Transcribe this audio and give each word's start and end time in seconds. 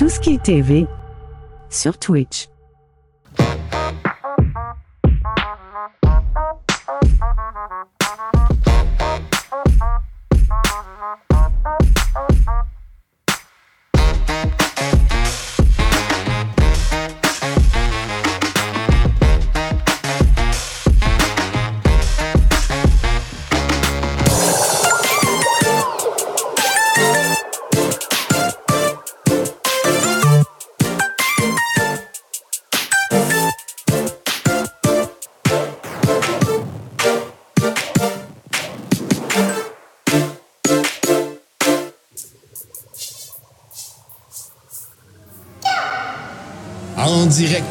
Tout 0.00 0.08
ce 0.08 0.18
qui 0.18 0.32
est 0.32 0.42
TV 0.42 0.86
sur 1.68 1.98
Twitch. 1.98 2.48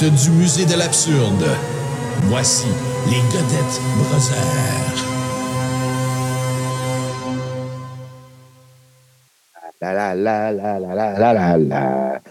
du 0.08 0.31
musée 0.31 0.66
de 0.66 0.76
l'absurde. 0.76 1.45
Voici 2.23 2.67
les 3.07 3.20
Godettes 3.31 3.81
Brothers. 3.98 5.05
La 9.81 9.93
la 9.93 10.16
la 10.16 10.52
la 10.54 10.80
la 10.80 10.95
la 10.95 11.34
la 11.34 11.57
la. 11.57 12.21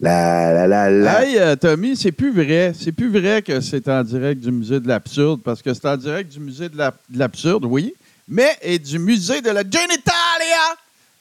La, 0.00 0.66
la, 0.66 0.90
la, 0.90 1.24
hey, 1.24 1.38
euh, 1.38 1.54
Tommy, 1.54 1.94
c'est 1.94 2.10
plus 2.10 2.32
vrai. 2.32 2.72
C'est 2.76 2.90
plus 2.90 3.08
vrai 3.08 3.40
que 3.40 3.60
c'est 3.60 3.86
en 3.86 4.02
direct 4.02 4.40
du 4.40 4.50
musée 4.50 4.80
de 4.80 4.88
l'absurde, 4.88 5.40
parce 5.44 5.62
que 5.62 5.72
c'est 5.72 5.86
en 5.86 5.96
direct 5.96 6.32
du 6.32 6.40
musée 6.40 6.68
de 6.68 6.76
l'absurde, 7.14 7.64
oui, 7.66 7.94
mais 8.26 8.50
et 8.62 8.80
du 8.80 8.98
musée 8.98 9.40
de 9.40 9.50
la 9.50 9.62
genitalia. 9.62 10.02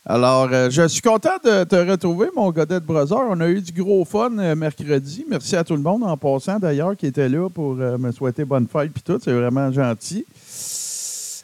Alors, 0.06 0.50
euh, 0.52 0.70
je 0.72 0.88
suis 0.88 1.02
content 1.02 1.38
de 1.44 1.64
te 1.64 1.76
retrouver, 1.76 2.30
mon 2.36 2.50
Godette 2.52 2.84
Brother. 2.84 3.20
On 3.30 3.40
a 3.40 3.48
eu 3.48 3.62
du 3.62 3.72
gros 3.72 4.04
fun 4.04 4.36
euh, 4.40 4.56
mercredi. 4.56 5.26
Merci 5.30 5.56
à 5.56 5.64
tout 5.64 5.76
le 5.76 5.82
monde 5.84 6.04
en 6.04 6.18
passant, 6.18 6.58
d'ailleurs, 6.58 6.98
qui 6.98 7.06
était 7.06 7.30
là 7.30 7.48
pour 7.50 7.78
euh, 7.80 8.00
me 8.00 8.12
souhaiter 8.12 8.44
bonne 8.44 8.68
fête 8.68 8.92
puis 8.92 9.04
tout. 9.04 9.20
C'est 9.24 9.32
vraiment 9.32 9.72
gentil. 9.72 10.26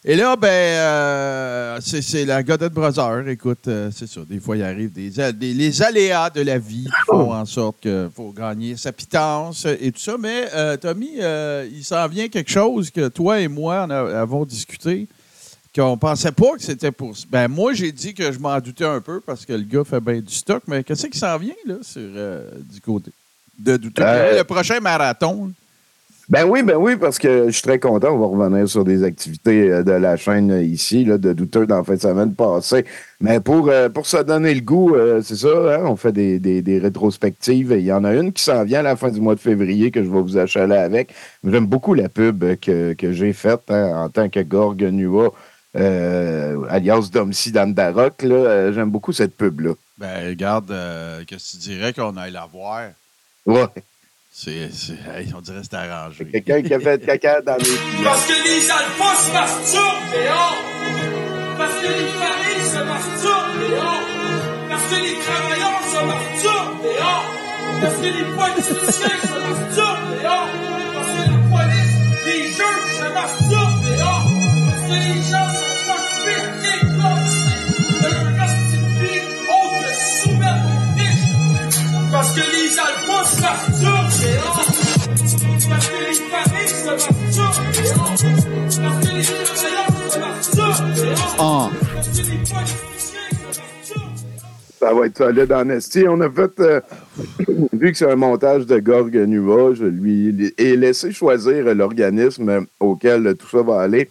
Et 0.05 0.15
là, 0.15 0.35
ben, 0.35 0.47
euh, 0.47 1.77
c'est 1.81 2.25
la 2.25 2.41
Godette 2.41 2.73
Brother. 2.73 3.27
Écoute, 3.27 3.69
c'est 3.91 4.07
ça. 4.07 4.21
Des 4.27 4.39
fois, 4.39 4.57
il 4.57 4.63
arrive 4.63 4.91
des, 4.91 5.11
les 5.53 5.81
aléas 5.83 6.31
de 6.31 6.41
la 6.41 6.57
vie 6.57 6.85
qui 6.85 7.01
font 7.05 7.33
en 7.33 7.45
sorte 7.45 7.81
qu'il 7.81 8.09
faut 8.15 8.31
gagner 8.31 8.75
sa 8.75 8.91
pitance 8.91 9.65
et 9.65 9.91
tout 9.91 9.99
ça. 9.99 10.15
Mais, 10.17 10.77
Tommy, 10.77 11.11
il 11.71 11.83
s'en 11.83 12.07
vient 12.07 12.27
quelque 12.29 12.49
chose 12.51 12.89
que 12.89 13.07
toi 13.09 13.39
et 13.39 13.47
moi 13.49 13.83
en 13.83 13.89
a- 13.89 14.19
avons 14.21 14.45
discuté, 14.45 15.07
qu'on 15.77 15.97
pensait 15.97 16.31
pas 16.31 16.53
que 16.57 16.63
c'était 16.63 16.91
pour. 16.91 17.13
Ben, 17.29 17.47
moi, 17.47 17.73
j'ai 17.73 17.91
dit 17.91 18.13
que 18.13 18.31
je 18.31 18.39
m'en 18.39 18.59
doutais 18.59 18.85
un 18.85 18.99
peu 18.99 19.21
parce 19.21 19.45
que 19.45 19.53
le 19.53 19.63
gars 19.63 19.83
fait 19.83 19.99
bien 20.01 20.19
du 20.19 20.33
stock. 20.33 20.63
Mais 20.67 20.83
qu'est-ce 20.83 21.07
qui 21.07 21.19
s'en 21.19 21.37
vient, 21.37 21.53
là, 21.65 21.75
sur, 21.81 22.01
euh, 22.01 22.49
du 22.73 22.81
côté? 22.81 23.11
De 23.59 23.77
douter? 23.77 24.03
Euh, 24.05 24.37
Le 24.39 24.43
prochain 24.43 24.79
marathon. 24.79 25.51
Ben 26.29 26.43
oui, 26.43 26.61
ben 26.61 26.75
oui, 26.75 26.97
parce 26.97 27.17
que 27.17 27.45
je 27.47 27.51
suis 27.51 27.61
très 27.61 27.79
content. 27.79 28.09
On 28.09 28.17
va 28.17 28.25
revenir 28.45 28.67
sur 28.67 28.83
des 28.83 29.01
activités 29.03 29.71
euh, 29.71 29.81
de 29.81 29.93
la 29.93 30.17
chaîne 30.17 30.51
ici, 30.61 31.05
là, 31.05 31.17
de 31.17 31.31
douteux 31.31 31.65
dans 31.65 31.77
la 31.77 31.83
fin 31.85 31.95
de 31.95 32.01
semaine 32.01 32.33
passée. 32.33 32.83
Mais 33.21 33.39
pour, 33.39 33.69
euh, 33.69 33.87
pour 33.87 34.05
se 34.05 34.17
donner 34.17 34.53
le 34.53 34.59
goût, 34.59 34.93
euh, 34.93 35.21
c'est 35.23 35.37
ça, 35.37 35.47
hein, 35.47 35.83
on 35.85 35.95
fait 35.95 36.11
des, 36.11 36.37
des, 36.37 36.61
des 36.61 36.79
rétrospectives. 36.79 37.73
Il 37.79 37.85
y 37.85 37.93
en 37.93 38.03
a 38.03 38.13
une 38.13 38.33
qui 38.33 38.43
s'en 38.43 38.65
vient 38.65 38.79
à 38.79 38.83
la 38.83 38.95
fin 38.97 39.09
du 39.09 39.21
mois 39.21 39.35
de 39.35 39.39
février 39.39 39.89
que 39.89 40.03
je 40.03 40.09
vais 40.09 40.21
vous 40.21 40.37
achaler 40.37 40.75
avec. 40.75 41.13
J'aime 41.45 41.65
beaucoup 41.65 41.93
la 41.93 42.09
pub 42.09 42.43
que, 42.59 42.91
que 42.91 43.13
j'ai 43.13 43.31
faite 43.31 43.61
hein, 43.69 43.93
en 43.95 44.09
tant 44.09 44.27
que 44.27 44.41
Gorg 44.41 44.81
Nua, 44.83 45.31
euh, 45.77 46.57
alias 46.69 47.09
Domsi 47.11 47.51
Dandarok. 47.51 48.21
là. 48.23 48.35
Euh, 48.35 48.73
J'aime 48.73 48.89
beaucoup 48.89 49.13
cette 49.13 49.35
pub-là. 49.35 49.73
Ben, 49.97 50.27
regarde, 50.29 50.71
euh, 50.71 51.23
qu'est-ce 51.25 51.57
que 51.57 51.63
tu 51.63 51.69
dirais 51.69 51.93
qu'on 51.93 52.15
aille 52.17 52.31
la 52.31 52.45
voir? 52.45 52.89
Ouais. 53.45 53.65
C'est, 54.31 54.69
c'est- 54.71 54.93
hey, 55.15 55.33
on 55.35 55.41
dirait 55.41 55.61
que 55.61 55.67
c'est 55.69 55.75
arrangé. 55.77 56.25
Quelqu'un 56.25 56.61
qui 56.61 56.73
a 56.73 56.79
fait 56.79 57.03
caca 57.03 57.41
dans 57.41 57.55
les 57.57 57.63
Parce 58.03 58.25
que 58.27 58.33
les 58.33 58.69
alphas 58.69 59.15
se 59.15 59.33
masturbent 59.33 60.11
dehors. 60.13 60.63
Parce 61.57 61.73
que 61.81 61.87
les 61.87 62.07
familles 62.21 62.67
se 62.69 62.83
masturbent 62.83 63.69
dehors. 63.71 64.07
Parce 64.69 64.83
que 64.91 64.95
les 65.01 65.17
travailleurs 65.25 65.81
se 65.89 66.05
masturbent 66.05 66.83
dehors. 66.83 67.33
Parce 67.81 67.95
que 67.95 68.05
les 68.05 68.27
politiciens 68.37 69.19
se 69.23 69.39
masturbent 69.47 70.21
dehors. 70.21 70.49
Parce 70.93 71.11
que 71.13 71.21
la 71.31 71.39
police, 71.49 71.95
les 72.27 72.43
juges 72.47 72.89
se 72.99 73.07
masturbent 73.17 73.83
dehors. 73.89 74.27
Parce 74.69 74.83
que 74.85 74.93
les 74.93 75.21
gens 75.31 75.49
sont 75.53 75.66
Parce 82.11 82.33
que 82.33 82.39
les. 82.39 82.75
Parce 85.69 85.89
que 85.89 85.95
les 86.07 86.15
familles 86.29 86.67
se. 86.67 86.85
Parce 88.81 88.99
que 89.05 89.11
les 89.15 89.23
se. 89.23 89.35
Ah. 91.39 91.69
Parce 91.93 92.07
que 92.07 92.21
les 92.21 92.45
Ça 94.79 94.93
va 94.93 95.05
être 95.07 95.17
solide 95.17 95.51
en 95.51 95.69
esti. 95.69 96.05
On 96.07 96.21
a 96.21 96.29
fait, 96.29 96.59
euh, 96.59 96.81
vu 97.73 97.91
que 97.91 97.97
c'est 97.97 98.09
un 98.09 98.15
montage 98.15 98.67
de 98.67 98.79
Gorg 98.79 99.13
Nua, 99.13 99.73
je 99.73 99.85
lui 99.85 100.53
ai 100.57 100.77
laissé 100.77 101.11
choisir 101.11 101.73
l'organisme 101.73 102.67
auquel 102.79 103.35
tout 103.35 103.47
ça 103.49 103.63
va 103.63 103.81
aller. 103.81 104.09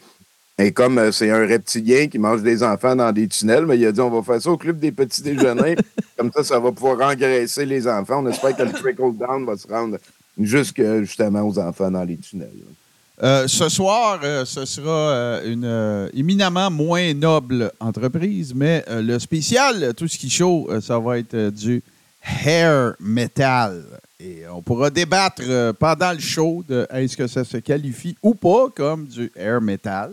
Et 0.58 0.72
comme 0.72 0.98
euh, 0.98 1.12
c'est 1.12 1.30
un 1.30 1.46
reptilien 1.46 2.08
qui 2.08 2.18
mange 2.18 2.42
des 2.42 2.62
enfants 2.62 2.96
dans 2.96 3.12
des 3.12 3.28
tunnels, 3.28 3.66
mais 3.66 3.78
il 3.78 3.86
a 3.86 3.92
dit 3.92 4.00
on 4.00 4.10
va 4.10 4.22
faire 4.22 4.42
ça 4.42 4.50
au 4.50 4.56
club 4.56 4.78
des 4.78 4.92
petits 4.92 5.22
déjeuners. 5.22 5.76
comme 6.16 6.32
ça, 6.32 6.42
ça 6.42 6.58
va 6.58 6.72
pouvoir 6.72 7.10
engraisser 7.10 7.66
les 7.66 7.86
enfants. 7.86 8.22
On 8.24 8.28
espère 8.28 8.56
que 8.56 8.62
le 8.62 8.72
trickle 8.72 9.16
down 9.16 9.44
va 9.44 9.56
se 9.56 9.68
rendre 9.68 9.98
jusque 10.38 10.82
justement 11.00 11.42
aux 11.42 11.58
enfants 11.58 11.90
dans 11.90 12.04
les 12.04 12.16
tunnels. 12.16 12.50
Euh, 13.22 13.48
ce 13.48 13.70
soir, 13.70 14.20
euh, 14.22 14.44
ce 14.44 14.66
sera 14.66 14.90
euh, 14.90 16.10
une 16.12 16.18
éminemment 16.18 16.70
moins 16.70 17.14
noble 17.14 17.72
entreprise, 17.80 18.54
mais 18.54 18.84
le 18.88 19.18
spécial, 19.18 19.94
tout 19.94 20.06
ce 20.06 20.18
qui 20.18 20.28
chaud, 20.28 20.68
ça 20.82 20.98
va 20.98 21.18
être 21.18 21.50
du 21.50 21.82
hair 22.44 22.94
metal. 23.00 23.84
Et 24.20 24.42
on 24.52 24.60
pourra 24.60 24.90
débattre 24.90 25.42
pendant 25.78 26.12
le 26.12 26.18
show 26.18 26.64
de 26.66 26.86
est-ce 26.90 27.16
que 27.16 27.26
ça 27.26 27.44
se 27.44 27.58
qualifie 27.58 28.16
ou 28.22 28.34
pas 28.34 28.68
comme 28.74 29.06
du 29.06 29.30
hair 29.36 29.60
metal. 29.60 30.12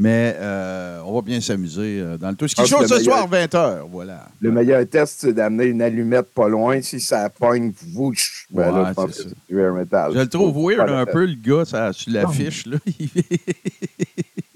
Mais 0.00 0.36
euh, 0.38 1.00
on 1.04 1.12
va 1.16 1.22
bien 1.22 1.40
s'amuser 1.40 1.98
euh, 2.00 2.16
dans 2.16 2.30
le 2.30 2.36
tout 2.36 2.46
ce 2.46 2.54
qui 2.54 2.60
pense 2.60 2.70
chaud 2.70 2.86
ce 2.86 3.00
soir, 3.02 3.28
meilleur- 3.28 3.48
20h. 3.48 3.78
Voilà. 3.90 4.28
Le 4.40 4.52
meilleur 4.52 4.88
test, 4.88 5.16
c'est 5.18 5.32
d'amener 5.32 5.64
une 5.64 5.82
allumette 5.82 6.32
pas 6.32 6.48
loin. 6.48 6.80
Si 6.82 7.00
ça 7.00 7.28
pogne, 7.28 7.72
vouch, 7.94 8.46
ben 8.48 8.70
là, 8.70 8.86
je 8.90 8.94
pense 8.94 9.10
c'est 9.12 9.24
que 9.24 9.30
ça. 9.64 9.72
metal. 9.72 10.12
Je 10.14 10.18
le 10.20 10.28
trouve 10.28 10.56
weird 10.70 10.88
un 10.88 11.04
peu, 11.04 11.26
le 11.26 11.34
gars, 11.34 11.64
ça, 11.64 11.92
sur 11.92 12.12
l'affiche. 12.12 12.64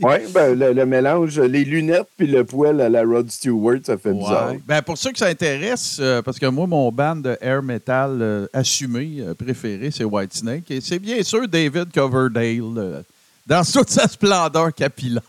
Oui, 0.04 0.14
ben, 0.34 0.58
le, 0.58 0.72
le 0.72 0.84
mélange, 0.84 1.38
les 1.38 1.64
lunettes 1.64 2.08
puis 2.16 2.26
le 2.26 2.42
poil 2.44 2.80
à 2.80 2.88
la 2.88 3.04
Rod 3.04 3.30
Stewart, 3.30 3.78
ça 3.84 3.96
fait 3.96 4.12
bizarre. 4.12 4.54
Ben, 4.66 4.82
pour 4.82 4.98
ceux 4.98 5.12
que 5.12 5.18
ça 5.18 5.26
intéresse, 5.28 5.98
euh, 6.00 6.20
parce 6.22 6.40
que 6.40 6.46
moi, 6.46 6.66
mon 6.66 6.90
band 6.90 7.14
de 7.16 7.36
air 7.40 7.62
metal 7.62 8.18
euh, 8.20 8.46
assumé, 8.52 9.22
préféré, 9.38 9.92
c'est 9.92 10.02
Whitesnake. 10.02 10.68
Et 10.72 10.80
c'est 10.80 10.98
bien 10.98 11.22
sûr 11.22 11.46
David 11.46 11.92
Coverdale, 11.94 13.04
dans 13.46 13.62
toute 13.64 13.90
sa 13.90 14.06
splendeur 14.08 14.72
capillaire. 14.74 15.22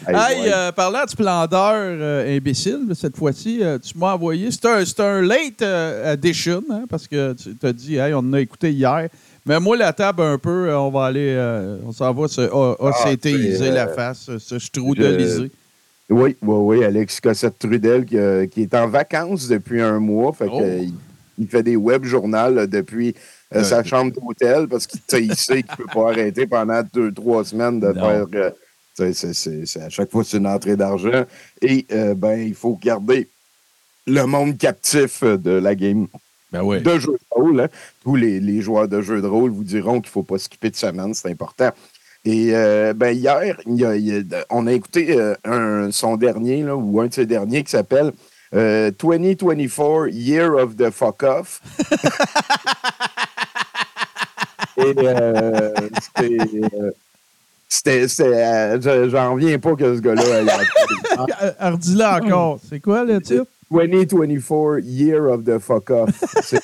Hey, 0.07 0.15
Hey, 0.15 0.51
euh, 0.53 0.71
parlant 0.71 1.03
de 1.03 1.09
splendeur 1.09 1.73
euh, 1.75 2.37
imbécile, 2.37 2.79
cette 2.93 3.17
fois-ci, 3.17 3.59
euh, 3.61 3.77
tu 3.79 3.97
m'as 3.97 4.13
envoyé. 4.13 4.49
C'est 4.51 4.65
un, 4.65 4.83
un 5.05 5.21
late 5.21 5.61
euh, 5.61 6.13
edition, 6.13 6.63
hein, 6.71 6.83
parce 6.89 7.07
que 7.07 7.33
tu 7.33 7.55
t'as 7.55 7.73
dit, 7.73 7.95
hey, 7.97 8.13
on 8.13 8.19
en 8.19 8.33
a 8.33 8.39
écouté 8.39 8.71
hier. 8.71 9.09
Mais 9.45 9.59
moi, 9.59 9.75
la 9.77 9.93
table, 9.93 10.21
un 10.21 10.37
peu, 10.37 10.69
euh, 10.69 10.79
on 10.79 10.91
va 10.91 11.05
aller, 11.05 11.33
euh, 11.37 11.77
on 11.85 11.91
s'en 11.91 12.13
va 12.13 12.27
se 12.27 12.47
c'est, 13.61 13.71
euh, 13.71 13.71
la 13.73 13.87
face, 13.87 14.37
se 14.37 14.59
strudeliser. 14.59 15.51
Oui, 16.09 16.35
oui, 16.41 16.77
oui, 16.77 16.83
Alex 16.83 17.19
Cossette 17.19 17.57
Trudel 17.59 18.05
qui, 18.05 18.17
euh, 18.17 18.45
qui 18.47 18.61
est 18.61 18.73
en 18.75 18.87
vacances 18.87 19.47
depuis 19.47 19.81
un 19.81 19.99
mois. 19.99 20.33
Fait 20.33 20.45
que, 20.45 20.51
Oh. 20.51 20.61
euh, 20.61 20.85
il, 21.37 21.47
fait 21.47 21.63
des 21.63 21.75
web 21.75 22.03
journaux 22.05 22.37
euh, 22.37 22.67
depuis 22.67 23.15
euh, 23.53 23.63
sa 23.63 23.83
chambre 23.83 24.11
d'hôtel 24.11 24.67
parce 24.67 24.87
qu'il 24.87 25.01
sait 25.35 25.63
qu'il 25.63 25.71
ne 25.71 25.75
peut 25.77 25.91
pas 25.93 26.09
arrêter 26.11 26.47
pendant 26.47 26.81
deux, 26.93 27.11
trois 27.11 27.43
semaines 27.45 27.79
de 27.79 27.87
Non. 27.87 27.93
faire. 27.93 28.25
euh, 28.35 28.49
à 28.99 29.89
chaque 29.89 30.11
fois, 30.11 30.23
c'est 30.23 30.37
une 30.37 30.47
entrée 30.47 30.75
d'argent. 30.75 31.25
Et 31.61 31.85
euh, 31.91 32.13
ben, 32.15 32.39
il 32.39 32.55
faut 32.55 32.77
garder 32.81 33.29
le 34.07 34.23
monde 34.23 34.57
captif 34.57 35.23
de 35.23 35.51
la 35.51 35.75
game 35.75 36.07
Ben 36.51 36.61
oui. 36.63 36.81
de 36.81 36.97
jeux 36.99 37.11
de 37.13 37.17
rôle. 37.31 37.59
hein. 37.61 37.67
Tous 38.03 38.15
les, 38.15 38.39
les 38.39 38.61
joueurs 38.61 38.87
de 38.87 39.01
jeux 39.01 39.21
de 39.21 39.27
rôle 39.27 39.51
vous 39.51 39.63
diront 39.63 39.99
qu'il 39.99 40.09
ne 40.09 40.13
faut 40.13 40.23
pas 40.23 40.37
skipper 40.37 40.69
de 40.69 40.75
semaine, 40.75 41.13
c'est 41.13 41.29
important. 41.29 41.71
Et 42.27 42.51
ben, 42.95 43.11
hier, 43.11 43.55
il 43.67 43.75
y 43.75 43.85
a- 43.85 43.95
il 43.95 44.07
y 44.07 44.15
a- 44.35 44.45
on 44.49 44.65
a 44.65 44.73
écouté 44.73 45.15
un- 45.43 45.91
son 45.91 46.17
dernier, 46.17 46.63
là, 46.63 46.75
ou 46.75 46.99
un 47.01 47.07
de 47.07 47.13
ses 47.13 47.25
derniers, 47.27 47.63
qui 47.63 47.69
s'appelle 47.71 48.11
euh, 48.55 48.91
2024 48.97 50.07
Year 50.11 50.53
of 50.55 50.75
the 50.77 50.89
Fuck 50.89 51.23
Off. 51.23 51.61
Et 54.77 54.93
euh, 54.97 55.71
c'était. 55.99 56.37
euh, 58.01 58.07
euh, 58.21 58.77
je- 58.81 59.09
J'en 59.09 59.33
reviens 59.33 59.57
pas 59.59 59.75
que 59.75 59.95
ce 59.95 60.01
gars-là. 60.01 60.21
appelé. 60.39 60.67
Euh, 61.41 61.51
Redis-le 61.71 62.03
encore. 62.03 62.59
C'est 62.69 62.81
quoi 62.81 63.05
le 63.05 63.21
titre? 63.21 63.45
2024 63.71 64.79
Year 64.83 65.21
of 65.31 65.45
the 65.45 65.59
Fuck 65.59 65.89
Off. 65.91 66.09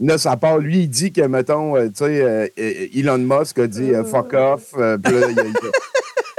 Là, 0.00 0.16
ça 0.16 0.34
part. 0.38 0.56
Lui, 0.58 0.84
il 0.84 0.88
dit 0.88 1.12
que, 1.12 1.20
mettons, 1.20 1.74
tu 1.88 1.90
sais, 2.06 2.52
Elon 2.96 3.18
Musk 3.18 3.58
a 3.58 3.66
dit 3.66 3.92
euh, 3.94 4.02
fuck 4.02 4.32
off. 4.32 4.72
euh, 4.78 4.96
puis 4.96 5.12
là, 5.12 5.26
il 5.30 5.38
a, 5.38 5.42
il 5.42 5.48
a- 5.48 5.50
il 5.50 5.56
a 5.68 5.70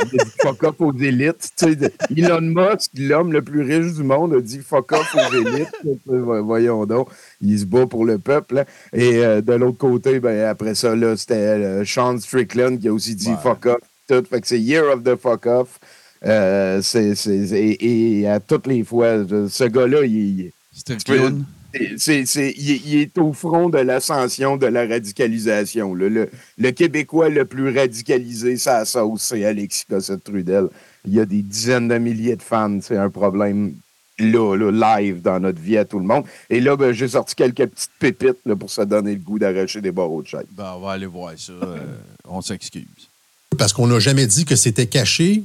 dit 0.05 0.17
fuck 0.41 0.63
off 0.63 0.75
aux 0.79 0.93
élites. 0.97 1.49
Tu 1.57 1.73
sais, 1.73 1.93
Elon 2.15 2.41
Musk, 2.41 2.91
l'homme 2.97 3.31
le 3.33 3.41
plus 3.41 3.61
riche 3.61 3.93
du 3.93 4.03
monde, 4.03 4.33
a 4.33 4.41
dit 4.41 4.59
fuck 4.59 4.91
off 4.93 5.15
aux 5.15 5.35
élites. 5.35 5.67
Voyons 6.05 6.85
donc. 6.85 7.09
Il 7.41 7.59
se 7.59 7.65
bat 7.65 7.85
pour 7.87 8.05
le 8.05 8.17
peuple. 8.19 8.59
hein. 8.59 8.65
Et 8.93 9.23
euh, 9.23 9.41
de 9.41 9.53
l'autre 9.53 9.77
côté, 9.77 10.19
ben, 10.19 10.45
après 10.47 10.75
ça, 10.75 10.93
c'était 11.17 11.33
euh, 11.35 11.85
Sean 11.85 12.17
Strickland 12.19 12.77
qui 12.79 12.87
a 12.87 12.93
aussi 12.93 13.15
dit 13.15 13.29
Ouais. 13.29 13.35
fuck 13.41 13.65
off. 13.65 13.77
Tout. 14.07 14.23
Fait 14.29 14.41
que 14.41 14.47
c'est 14.47 14.59
Year 14.59 14.83
of 14.93 15.03
the 15.03 15.15
Fuck 15.15 15.45
Off. 15.45 15.79
Euh, 16.25 16.81
et, 16.95 18.19
et 18.21 18.27
à 18.27 18.39
toutes 18.39 18.67
les 18.67 18.83
fois, 18.83 19.25
ce 19.49 19.63
gars-là, 19.63 20.03
il, 20.05 20.51
clown. 21.05 21.45
C'est- 21.73 21.97
c'est, 21.97 22.25
c'est- 22.25 22.53
il, 22.57 22.71
est- 22.71 22.81
il 22.85 22.95
est 23.01 23.17
au 23.17 23.33
front 23.33 23.69
de 23.69 23.77
l'ascension 23.79 24.57
de 24.57 24.65
la 24.67 24.85
radicalisation. 24.87 25.93
là. 25.95 26.09
Le, 26.09 26.29
le 26.57 26.71
Québécois 26.71 27.29
le 27.29 27.45
plus 27.45 27.75
radicalisé, 27.77 28.57
sa 28.57 28.85
sauce, 28.85 29.21
c'est 29.23 29.45
Alexis 29.45 29.85
Cossette-Trudel. 29.89 30.67
Il 31.05 31.13
y 31.13 31.19
a 31.19 31.25
des 31.25 31.41
dizaines 31.41 31.87
de 31.87 31.97
milliers 31.97 32.35
de 32.35 32.41
fans. 32.43 32.79
C'est 32.81 32.97
un 32.97 33.09
problème 33.09 33.73
là, 34.19 34.55
là, 34.55 34.99
live 34.99 35.21
dans 35.21 35.39
notre 35.39 35.59
vie 35.59 35.77
à 35.77 35.85
tout 35.85 35.97
le 35.99 36.05
monde. 36.05 36.25
Et 36.49 36.59
là, 36.59 36.75
ben, 36.75 36.91
j'ai 36.91 37.07
sorti 37.07 37.33
quelques 37.33 37.65
petites 37.67 37.89
pépites 37.97 38.37
là, 38.45 38.55
pour 38.55 38.69
se 38.69 38.81
donner 38.81 39.13
le 39.13 39.19
goût 39.19 39.39
d'arracher 39.39 39.81
des 39.81 39.91
barreaux 39.91 40.21
de 40.21 40.27
chaise. 40.27 40.45
Ben, 40.51 40.73
on 40.75 40.79
va 40.81 40.91
aller 40.91 41.07
voir 41.07 41.31
ça. 41.37 41.53
euh, 41.53 41.77
on 42.27 42.41
s'excuse. 42.41 42.85
Parce 43.57 43.73
qu'on 43.73 43.87
n'a 43.87 43.99
jamais 43.99 44.27
dit 44.27 44.45
que 44.45 44.55
c'était 44.55 44.85
caché. 44.85 45.41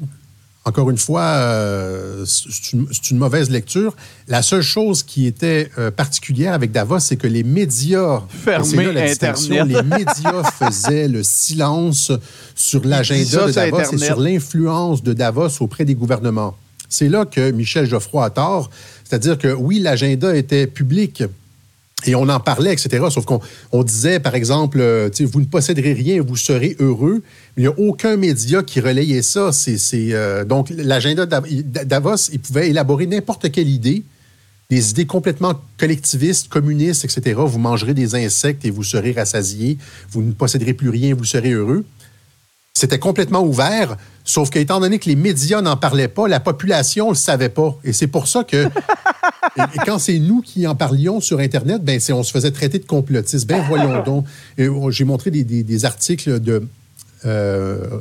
Encore 0.67 0.91
une 0.91 0.99
fois, 0.99 1.23
euh, 1.23 2.25
c'est 2.27 2.73
une, 2.73 3.19
mauvaise 3.19 3.51
lecture. 3.51 3.95
La 4.27 4.43
seule 4.43 4.63
chose 4.63 5.05
qui 5.05 5.27
était 5.27 5.71
euh, 5.79 5.93
particulière 5.93 6.55
avec 6.55 6.73
Davos, 6.73 6.99
c'est 6.99 7.17
que 7.17 7.29
les 7.29 7.45
médias 7.45 8.23
c'est 8.65 8.77
là 8.77 8.91
la. 8.91 9.65
Les 9.65 9.83
médias 9.85 10.43
faisaient 10.59 11.07
le 11.07 11.23
silence 11.23 12.11
sur 12.57 12.85
l'agenda 12.85 13.47
de 13.47 13.53
Davos 13.53 13.93
et 13.93 13.97
sur 13.99 14.19
l'influence 14.19 15.05
de 15.05 15.13
Davos 15.13 15.51
auprès 15.61 15.85
des 15.85 15.95
gouvernements. 15.95 16.57
C'est 16.89 17.09
là 17.09 17.27
que 17.27 17.53
Michel 17.53 17.87
Geoffroy 17.87 18.25
a 18.25 18.31
tort. 18.31 18.69
C'est-à-dire 19.05 19.39
que 19.39 19.53
oui, 19.55 19.79
l'agenda 19.79 20.35
était 20.35 20.67
public. 20.67 21.23
Et 22.05 22.15
on 22.15 22.29
en 22.29 22.41
parlait, 22.41 22.73
etc. 22.75 23.05
Sauf 23.11 23.25
qu'on 23.25 23.41
on 23.73 23.83
disait, 23.83 24.21
par 24.21 24.35
exemple, 24.35 24.79
euh, 24.81 25.09
vous 25.21 25.41
ne 25.41 25.47
posséderez 25.47 25.95
rien, 25.95 26.23
vous 26.23 26.37
serez 26.37 26.77
heureux. 26.79 27.23
Il 27.57 27.63
n'y 27.63 27.67
a 27.67 27.79
aucun 27.79 28.17
média 28.17 28.63
qui 28.63 28.81
relayait 28.81 29.23
ça. 29.23 29.51
Euh, 29.95 30.45
donc, 30.45 30.69
l'agenda 30.77 31.25
d'Av- 31.25 31.47
Davos, 31.63 32.29
il 32.33 32.41
pouvait 32.41 32.69
élaborer 32.69 33.07
n'importe 33.07 33.51
quelle 33.51 33.69
idée, 33.69 34.05
des 34.69 34.91
idées 34.91 35.07
complètement 35.07 35.55
collectivistes, 35.79 36.49
communistes, 36.49 37.05
etc. 37.07 37.41
Vous 37.45 37.59
mangerez 37.59 37.95
des 37.95 38.15
insectes 38.15 38.65
et 38.67 38.71
vous 38.71 38.85
serez 38.85 39.13
rassasiés. 39.13 39.79
Vous 40.11 40.23
ne 40.23 40.33
posséderez 40.33 40.75
plus 40.75 40.91
rien, 40.91 41.15
vous 41.15 41.25
serez 41.25 41.53
heureux. 41.53 41.85
C'était 42.75 42.99
complètement 42.99 43.41
ouvert, 43.43 43.97
sauf 44.23 44.51
qu'étant 44.51 44.81
donné 44.81 44.99
que 44.99 45.09
les 45.09 45.17
médias 45.17 45.63
n'en 45.63 45.79
parlaient 45.79 46.09
pas, 46.09 46.29
la 46.29 46.41
population 46.41 47.07
ne 47.07 47.11
le 47.13 47.17
savait 47.17 47.49
pas. 47.49 47.75
Et 47.85 47.95
c'est 47.95 48.07
pour 48.07 48.29
ça 48.29 48.45
que 48.45 48.67
et, 49.59 49.79
quand 49.85 49.99
c'est 49.99 50.19
nous 50.19 50.41
qui 50.41 50.67
en 50.67 50.75
parlions 50.75 51.21
sur 51.21 51.39
Internet, 51.39 51.83
ben 51.83 52.01
on 52.11 52.23
se 52.23 52.31
faisait 52.31 52.51
traiter 52.51 52.79
de 52.79 52.87
complotistes. 52.87 53.47
Ben 53.47 53.63
voyons 53.67 54.03
donc. 54.03 54.27
Oh, 54.59 54.91
J'ai 54.91 55.05
montré 55.05 55.31
des, 55.31 55.85
articles 55.85 56.41
de 56.41 56.67
euh, 57.25 58.01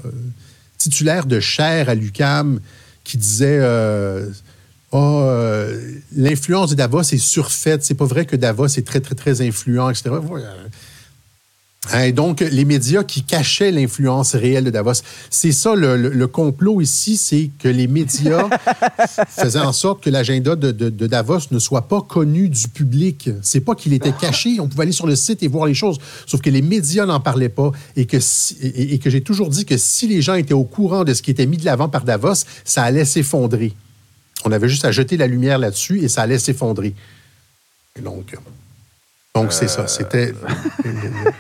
titulaires 0.78 1.26
de 1.26 1.40
chaire 1.40 1.90
à 1.90 1.96
l'UCAM 1.96 2.60
qui 3.04 3.18
disaient 3.18 3.60
euh, 3.62 4.30
Ah, 4.92 4.98
euh, 4.98 5.92
l'influence 6.16 6.72
de 6.72 6.76
Davos 6.76 7.02
est 7.02 7.18
surfaite. 7.18 7.84
C'est 7.84 7.96
pas 7.96 8.06
vrai 8.06 8.26
que 8.26 8.36
Davos 8.36 8.68
est 8.68 8.86
très, 8.86 9.00
très, 9.00 9.16
très 9.16 9.42
influent, 9.42 9.90
etc. 9.90 10.12
Hein, 11.94 12.12
donc, 12.12 12.40
les 12.40 12.66
médias 12.66 13.04
qui 13.04 13.24
cachaient 13.24 13.72
l'influence 13.72 14.34
réelle 14.36 14.64
de 14.64 14.70
Davos. 14.72 14.94
C'est 15.30 15.52
ça 15.52 15.76
le, 15.76 15.96
le- 15.98 16.10
le 16.10 16.28
complot 16.28 16.82
ici, 16.82 17.16
c'est 17.16 17.52
que 17.60 17.68
les 17.68 17.88
médias 17.88 18.50
faisaient 19.30 19.60
en 19.60 19.72
sorte 19.74 20.04
que 20.04 20.10
l'agenda 20.10 20.56
de, 20.56 20.72
de- 20.72 20.90
de 20.90 21.08
Davos 21.08 21.40
ne 21.52 21.60
soit 21.60 21.88
pas 21.88 22.02
connu 22.02 22.50
du 22.50 22.68
public. 22.70 23.30
C'est 23.44 23.60
pas 23.62 23.76
qu'il 23.76 23.94
était 23.94 24.12
caché, 24.14 24.60
on 24.60 24.68
pouvait 24.68 24.84
aller 24.84 24.92
sur 24.92 25.06
le 25.08 25.16
site 25.16 25.44
et 25.44 25.48
voir 25.48 25.68
les 25.68 25.76
choses, 25.76 25.98
sauf 26.26 26.42
que 26.42 26.50
les 26.50 26.62
médias 26.64 27.06
n'en 27.06 27.20
parlaient 27.20 27.50
pas 27.50 27.72
et 27.96 28.06
que, 28.06 28.20
si- 28.20 28.58
et, 28.62 28.96
et 28.96 29.00
que 29.00 29.10
j'ai 29.12 29.22
toujours 29.22 29.50
dit 29.50 29.66
que 29.66 29.78
si 29.78 30.08
les 30.08 30.22
gens 30.24 30.34
étaient 30.36 30.54
au 30.56 30.64
courant 30.64 31.04
de 31.04 31.14
ce 31.14 31.22
qui 31.22 31.30
était 31.32 31.46
mis 31.46 31.58
de 31.58 31.66
l'avant 31.66 31.88
par 31.90 32.04
Davos, 32.04 32.46
ça 32.64 32.84
allait 32.84 33.06
s'effondrer. 33.06 33.74
On 34.44 34.52
avait 34.52 34.70
juste 34.70 34.86
à 34.86 34.92
jeter 34.92 35.18
la 35.18 35.28
lumière 35.28 35.60
là-dessus 35.60 36.02
et 36.04 36.08
ça 36.08 36.24
allait 36.24 36.40
s'effondrer. 36.40 36.94
Et 37.98 38.02
Donc, 38.02 38.36
donc 39.36 39.54
c'est 39.54 39.68
ça. 39.68 39.88
C'était. 39.88 40.28
le- 40.84 40.92
le- 40.92 40.92
le 40.94 41.32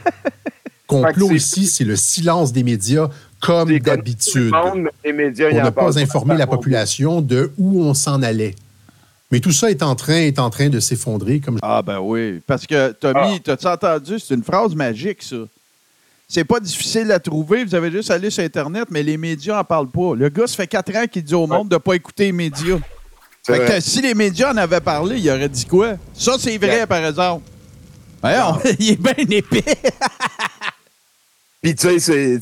complot 0.87 1.31
ici, 1.31 1.65
c'est 1.65 1.83
le 1.83 1.95
silence 1.95 2.53
des 2.53 2.63
médias, 2.63 3.07
comme 3.41 3.75
d'habitude. 3.79 4.53
en 4.53 4.75
ne 4.75 5.69
parlent 5.69 5.73
pas 5.73 5.97
informer 5.99 6.37
la 6.37 6.45
population 6.47 7.21
de 7.21 7.51
où 7.57 7.81
on 7.83 7.93
s'en 7.93 8.21
allait. 8.21 8.53
Mais 9.31 9.39
tout 9.39 9.51
ça 9.51 9.71
est 9.71 9.81
en 9.81 9.95
train, 9.95 10.17
est 10.17 10.37
en 10.37 10.51
train 10.51 10.69
de 10.69 10.79
s'effondrer, 10.79 11.39
comme 11.39 11.57
Ah, 11.63 11.81
ben 11.81 11.99
oui. 11.99 12.39
Parce 12.45 12.67
que, 12.67 12.91
Tommy, 12.91 13.41
t'as-tu 13.41 13.65
entendu? 13.65 14.19
C'est 14.19 14.35
une 14.35 14.43
phrase 14.43 14.75
magique, 14.75 15.23
ça. 15.23 15.37
C'est 16.27 16.43
pas 16.43 16.59
difficile 16.59 17.11
à 17.11 17.19
trouver. 17.19 17.65
Vous 17.65 17.73
avez 17.75 17.91
juste 17.91 18.11
à 18.11 18.15
aller 18.15 18.29
sur 18.29 18.43
Internet, 18.43 18.87
mais 18.91 19.01
les 19.03 19.17
médias 19.17 19.55
n'en 19.57 19.63
parlent 19.63 19.89
pas. 19.89 20.15
Le 20.15 20.29
gars, 20.29 20.45
ça 20.47 20.55
fait 20.55 20.67
quatre 20.67 20.95
ans 20.95 21.05
qu'il 21.11 21.23
dit 21.23 21.33
au 21.35 21.47
monde 21.47 21.67
de 21.69 21.75
ne 21.75 21.79
pas 21.79 21.93
écouter 21.95 22.25
les 22.25 22.31
médias. 22.31 22.77
Fait 23.45 23.59
que 23.65 23.79
si 23.79 24.01
les 24.01 24.13
médias 24.13 24.53
en 24.53 24.57
avaient 24.57 24.79
parlé, 24.81 25.19
il 25.19 25.29
aurait 25.29 25.49
dit 25.49 25.65
quoi? 25.65 25.93
Ça, 26.13 26.33
c'est 26.39 26.57
vrai, 26.57 26.67
Yeah. 26.77 26.87
par 26.87 27.03
exemple. 27.05 27.43
Il 28.79 28.91
est 28.91 29.01
bien 29.01 29.13
épais. 29.37 29.63
Puis, 31.61 31.75
tu 31.75 31.99
sais, 31.99 32.39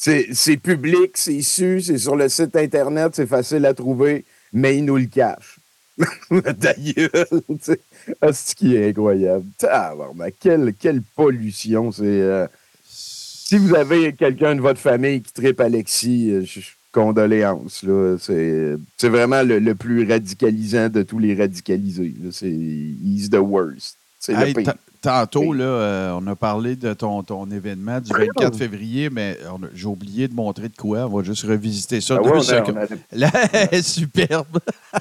c'est- 0.00 0.56
public, 0.56 1.12
c'est 1.16 1.40
su, 1.42 1.80
c'est 1.80 1.98
sur 1.98 2.16
le 2.16 2.28
site 2.28 2.54
Internet, 2.56 3.12
c'est 3.14 3.26
facile 3.26 3.64
à 3.66 3.74
trouver, 3.74 4.24
mais 4.52 4.76
ils 4.76 4.84
nous 4.84 4.96
le 4.96 5.06
cachent. 5.06 5.58
D'ailleurs. 6.30 7.10
Ah, 8.20 8.32
c'est 8.32 8.50
ce 8.50 8.54
qui 8.54 8.76
est 8.76 8.88
incroyable? 8.90 9.46
Quelle, 10.40 10.74
quelle 10.78 11.00
pollution. 11.14 11.90
C'est. 11.92 12.02
euh, 12.04 12.46
si 12.84 13.56
vous 13.58 13.74
avez 13.74 14.12
quelqu'un 14.12 14.56
de 14.56 14.60
votre 14.60 14.80
famille 14.80 15.22
qui 15.22 15.32
tripe 15.32 15.60
Alexis, 15.60 16.30
euh, 16.30 16.44
je- 16.44 16.60
condoléances. 16.92 17.84
C'est 18.18 19.08
vraiment 19.08 19.42
le, 19.42 19.58
le 19.58 19.74
plus 19.74 20.06
radicalisant 20.10 20.88
de 20.88 21.02
tous 21.02 21.18
les 21.18 21.34
radicalisés. 21.34 22.14
C'est 22.32 22.50
he's 22.50 23.28
the 23.30 23.34
worst. 23.36 23.95
C'est 24.26 24.34
Hey, 24.34 24.52
le 24.52 24.62
pire. 24.62 24.72
ta- 24.72 24.76
Tantôt, 25.02 25.52
là, 25.52 25.64
euh, 25.64 26.18
on 26.20 26.26
a 26.26 26.34
parlé 26.34 26.74
de 26.74 26.92
ton, 26.92 27.22
ton 27.22 27.48
événement 27.50 28.00
du 28.00 28.10
24 28.12 28.56
février, 28.56 29.08
mais 29.08 29.38
j'ai 29.72 29.86
oublié 29.86 30.26
de 30.26 30.34
montrer 30.34 30.68
de 30.68 30.74
quoi. 30.76 31.06
On 31.06 31.18
va 31.18 31.22
juste 31.22 31.44
revisiter 31.44 32.00
ça. 32.00 32.16
Ah 32.18 32.22
deux 32.24 32.30
ouais, 32.30 32.36
on, 32.36 32.40
a, 32.40 32.42
secondes. 32.42 32.76
on 33.12 33.16
a- 33.16 33.18
Là, 33.18 33.82
superbe. 33.82 34.58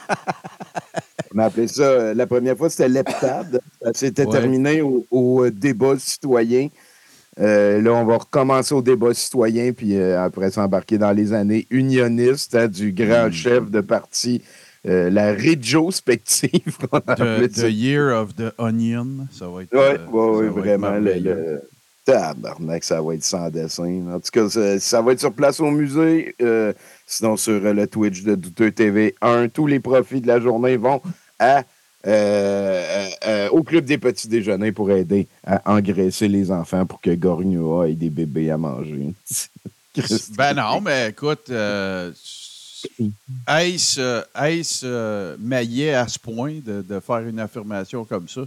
On 1.33 1.39
a 1.39 1.45
appelé 1.45 1.67
ça, 1.67 1.83
euh, 1.83 2.13
la 2.13 2.27
première 2.27 2.55
fois, 2.55 2.69
c'était 2.69 2.87
l'heptade. 2.87 3.59
Ouais. 3.83 4.11
terminé 4.11 4.81
au, 4.81 5.05
au, 5.11 5.43
euh, 5.43 5.51
débat 5.51 5.95
citoyen. 5.97 6.69
Euh, 7.39 7.81
là, 7.81 7.91
on 7.93 8.05
va 8.05 8.17
recommencer 8.17 8.73
au 8.73 8.81
débat 8.81 9.13
citoyen, 9.13 9.73
puis 9.73 9.97
euh, 9.97 10.23
après 10.23 10.49
s'embarquer 10.51 10.97
dans 10.97 11.11
les 11.11 11.33
années 11.33 11.67
unionistes 11.69 12.55
hein, 12.55 12.67
du 12.69 12.93
grand 12.93 13.29
chef 13.31 13.69
de 13.69 13.81
parti, 13.81 14.41
euh, 14.87 15.09
la 15.09 15.33
rétrospective. 15.33 16.77
The, 16.91 17.47
the. 17.51 17.71
Year 17.71 18.15
of 18.19 18.35
the 18.35 18.53
Onion. 18.57 19.27
Ça 19.31 19.47
va 19.47 19.63
être. 19.63 19.69
Oui, 19.73 19.79
euh, 19.79 19.97
va 20.41 20.45
être 20.45 20.53
vraiment. 20.53 20.91
Le, 20.91 21.13
le- 21.19 21.61
Tabarnak, 22.05 22.83
ça 22.83 23.01
va 23.01 23.15
être 23.15 23.23
sans 23.23 23.49
dessin. 23.49 24.03
En 24.13 24.19
tout 24.19 24.29
cas, 24.31 24.47
ça, 24.47 24.79
ça 24.79 25.01
va 25.01 25.13
être 25.13 25.19
sur 25.19 25.33
place 25.33 25.59
au 25.59 25.71
musée. 25.71 26.35
euh, 26.41 26.71
sinon, 27.07 27.35
sur 27.35 27.53
euh, 27.65 27.73
le 27.73 27.87
Twitch 27.87 28.21
de 28.21 28.35
Douteux 28.35 28.71
TV 28.71 29.15
1, 29.21 29.47
tous 29.49 29.65
les 29.65 29.79
profits 29.79 30.21
de 30.21 30.27
la 30.27 30.39
journée 30.39 30.77
vont 30.77 31.01
à, 31.39 31.63
au 33.51 33.63
Club 33.63 33.85
des 33.85 33.97
Petits 33.97 34.27
Déjeuners 34.27 34.71
pour 34.71 34.91
aider 34.91 35.27
à 35.43 35.61
engraisser 35.73 36.27
les 36.27 36.51
enfants 36.51 36.85
pour 36.85 37.01
que 37.01 37.09
Gorgnoa 37.15 37.89
ait 37.89 37.93
des 37.93 38.11
bébés 38.11 38.51
à 38.51 38.57
manger. 38.57 39.13
Ben 40.37 40.53
non, 40.53 40.81
mais 40.81 41.09
écoute, 41.11 41.49
euh, 41.49 42.11
est-ce 43.47 43.99
euh, 43.99 44.21
euh, 44.83 45.35
maillet 45.39 45.93
à 45.93 46.07
ce 46.07 46.19
point 46.19 46.59
de, 46.65 46.81
de 46.81 46.99
faire 46.99 47.19
une 47.27 47.39
affirmation 47.39 48.05
comme 48.05 48.27
ça 48.29 48.41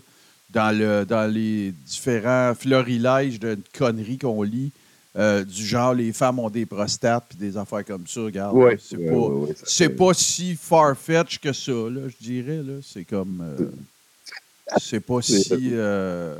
dans, 0.51 0.77
le, 0.77 1.05
dans 1.05 1.31
les 1.33 1.73
différents 1.87 2.55
florilèges 2.55 3.39
de 3.39 3.59
conneries 3.77 4.19
qu'on 4.19 4.43
lit 4.43 4.71
euh, 5.17 5.43
du 5.43 5.67
genre 5.67 5.95
les 5.95 6.13
femmes 6.13 6.39
ont 6.39 6.51
des 6.51 6.67
prostates 6.67 7.25
puis 7.31 7.39
des 7.39 7.57
affaires 7.57 7.85
comme 7.85 8.07
ça. 8.07 8.21
Regarde, 8.21 8.57
c'est 8.79 8.97
pas, 9.11 9.29
c'est 9.65 9.89
pas 9.89 10.15
si 10.15 10.55
far-fetch 10.55 11.39
que 11.41 11.53
ça, 11.53 11.73
là, 11.73 12.03
je 12.09 12.25
dirais. 12.25 12.59
Là. 12.63 12.75
C'est 12.83 13.05
comme. 13.05 13.43
euh, 13.43 13.65
c'est 14.81 15.01
pas 15.01 15.21
si. 15.23 15.71
euh, 15.73 16.37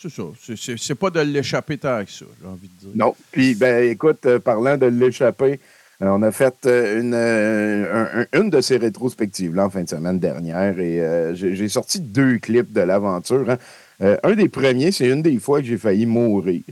c'est 0.00 0.08
ça. 0.08 0.22
C'est, 0.40 0.56
c'est- 0.56 0.76
c'est 0.78 0.94
pas 0.94 1.10
de 1.10 1.20
l'échapper 1.20 1.76
tant 1.76 2.02
que 2.04 2.10
ça, 2.10 2.24
j'ai 2.40 2.48
envie 2.48 2.68
de 2.68 2.86
dire. 2.86 2.90
Non. 2.94 3.14
Puis, 3.32 3.54
ben, 3.56 3.90
écoute, 3.90 4.26
parlant 4.38 4.78
de 4.78 4.86
l'échapper, 4.86 5.60
on 6.00 6.22
a 6.22 6.30
fait 6.32 6.54
euh, 6.66 7.00
une, 7.00 7.14
euh, 7.14 7.92
un- 7.92 8.20
un- 8.22 8.40
une 8.42 8.50
de 8.50 8.60
ces 8.60 8.76
rétrospectives 8.76 9.54
là, 9.54 9.66
en 9.66 9.70
fin 9.70 9.82
de 9.82 9.88
semaine 9.88 10.18
dernière 10.18 10.78
et 10.78 11.00
euh, 11.00 11.34
j'ai 11.34 11.68
sorti 11.68 12.00
deux 12.00 12.38
clips 12.38 12.72
de 12.72 12.80
l'aventure. 12.82 13.48
hein. 13.50 13.58
Euh, 14.02 14.16
un 14.24 14.34
des 14.34 14.48
premiers, 14.50 14.92
c'est 14.92 15.08
une 15.08 15.22
des 15.22 15.38
fois 15.38 15.60
que 15.60 15.66
j'ai 15.66 15.78
failli 15.78 16.04
mourir. 16.06 16.62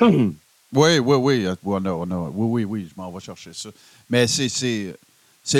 Oui, 0.74 0.98
oui, 0.98 1.16
oui. 1.16 1.46
euh, 1.46 1.54
on 1.64 1.82
a- 1.86 1.90
on 1.92 2.10
a- 2.10 2.30
oui, 2.34 2.46
oui, 2.46 2.64
oui, 2.64 2.88
je 2.94 3.00
m'en 3.00 3.10
vais 3.10 3.20
chercher 3.20 3.52
ça. 3.54 3.70
Mais 4.10 4.26
c'est, 4.26 4.50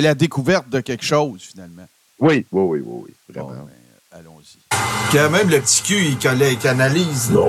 la 0.03 0.13
découverte 0.13 0.69
de 0.69 0.81
quelque 0.81 1.03
chose, 1.03 1.41
finalement. 1.41 1.87
Oui, 2.19 2.45
oui, 2.51 2.61
oui, 2.63 2.79
oui, 2.85 3.01
oui, 3.07 3.11
Bon, 3.33 3.45
vraiment. 3.45 3.63
ben, 3.65 4.19
allons-y. 4.19 4.58
Que 5.11 5.27
même 5.27 5.49
le 5.49 5.59
petit 5.59 5.81
cul, 5.81 5.95
il, 6.05 6.17
conna- 6.17 6.49
il 6.51 6.57
canalise. 6.57 7.31
là. 7.31 7.39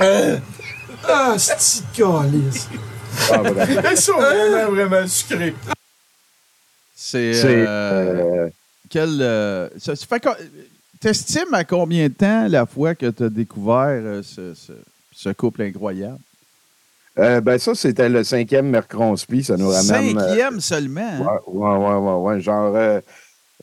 Ah, 0.00 1.34
c'est 1.38 1.84
calice. 1.92 2.68
Ah, 3.30 3.96
sont 3.96 4.12
vraiment, 4.18 4.70
vraiment 4.72 5.06
sucrés. 5.06 5.54
C'est. 6.94 7.34
C'est. 7.34 7.64
euh, 7.66 8.46
euh, 8.46 8.48
quel, 8.88 9.20
euh, 9.20 9.68
ça, 9.78 9.96
ça 9.96 10.06
fait 10.06 10.20
co- 10.20 10.30
T'estimes 11.00 11.52
à 11.52 11.64
combien 11.64 12.08
de 12.08 12.14
temps 12.14 12.46
la 12.48 12.64
fois 12.64 12.94
que 12.94 13.06
tu 13.10 13.24
as 13.24 13.28
découvert 13.28 13.88
euh, 13.88 14.22
ce, 14.22 14.54
ce- 14.54 14.72
ce 15.12 15.28
couple 15.30 15.62
incroyable? 15.62 16.18
euh, 17.18 17.40
ben, 17.40 17.58
ça, 17.58 17.74
c'était 17.74 18.08
le 18.08 18.22
cinquième 18.24 18.68
Mercronspi. 18.70 19.42
Ça 19.44 19.56
nous 19.56 19.68
ramène. 19.68 20.16
euh, 20.16 20.28
Cinquième 20.28 20.60
seulement. 20.60 21.00
hein? 21.00 21.40
Ouais, 21.48 21.76
ouais, 21.76 21.76
ouais, 21.76 21.94
ouais, 21.96 22.16
ouais, 22.34 22.40
Genre, 22.40 22.74
euh, 22.76 23.00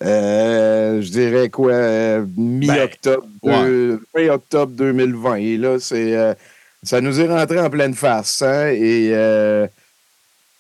euh, 0.02 1.02
je 1.02 1.10
dirais 1.10 1.50
quoi, 1.50 1.74
euh, 1.74 2.26
mi-octobre, 2.38 3.28
Ben, 3.44 4.00
fin 4.16 4.30
octobre 4.30 4.72
2020. 4.74 5.36
Et 5.36 5.58
là, 5.58 5.78
c'est, 5.80 6.16
euh, 6.16 6.34
ça 6.84 7.02
nous 7.02 7.20
est 7.20 7.28
rentré 7.28 7.60
en 7.60 7.70
pleine 7.70 7.94
face. 7.94 8.42
Hein, 8.42 8.70
et 8.70 9.14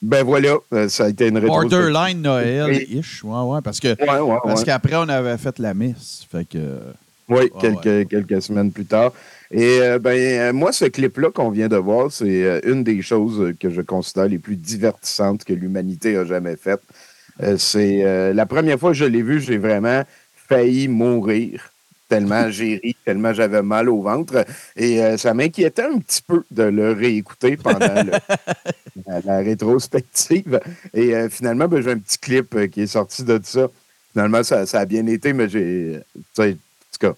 ben 0.01 0.23
voilà, 0.23 0.55
ça 0.87 1.05
a 1.05 1.09
été 1.09 1.27
une 1.27 1.37
rétrospective. 1.37 1.77
Borderline 1.77 2.21
Noël-ish. 2.21 3.23
Ouais, 3.23 3.41
ouais, 3.41 3.59
parce 3.61 3.79
que. 3.81 3.89
Ouais, 3.99 4.19
ouais, 4.19 4.37
Parce 4.43 4.61
ouais. 4.61 4.65
qu'après, 4.65 4.95
on 4.95 5.09
avait 5.09 5.37
fait 5.37 5.59
la 5.59 5.73
messe. 5.73 6.25
Fait 6.31 6.45
que. 6.45 6.79
Oui, 7.27 7.51
quelques, 7.59 8.09
quelques 8.09 8.41
semaines 8.41 8.71
plus 8.71 8.85
tard. 8.85 9.11
Et 9.51 9.79
ben, 9.99 10.53
moi, 10.53 10.71
ce 10.71 10.85
clip-là 10.85 11.31
qu'on 11.31 11.49
vient 11.49 11.67
de 11.67 11.75
voir, 11.75 12.11
c'est 12.11 12.61
une 12.63 12.83
des 12.83 13.01
choses 13.01 13.53
que 13.59 13.69
je 13.69 13.81
considère 13.81 14.27
les 14.27 14.39
plus 14.39 14.55
divertissantes 14.55 15.43
que 15.43 15.53
l'humanité 15.53 16.15
a 16.17 16.25
jamais 16.25 16.55
faites. 16.55 16.81
Euh, 17.41 17.57
c'est 17.57 18.03
euh, 18.05 18.33
la 18.33 18.45
première 18.45 18.79
fois 18.79 18.91
que 18.91 18.97
je 18.97 19.05
l'ai 19.05 19.21
vu, 19.21 19.39
j'ai 19.41 19.57
vraiment 19.57 20.03
failli 20.47 20.87
mourir. 20.87 21.71
Tellement 22.09 22.49
j'ai 22.51 22.77
ri, 22.83 22.95
tellement 23.05 23.33
j'avais 23.33 23.61
mal 23.61 23.89
au 23.89 24.01
ventre. 24.01 24.45
Et 24.75 25.01
euh, 25.03 25.17
ça 25.17 25.33
m'inquiétait 25.33 25.83
un 25.83 25.99
petit 25.99 26.21
peu 26.21 26.43
de 26.51 26.63
le 26.63 26.91
réécouter 26.91 27.57
pendant 27.57 27.93
le- 28.03 28.11
la, 29.07 29.21
la 29.21 29.37
rétrospective. 29.39 30.59
Et 30.93 31.15
euh, 31.15 31.29
finalement, 31.29 31.67
ben, 31.67 31.81
j'ai 31.81 31.91
un 31.91 31.99
petit 31.99 32.17
clip 32.19 32.69
qui 32.71 32.81
est 32.81 32.87
sorti 32.87 33.23
de 33.23 33.39
ça. 33.43 33.67
Finalement, 34.11 34.43
ça, 34.43 34.65
ça 34.65 34.79
a 34.81 34.85
bien 34.85 35.05
été, 35.07 35.33
mais 35.33 35.47
j'ai. 35.49 35.99
tu 36.15 36.21
sais, 36.33 36.51
En 36.51 36.53
tout 36.53 36.99
cas, 36.99 37.13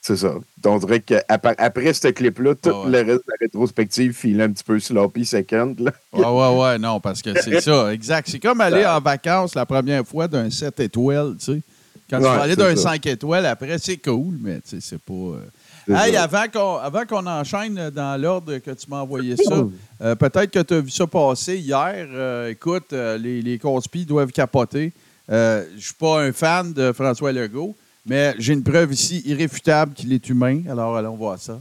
c'est 0.00 0.16
ça. 0.16 0.34
On 0.64 0.78
dirait 0.78 1.00
qu'après 1.00 1.54
après 1.58 1.92
ce 1.92 2.08
clip-là, 2.08 2.54
tout 2.54 2.70
ouais. 2.70 2.90
le 2.90 2.98
reste 2.98 3.26
de 3.26 3.30
la 3.32 3.36
rétrospective 3.40 4.12
filait 4.14 4.44
un 4.44 4.50
petit 4.52 4.64
peu 4.64 4.78
sloppy 4.80 5.24
second. 5.24 5.76
Là. 5.78 5.92
Ouais, 6.12 6.24
ouais, 6.24 6.60
ouais, 6.62 6.78
non, 6.78 7.00
parce 7.00 7.20
que 7.22 7.38
c'est 7.40 7.60
ça, 7.60 7.92
exact. 7.92 8.28
C'est 8.30 8.38
comme 8.40 8.60
aller 8.60 8.86
en 8.86 9.00
vacances 9.00 9.54
la 9.54 9.66
première 9.66 10.06
fois 10.06 10.26
d'un 10.28 10.48
7 10.50 10.80
étoiles, 10.80 11.36
tu 11.38 11.44
sais. 11.54 11.62
Quand 12.08 12.18
tu 12.18 12.24
vas 12.24 12.42
aller 12.42 12.56
d'un 12.56 12.74
ça. 12.74 12.90
5 12.90 13.06
étoiles, 13.06 13.46
après, 13.46 13.78
c'est 13.78 13.98
cool, 13.98 14.36
mais 14.40 14.56
tu 14.62 14.70
sais, 14.70 14.78
c'est 14.80 14.98
pas. 15.00 15.12
euh, 15.12 15.40
Hey, 15.88 16.16
avant 16.16 16.44
qu'on, 16.52 16.76
avant 16.76 17.04
qu'on 17.04 17.26
enchaîne 17.26 17.90
dans 17.90 18.20
l'ordre 18.20 18.58
que 18.58 18.70
tu 18.72 18.88
m'as 18.88 19.00
envoyé 19.00 19.34
ça, 19.36 19.64
euh, 20.02 20.14
peut-être 20.14 20.50
que 20.50 20.60
tu 20.60 20.74
as 20.74 20.80
vu 20.80 20.90
ça 20.90 21.06
passer 21.06 21.56
hier. 21.58 22.06
Euh, 22.12 22.48
écoute, 22.50 22.92
euh, 22.92 23.16
les, 23.18 23.42
les 23.42 23.58
conspis 23.58 24.04
doivent 24.04 24.30
capoter. 24.30 24.92
Euh, 25.30 25.64
Je 25.76 25.84
suis 25.86 25.94
pas 25.94 26.20
un 26.22 26.32
fan 26.32 26.72
de 26.72 26.92
François 26.92 27.32
Legault, 27.32 27.74
mais 28.06 28.34
j'ai 28.38 28.52
une 28.52 28.62
preuve 28.62 28.92
ici 28.92 29.22
irréfutable 29.24 29.94
qu'il 29.94 30.12
est 30.12 30.28
humain. 30.28 30.62
Alors, 30.68 30.96
allons 30.96 31.16
voir 31.16 31.38
ça. 31.38 31.60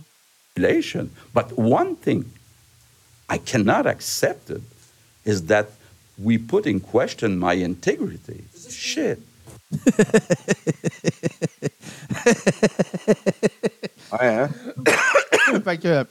But 1.33 1.45
one 1.57 1.95
thing 1.95 2.23
I 3.31 3.37
cannot 3.39 3.85
accept 3.87 4.49
it 4.49 4.61
is 5.25 5.41
that 5.47 5.67
we 6.17 6.37
put 6.37 6.65
in 6.67 6.79
question 6.79 7.29
my 7.37 7.63
integrity. 7.63 8.43
Shit. 8.69 9.19
Ouais, 14.11 14.27
hein? 14.27 14.49
fait 15.63 15.77
que, 15.77 16.03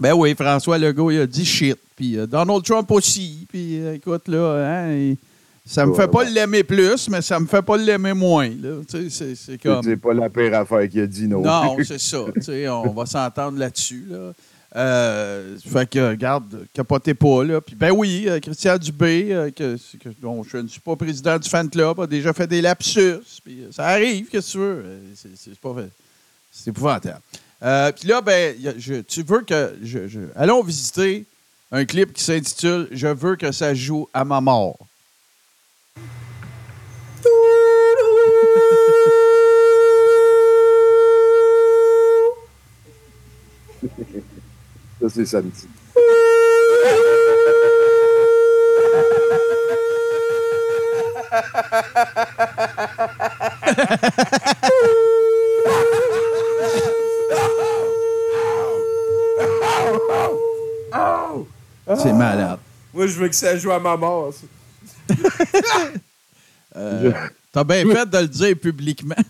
ben 0.00 0.14
oui, 0.14 0.34
François 0.34 0.78
Legault, 0.78 1.10
il 1.10 1.20
a 1.20 1.26
dit 1.26 1.44
shit. 1.44 1.76
Puis 1.96 2.16
euh, 2.16 2.26
Donald 2.26 2.64
Trump 2.64 2.90
aussi. 2.90 3.46
Puis 3.50 3.80
euh, 3.80 3.94
écoute, 3.94 4.28
là, 4.28 4.64
hein, 4.64 4.92
il- 4.92 5.16
ça 5.68 5.84
me 5.86 5.94
fait 5.94 6.08
pas 6.08 6.24
l'aimer 6.24 6.64
plus, 6.64 7.08
mais 7.08 7.20
ça 7.22 7.38
me 7.38 7.46
fait 7.46 7.62
pas 7.62 7.76
l'aimer 7.76 8.14
moins. 8.14 8.50
C'est, 8.88 9.60
comme. 9.62 9.96
Pas 9.96 10.14
la 10.14 10.30
pire 10.30 10.54
affaire 10.54 10.88
qu'il 10.88 11.00
a 11.02 11.06
dit, 11.06 11.28
non. 11.28 11.42
Non, 11.42 11.76
c'est 11.84 12.00
ça. 12.00 12.24
Tu 12.34 12.42
sais, 12.42 12.68
on 12.68 12.90
va 12.92 13.06
s'entendre 13.06 13.58
là-dessus. 13.58 14.04
Là. 14.08 14.32
Euh, 14.76 15.56
fait 15.66 15.88
que, 15.88 16.10
regarde, 16.10 16.66
capotez 16.74 17.14
pas. 17.14 17.42
Là. 17.44 17.60
Puis, 17.60 17.74
ben 17.74 17.90
oui, 17.90 18.24
euh, 18.28 18.38
Christian 18.38 18.76
Dubé, 18.76 19.28
euh, 19.30 19.50
que, 19.50 19.76
que- 19.98 20.10
bon, 20.20 20.42
je 20.44 20.58
ne 20.58 20.68
suis 20.68 20.80
pas 20.80 20.94
président 20.94 21.38
du 21.38 21.48
fan 21.48 21.68
club, 21.70 21.98
a 22.00 22.06
déjà 22.06 22.32
fait 22.34 22.46
des 22.46 22.60
lapsus. 22.60 23.16
Puis, 23.44 23.62
euh, 23.62 23.68
ça 23.72 23.86
arrive, 23.86 24.26
qu'est-ce 24.28 24.46
que 24.48 24.52
tu 24.52 24.58
veux? 24.58 24.84
C'est, 25.14 25.58
pas. 25.58 25.74
C'est 26.52 26.70
épouvantable. 26.70 27.20
Puis 27.60 28.08
là, 28.08 28.20
ben, 28.20 28.54
a- 28.66 28.78
je- 28.78 29.00
tu 29.00 29.22
veux 29.22 29.40
que. 29.40 29.74
Je, 29.82 30.06
je- 30.06 30.20
allons 30.36 30.62
visiter 30.62 31.24
un 31.72 31.84
clip 31.84 32.12
qui 32.12 32.22
s'intitule 32.22 32.88
Je 32.92 33.08
veux 33.08 33.36
que 33.36 33.52
ça 33.52 33.74
joue 33.74 34.06
à 34.14 34.24
ma 34.24 34.40
mort. 34.40 34.78
Ça, 45.00 45.08
c'est 45.08 45.26
samedi. 45.26 45.68
C'est 61.96 62.12
malade. 62.12 62.58
Moi, 62.94 63.06
je 63.06 63.18
veux 63.18 63.28
que 63.28 63.34
ça 63.34 63.56
joue 63.56 63.72
à 63.72 63.78
ma 63.80 63.96
mort. 63.96 64.32
ça. 64.32 64.46
Euh, 66.76 67.12
T'as 67.52 67.64
bien 67.64 67.84
fait 67.84 68.08
de 68.10 68.18
le 68.18 68.28
dire 68.28 68.56
publiquement. 68.58 69.14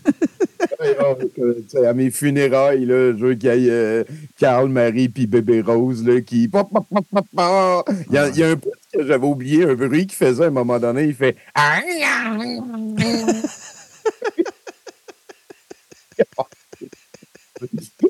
Oh, 1.01 1.15
euh, 1.39 1.89
à 1.89 1.93
mes 1.93 2.09
funérailles, 2.09 2.85
là, 2.85 3.13
je 3.17 3.25
veux 3.25 3.35
qu'il 3.35 3.49
y 3.49 3.67
ait 3.67 3.69
euh, 3.69 4.03
Carl, 4.37 4.69
Marie 4.69 5.09
puis 5.09 5.27
bébé 5.27 5.61
Rose 5.61 6.05
là, 6.05 6.21
qui. 6.21 6.43
Il 6.43 6.51
y 8.13 8.17
a, 8.17 8.29
il 8.29 8.37
y 8.37 8.43
a 8.43 8.49
un 8.49 8.55
bruit 8.55 8.71
que 8.93 9.05
j'avais 9.05 9.25
oublié, 9.25 9.63
un 9.65 9.73
bruit 9.75 10.07
qu'il 10.07 10.15
faisait 10.17 10.45
à 10.45 10.47
un 10.47 10.51
moment 10.51 10.79
donné. 10.79 11.03
Il 11.05 11.15
fait. 11.15 11.35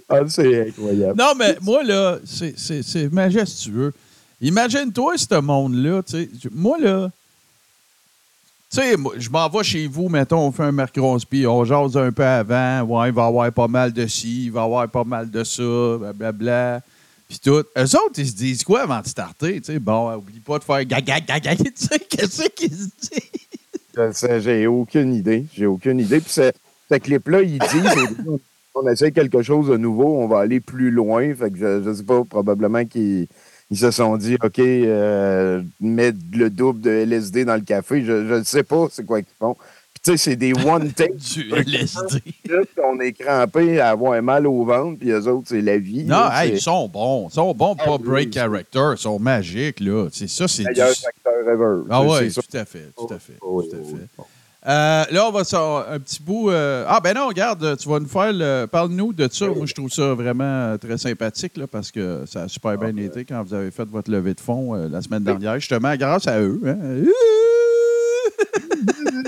Ah, 0.08 0.22
c'est 0.28 0.70
incroyable. 0.70 1.18
Non, 1.18 1.34
mais 1.38 1.58
moi, 1.62 1.84
là, 1.84 2.20
c'est- 2.26 3.12
majestueux. 3.12 3.94
Imagine-toi 4.42 5.18
ce 5.18 5.40
monde-là, 5.40 6.02
tu 6.04 6.14
sais. 6.14 6.30
Moi, 6.52 6.78
là, 6.80 7.12
tu 8.72 8.78
sais, 8.78 8.96
je 9.18 9.30
m'en 9.30 9.50
vais 9.50 9.64
chez 9.64 9.88
vous, 9.88 10.10
mettons, 10.10 10.48
on 10.48 10.52
fait 10.52 10.64
un 10.64 10.72
mercredi, 10.72 11.48
on 11.48 11.66
jase 11.66 11.98
un 11.98 12.12
peu 12.12 12.24
avant. 12.24 12.82
Ouais, 12.84 13.10
il 13.10 13.14
va 13.14 13.24
y 13.24 13.28
avoir 13.28 13.52
pas 13.52 13.68
mal 13.68 13.92
de 13.92 14.06
ci, 14.06 14.46
il 14.46 14.52
va 14.52 14.62
y 14.62 14.64
avoir 14.64 14.88
pas 14.90 15.04
mal 15.04 15.30
de 15.32 15.44
ça, 15.44 15.64
blablabla. 15.98 16.82
Puis 17.28 17.40
tout. 17.40 17.64
Eux 17.78 17.96
autres, 17.96 18.18
ils 18.18 18.28
se 18.28 18.36
disent 18.36 18.64
quoi 18.64 18.82
avant 18.82 19.02
de 19.02 19.08
starter? 19.08 19.62
Tu 19.62 19.74
sais, 19.74 19.80
bon, 19.80 20.16
oublie 20.16 20.40
pas 20.40 20.60
de 20.60 20.64
faire 20.64 20.84
gaga, 20.86 21.20
gaga, 21.20 21.56
tu 21.56 21.72
sais, 21.76 22.00
qu'est-ce 22.00 22.50
qu'ils 22.50 22.72
se 22.72 22.90
disent? 23.02 24.44
J'ai 24.44 24.68
aucune 24.68 25.14
idée. 25.14 25.46
J'ai 25.54 25.66
aucune 25.66 26.00
idée. 26.00 26.20
Puis 26.20 26.32
ce, 26.32 26.52
ce 26.90 26.96
clip-là, 26.98 27.42
ils 27.42 27.60
disent 27.60 28.40
on 28.76 28.88
essaie 28.88 29.12
quelque 29.12 29.42
chose 29.42 29.68
de 29.68 29.78
nouveau, 29.78 30.22
on 30.22 30.28
va 30.28 30.40
aller 30.40 30.60
plus 30.60 30.92
loin. 30.92 31.34
Fait 31.36 31.52
que 31.52 31.58
je, 31.58 31.84
je 31.84 31.94
sais 31.94 32.04
pas, 32.04 32.24
probablement 32.24 32.86
qu'ils 32.86 33.28
ils 33.72 33.78
se 33.78 33.92
sont 33.92 34.18
dit, 34.18 34.36
OK, 34.44 34.60
euh, 34.60 35.62
mettre 35.80 36.18
le 36.34 36.50
double 36.50 36.82
de 36.82 36.90
LSD 36.90 37.46
dans 37.46 37.56
le 37.56 37.62
café. 37.62 38.04
Je 38.04 38.12
ne 38.14 38.44
sais 38.44 38.64
pas 38.64 38.88
c'est 38.92 39.06
quoi 39.06 39.22
qu'ils 39.22 39.34
font. 39.38 39.56
Puis 39.94 40.02
tu 40.04 40.12
sais, 40.12 40.18
c'est 40.18 40.36
des 40.36 40.54
one 40.54 40.92
take. 40.94 41.14
Du 41.16 41.52
LSD. 41.54 42.22
On 42.84 43.00
est 43.00 43.12
crampé 43.14 43.80
à 43.80 43.90
avoir 43.90 44.22
mal 44.24 44.48
au 44.48 44.64
ventre, 44.64 44.98
puis 45.00 45.10
eux 45.12 45.28
autres, 45.28 45.48
c'est 45.50 45.62
la 45.62 45.78
vie. 45.78 46.04
Non, 46.04 46.16
là, 46.16 46.46
hey, 46.46 46.54
ils 46.54 46.62
sont 46.62 46.88
bons. 46.88 47.28
Ils 47.30 47.34
sont 47.34 47.54
bons, 47.54 47.76
Ah 47.80 47.84
pas 47.86 47.96
oui, 47.98 48.04
break 48.04 48.28
oui. 48.28 48.34
character. 48.34 48.92
Ils 48.94 48.98
sont 48.98 49.20
magiques, 49.20 49.80
là. 49.82 50.08
C'est 50.12 50.30
ça, 50.30 50.48
c'est 50.48 50.64
du... 50.64 50.80
acteur 50.82 51.34
ever. 51.52 51.84
Ah 51.90 52.02
oui, 52.04 52.32
tout 52.34 52.58
à 52.58 52.66
fait, 52.66 52.92
tout 52.98 53.14
à 53.14 53.20
fait, 53.20 53.34
Oh, 53.42 53.62
tout 53.62 53.76
à 53.76 53.80
fait. 53.80 53.94
oui. 54.18 54.24
Euh, 54.68 55.06
là, 55.10 55.28
on 55.28 55.32
va 55.32 55.44
sortir 55.46 55.92
un 55.92 56.00
petit 56.00 56.22
bout. 56.22 56.50
euh, 56.50 56.84
Ah, 56.88 57.00
ben 57.02 57.14
non, 57.16 57.28
regarde, 57.28 57.78
tu 57.78 57.88
vas 57.88 58.00
nous 58.00 58.08
faire 58.08 58.34
le. 58.34 58.66
Parle-nous 58.66 59.14
de 59.14 59.30
ça. 59.32 59.48
Moi, 59.48 59.66
je 59.66 59.74
trouve 59.74 59.90
ça 59.90 60.14
vraiment 60.14 60.78
très 60.78 60.98
sympathique 60.98 61.56
là, 61.58 61.66
parce 61.68 61.92
que 61.92 62.24
ça 62.26 62.44
a 62.44 62.48
super 62.48 62.78
bien 62.78 62.96
été 62.98 63.24
quand 63.24 63.42
vous 63.44 63.54
avez 63.54 63.72
fait 63.72 63.88
votre 63.88 64.12
levée 64.12 64.34
de 64.34 64.42
fonds 64.42 64.76
euh, 64.76 64.90
la 64.90 65.02
semaine 65.02 65.24
dernière, 65.24 65.56
justement, 65.60 65.96
grâce 65.96 66.28
à 66.28 66.42
eux. 66.42 66.60
hein. 66.66 66.76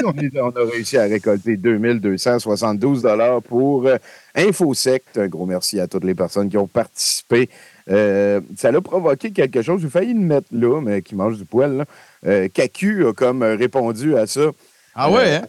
on, 0.04 0.50
a 0.50 0.72
réussi 0.72 0.98
à 0.98 1.04
récolter 1.04 1.58
2272 1.58 3.02
dollars 3.02 3.42
pour 3.42 3.88
Infosect. 4.36 5.18
Un 5.18 5.28
gros 5.28 5.46
merci 5.46 5.80
à 5.80 5.88
toutes 5.88 6.04
les 6.04 6.16
personnes 6.16 6.50
qui 6.50 6.58
ont 6.58 6.68
participé. 6.68 7.50
Euh, 7.90 8.42
ça 8.56 8.70
a 8.70 8.82
provoqué 8.82 9.32
quelque 9.32 9.62
chose. 9.62 9.82
J'ai 9.82 9.90
failli 9.90 10.14
le 10.14 10.20
mettre 10.20 10.48
là, 10.52 10.82
mais 10.82 11.02
qui 11.02 11.16
mange 11.16 11.38
du 11.38 11.46
poil. 11.46 11.78
Là. 11.78 11.86
Euh, 12.26 12.48
Kaku 12.48 13.08
a 13.08 13.14
comme 13.14 13.44
répondu 13.44 14.16
à 14.16 14.28
ça. 14.28 14.52
Ah 14.96 15.10
ouais, 15.12 15.36
hein? 15.36 15.48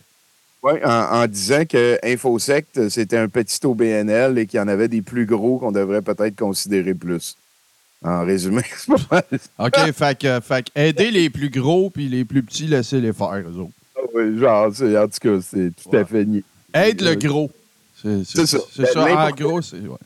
Ouais, 0.63 0.81
en, 0.85 1.23
en 1.23 1.27
disant 1.27 1.65
que 1.65 1.99
Infosect, 2.05 2.89
c'était 2.89 3.17
un 3.17 3.29
petit 3.29 3.59
OBNL 3.65 4.39
et 4.39 4.47
qu'il 4.47 4.59
y 4.59 4.61
en 4.61 4.69
avait 4.69 4.87
des 4.89 5.03
plus 5.03 5.27
gros 5.27 5.59
qu'on 5.59 5.73
devrait 5.73 6.03
peut-être 6.03 6.37
considérer 6.37 6.95
plus. 6.95 7.37
En 8.05 8.25
résumé, 8.25 8.63
c'est 8.77 8.93
pas 9.09 9.23
mal. 9.31 9.41
OK, 9.59 9.93
fait 9.93 10.19
que, 10.19 10.41
fait 10.41 10.67
aider 10.77 11.11
les 11.11 11.31
plus 11.31 11.51
gros 11.51 11.91
puis 11.91 12.09
les 12.09 12.25
plus 12.25 12.43
petits, 12.43 12.67
laissez-les 12.67 13.13
faire, 13.13 13.35
eux 13.35 13.59
autres. 13.59 13.73
Ah 13.97 14.01
ouais, 14.15 14.39
genre, 14.39 14.67
en 14.67 14.71
tout 15.09 15.19
cas, 15.21 15.39
c'est 15.43 15.73
tout 15.83 15.97
à 15.97 16.05
fait 16.05 16.25
niais. 16.25 16.45
Aide 16.75 17.01
le 17.03 17.15
gros. 17.17 17.51
C'est 18.01 18.25
ça. 18.25 18.59
C'est 18.75 18.87
ça, 18.87 19.03
en 19.03 19.07
L'important- 19.07 19.35
gros, 19.49 19.63
c'est. 19.63 19.77
ouais. 19.79 19.97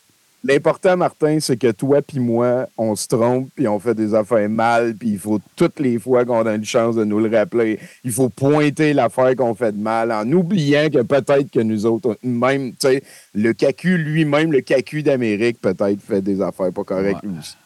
L'important, 0.49 0.97
Martin, 0.97 1.39
c'est 1.41 1.57
que 1.57 1.73
toi 1.73 2.03
puis 2.03 2.21
moi, 2.21 2.69
on 2.79 2.95
se 2.95 3.09
trompe, 3.09 3.49
puis 3.55 3.67
on 3.67 3.79
fait 3.81 3.95
des 3.95 4.15
affaires 4.15 4.49
mal, 4.49 4.95
puis 4.95 5.11
il 5.11 5.19
faut 5.19 5.41
toutes 5.57 5.81
les 5.81 5.99
fois 5.99 6.25
qu'on 6.25 6.47
a 6.47 6.55
une 6.55 6.65
chance 6.65 6.95
de 6.95 7.05
nous 7.05 7.19
le 7.19 7.35
rappeler, 7.37 7.79
il 8.05 8.13
faut 8.13 8.29
pointer 8.29 8.93
l'affaire 8.93 9.35
qu'on 9.35 9.55
fait 9.55 9.73
de 9.73 9.81
mal, 9.81 10.13
en 10.13 10.31
oubliant 10.31 10.89
que 10.89 11.03
peut-être 11.03 11.51
que 11.51 11.61
nous 11.61 11.85
autres, 11.87 12.17
même, 12.23 12.73
tu 12.73 12.77
sais, 12.89 13.03
le 13.35 13.53
CACU 13.55 13.99
lui-même, 13.99 14.53
le 14.53 14.61
CACU 14.61 15.03
d'Amérique, 15.03 15.61
peut-être 15.61 16.01
fait 16.01 16.21
des 16.23 16.41
affaires 16.41 16.73
pas 16.73 16.85
correctes 16.85 17.23
Ouais. 17.25 17.31
lui 17.31 17.39
aussi. 17.41 17.57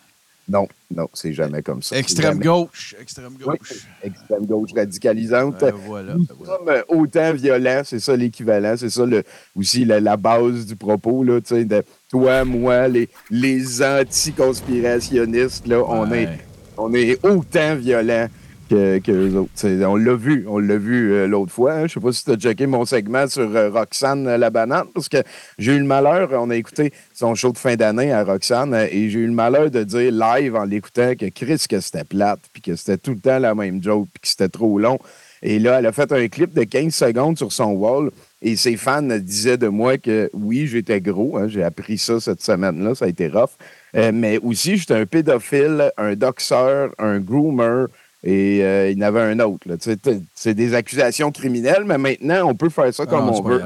Non, 0.48 0.66
non, 0.92 1.06
c'est 1.14 1.32
jamais 1.32 1.62
comme 1.62 1.80
ça. 1.80 1.96
Extrême 1.96 2.32
jamais- 2.32 2.44
gauche. 2.44 2.96
Extrême 3.00 3.34
Oui, 3.46 3.56
gauche. 3.58 3.86
extrême 4.02 4.46
gauche 4.46 4.70
radicalisante. 4.74 5.62
Euh, 5.62 5.70
voilà, 5.86 6.14
Nous 6.14 6.26
voilà. 6.40 6.84
sommes 6.88 6.98
autant 6.98 7.32
violents, 7.34 7.82
c'est 7.84 8.00
ça 8.00 8.16
l'équivalent, 8.16 8.74
c'est 8.76 8.90
ça 8.90 9.06
le, 9.06 9.22
aussi 9.54 9.84
la, 9.84 10.00
la 10.00 10.16
base 10.16 10.66
du 10.66 10.74
propos, 10.74 11.22
là, 11.22 11.40
tu 11.40 11.54
sais, 11.54 11.64
de 11.64 11.84
toi, 12.10 12.44
moi, 12.44 12.88
les, 12.88 13.08
les 13.30 13.82
anti-conspirationnistes, 13.82 15.66
là, 15.66 15.82
on, 15.86 16.12
est, 16.12 16.28
on 16.76 16.92
est 16.92 17.24
autant 17.24 17.76
violents 17.76 18.26
que, 18.68 18.98
que 18.98 19.10
eux 19.12 19.36
autres. 19.36 19.50
On 19.84 19.96
l'a 19.96 20.14
vu, 20.14 20.44
on 20.48 20.58
l'a 20.58 20.76
vu 20.76 21.12
euh, 21.12 21.26
l'autre 21.26 21.52
fois. 21.52 21.72
hein. 21.72 21.86
Je 21.88 21.94
sais 21.94 22.00
pas 22.00 22.12
si 22.12 22.24
tu 22.24 22.30
as 22.30 22.36
checké 22.36 22.66
mon 22.68 22.84
segment 22.84 23.26
sur 23.26 23.54
euh, 23.56 23.68
Roxane 23.70 24.26
euh, 24.28 24.38
la 24.38 24.50
banane, 24.50 24.86
parce 24.94 25.08
que 25.08 25.18
j'ai 25.58 25.74
eu 25.74 25.78
le 25.80 25.84
malheur, 25.84 26.28
on 26.32 26.50
a 26.50 26.56
écouté 26.56 26.92
son 27.12 27.34
show 27.34 27.50
de 27.52 27.58
fin 27.58 27.74
d'année 27.74 28.12
à 28.12 28.22
Roxane, 28.22 28.72
euh, 28.74 28.86
et 28.90 29.10
j'ai 29.10 29.18
eu 29.20 29.26
le 29.26 29.32
malheur 29.32 29.70
de 29.70 29.82
dire 29.82 30.12
live 30.12 30.54
en 30.54 30.64
l'écoutant 30.64 31.14
que 31.16 31.26
Chris, 31.26 31.64
que 31.68 31.80
c'était 31.80 32.04
plate, 32.04 32.40
puis 32.52 32.62
que 32.62 32.76
c'était 32.76 32.98
tout 32.98 33.12
le 33.12 33.20
temps 33.20 33.38
la 33.40 33.54
même 33.56 33.82
joke, 33.82 34.06
puis 34.12 34.20
que 34.20 34.28
c'était 34.28 34.48
trop 34.48 34.78
long. 34.78 34.98
Et 35.42 35.58
là, 35.58 35.78
elle 35.78 35.86
a 35.86 35.92
fait 35.92 36.12
un 36.12 36.28
clip 36.28 36.52
de 36.54 36.62
15 36.64 36.94
secondes 36.94 37.38
sur 37.38 37.50
son 37.52 37.72
wall. 37.72 38.10
Et 38.42 38.56
ses 38.56 38.76
fans 38.76 39.02
disaient 39.02 39.58
de 39.58 39.68
moi 39.68 39.98
que 39.98 40.30
oui, 40.32 40.66
j'étais 40.66 41.00
gros. 41.00 41.36
hein, 41.36 41.46
j'ai 41.48 41.62
appris 41.62 41.98
ça 41.98 42.20
cette 42.20 42.42
semaine-là. 42.42 42.94
Ça 42.94 43.04
a 43.04 43.08
été 43.08 43.28
rough. 43.28 43.50
Euh, 43.96 44.12
mais 44.14 44.38
aussi, 44.38 44.76
j'étais 44.78 44.94
un 44.94 45.04
pédophile, 45.06 45.90
un 45.98 46.14
doxeur, 46.14 46.90
un 46.98 47.18
groomer. 47.20 47.86
Et 48.24 48.62
euh, 48.64 48.90
il 48.90 48.98
y 48.98 49.04
en 49.04 49.08
avait 49.08 49.20
un 49.22 49.38
autre. 49.40 49.66
Tu 49.76 49.96
C'est 50.34 50.54
des 50.54 50.74
accusations 50.74 51.30
criminelles, 51.32 51.84
mais 51.86 51.98
maintenant, 51.98 52.48
on 52.48 52.54
peut 52.54 52.68
faire 52.70 52.92
ça 52.94 53.04
Ah 53.06 53.10
comme 53.10 53.26
non, 53.26 53.38
on 53.38 53.42
veut. 53.42 53.60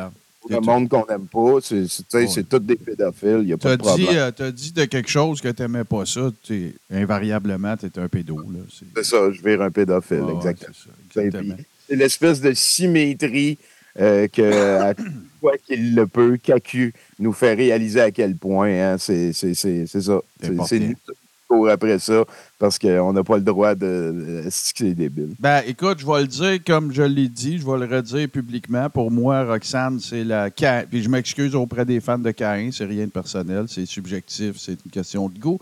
le 0.50 0.60
monde 0.60 0.88
qu'on 0.88 1.04
n'aime 1.08 1.26
pas, 1.26 1.58
c'est 1.62 1.87
tu 1.87 2.16
Ouais. 2.16 2.42
tous 2.48 2.58
des 2.60 2.76
pédophiles. 2.76 3.38
Il 3.42 3.46
n'y 3.46 3.52
a 3.52 3.56
pas 3.56 3.76
de 3.76 3.82
problème. 3.82 4.08
dit, 4.08 4.16
euh, 4.16 4.30
t'as 4.30 4.50
dit 4.50 4.72
de 4.72 4.84
quelque 4.84 5.08
chose 5.10 5.40
que 5.40 5.48
t'aimais 5.48 5.84
pas 5.84 6.04
ça, 6.06 6.30
invariablement, 6.90 7.76
t'es 7.76 7.98
un 7.98 8.08
pédo. 8.08 8.37
C'est, 8.70 9.04
ça, 9.04 9.30
je 9.32 9.42
vire 9.42 9.62
un 9.62 9.70
pédophile, 9.70 10.20
ouais, 10.22 10.34
exactement. 10.37 11.56
C'est 11.88 11.96
l'espèce 11.96 12.40
de 12.40 12.52
symétrie 12.54 13.58
euh, 14.00 14.28
que, 14.28 14.90
à 14.90 14.94
fois 15.40 15.57
qu'il 15.59 15.94
le 15.94 16.07
peut, 16.07 16.37
CACU 16.42 16.92
nous 17.18 17.33
fait 17.33 17.54
réaliser 17.54 18.00
à 18.00 18.11
quel 18.11 18.37
point. 18.37 18.68
hein, 18.68 18.96
c'est 18.98 19.33
ça. 19.33 19.54
C'est 19.54 20.78
nous 20.78 20.94
qui 20.94 20.96
courons 21.48 21.66
après 21.66 21.98
ça 21.98 22.24
parce 22.59 22.78
qu'on 22.78 23.12
n'a 23.12 23.22
pas 23.22 23.37
le 23.37 23.42
droit 23.42 23.74
de. 23.74 24.44
C'est 24.50 24.94
débile. 24.94 25.35
Ben, 25.38 25.62
écoute, 25.66 26.00
je 26.00 26.07
vais 26.07 26.22
le 26.22 26.26
dire 26.26 26.59
comme 26.66 26.92
je 26.92 27.02
l'ai 27.02 27.28
dit, 27.28 27.59
je 27.59 27.66
vais 27.66 27.87
le 27.87 27.96
redire 27.96 28.28
publiquement. 28.28 28.88
Pour 28.90 29.11
moi, 29.11 29.44
Roxane, 29.44 30.00
c'est 30.00 30.24
la. 30.24 30.50
Puis 30.50 31.02
je 31.02 31.09
m'excuse 31.09 31.54
auprès 31.54 31.85
des 31.85 32.00
fans 32.00 32.18
de 32.18 32.30
Caïn, 32.30 32.70
c'est 32.72 32.85
rien 32.87 33.07
de 33.07 33.11
personnel, 33.11 33.66
c'est 33.68 33.87
subjectif, 33.87 34.57
c'est 34.59 34.78
une 34.85 34.90
question 34.90 35.28
de 35.28 35.38
goût. 35.38 35.61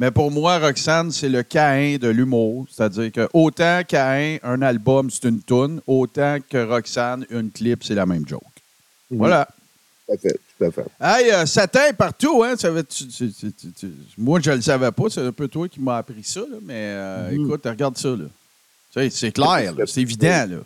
Mais 0.00 0.12
pour 0.12 0.30
moi, 0.30 0.58
Roxane, 0.58 1.10
c'est 1.10 1.28
le 1.28 1.42
Caïn 1.42 1.98
de 1.98 2.06
l'humour. 2.08 2.66
C'est-à-dire 2.70 3.10
que 3.10 3.28
autant 3.32 3.82
Caïn, 3.86 4.38
un 4.44 4.62
album, 4.62 5.10
c'est 5.10 5.24
une 5.28 5.42
toune, 5.42 5.80
autant 5.88 6.38
que 6.48 6.64
Roxane, 6.64 7.26
une 7.30 7.50
clip, 7.50 7.82
c'est 7.82 7.96
la 7.96 8.06
même 8.06 8.26
joke. 8.26 8.42
Voilà. 9.10 9.48
Tout 10.06 10.14
à 10.14 10.16
fait. 10.18 10.40
Tout 10.58 10.64
à 10.64 10.70
fait. 10.70 10.84
Hey, 11.00 11.30
euh, 11.32 11.46
Satan 11.46 11.92
partout, 11.96 12.42
hein? 12.44 12.54
Ça 12.56 12.70
tu- 12.84 13.06
tu- 13.08 13.32
tu- 13.32 13.92
moi, 14.16 14.38
je 14.42 14.52
le 14.52 14.60
savais 14.62 14.90
pas. 14.92 15.04
C'est 15.10 15.20
un 15.20 15.32
peu 15.32 15.48
toi 15.48 15.68
qui 15.68 15.80
m'as 15.80 15.98
appris 15.98 16.22
ça, 16.22 16.40
là, 16.40 16.56
mais 16.62 16.74
euh, 16.74 17.30
écoute, 17.32 17.62
regarde 17.66 17.96
ça, 17.98 18.10
c'est 19.10 19.32
clair, 19.32 19.74
c'est 19.86 20.00
évident, 20.00 20.46
là. 20.48 20.56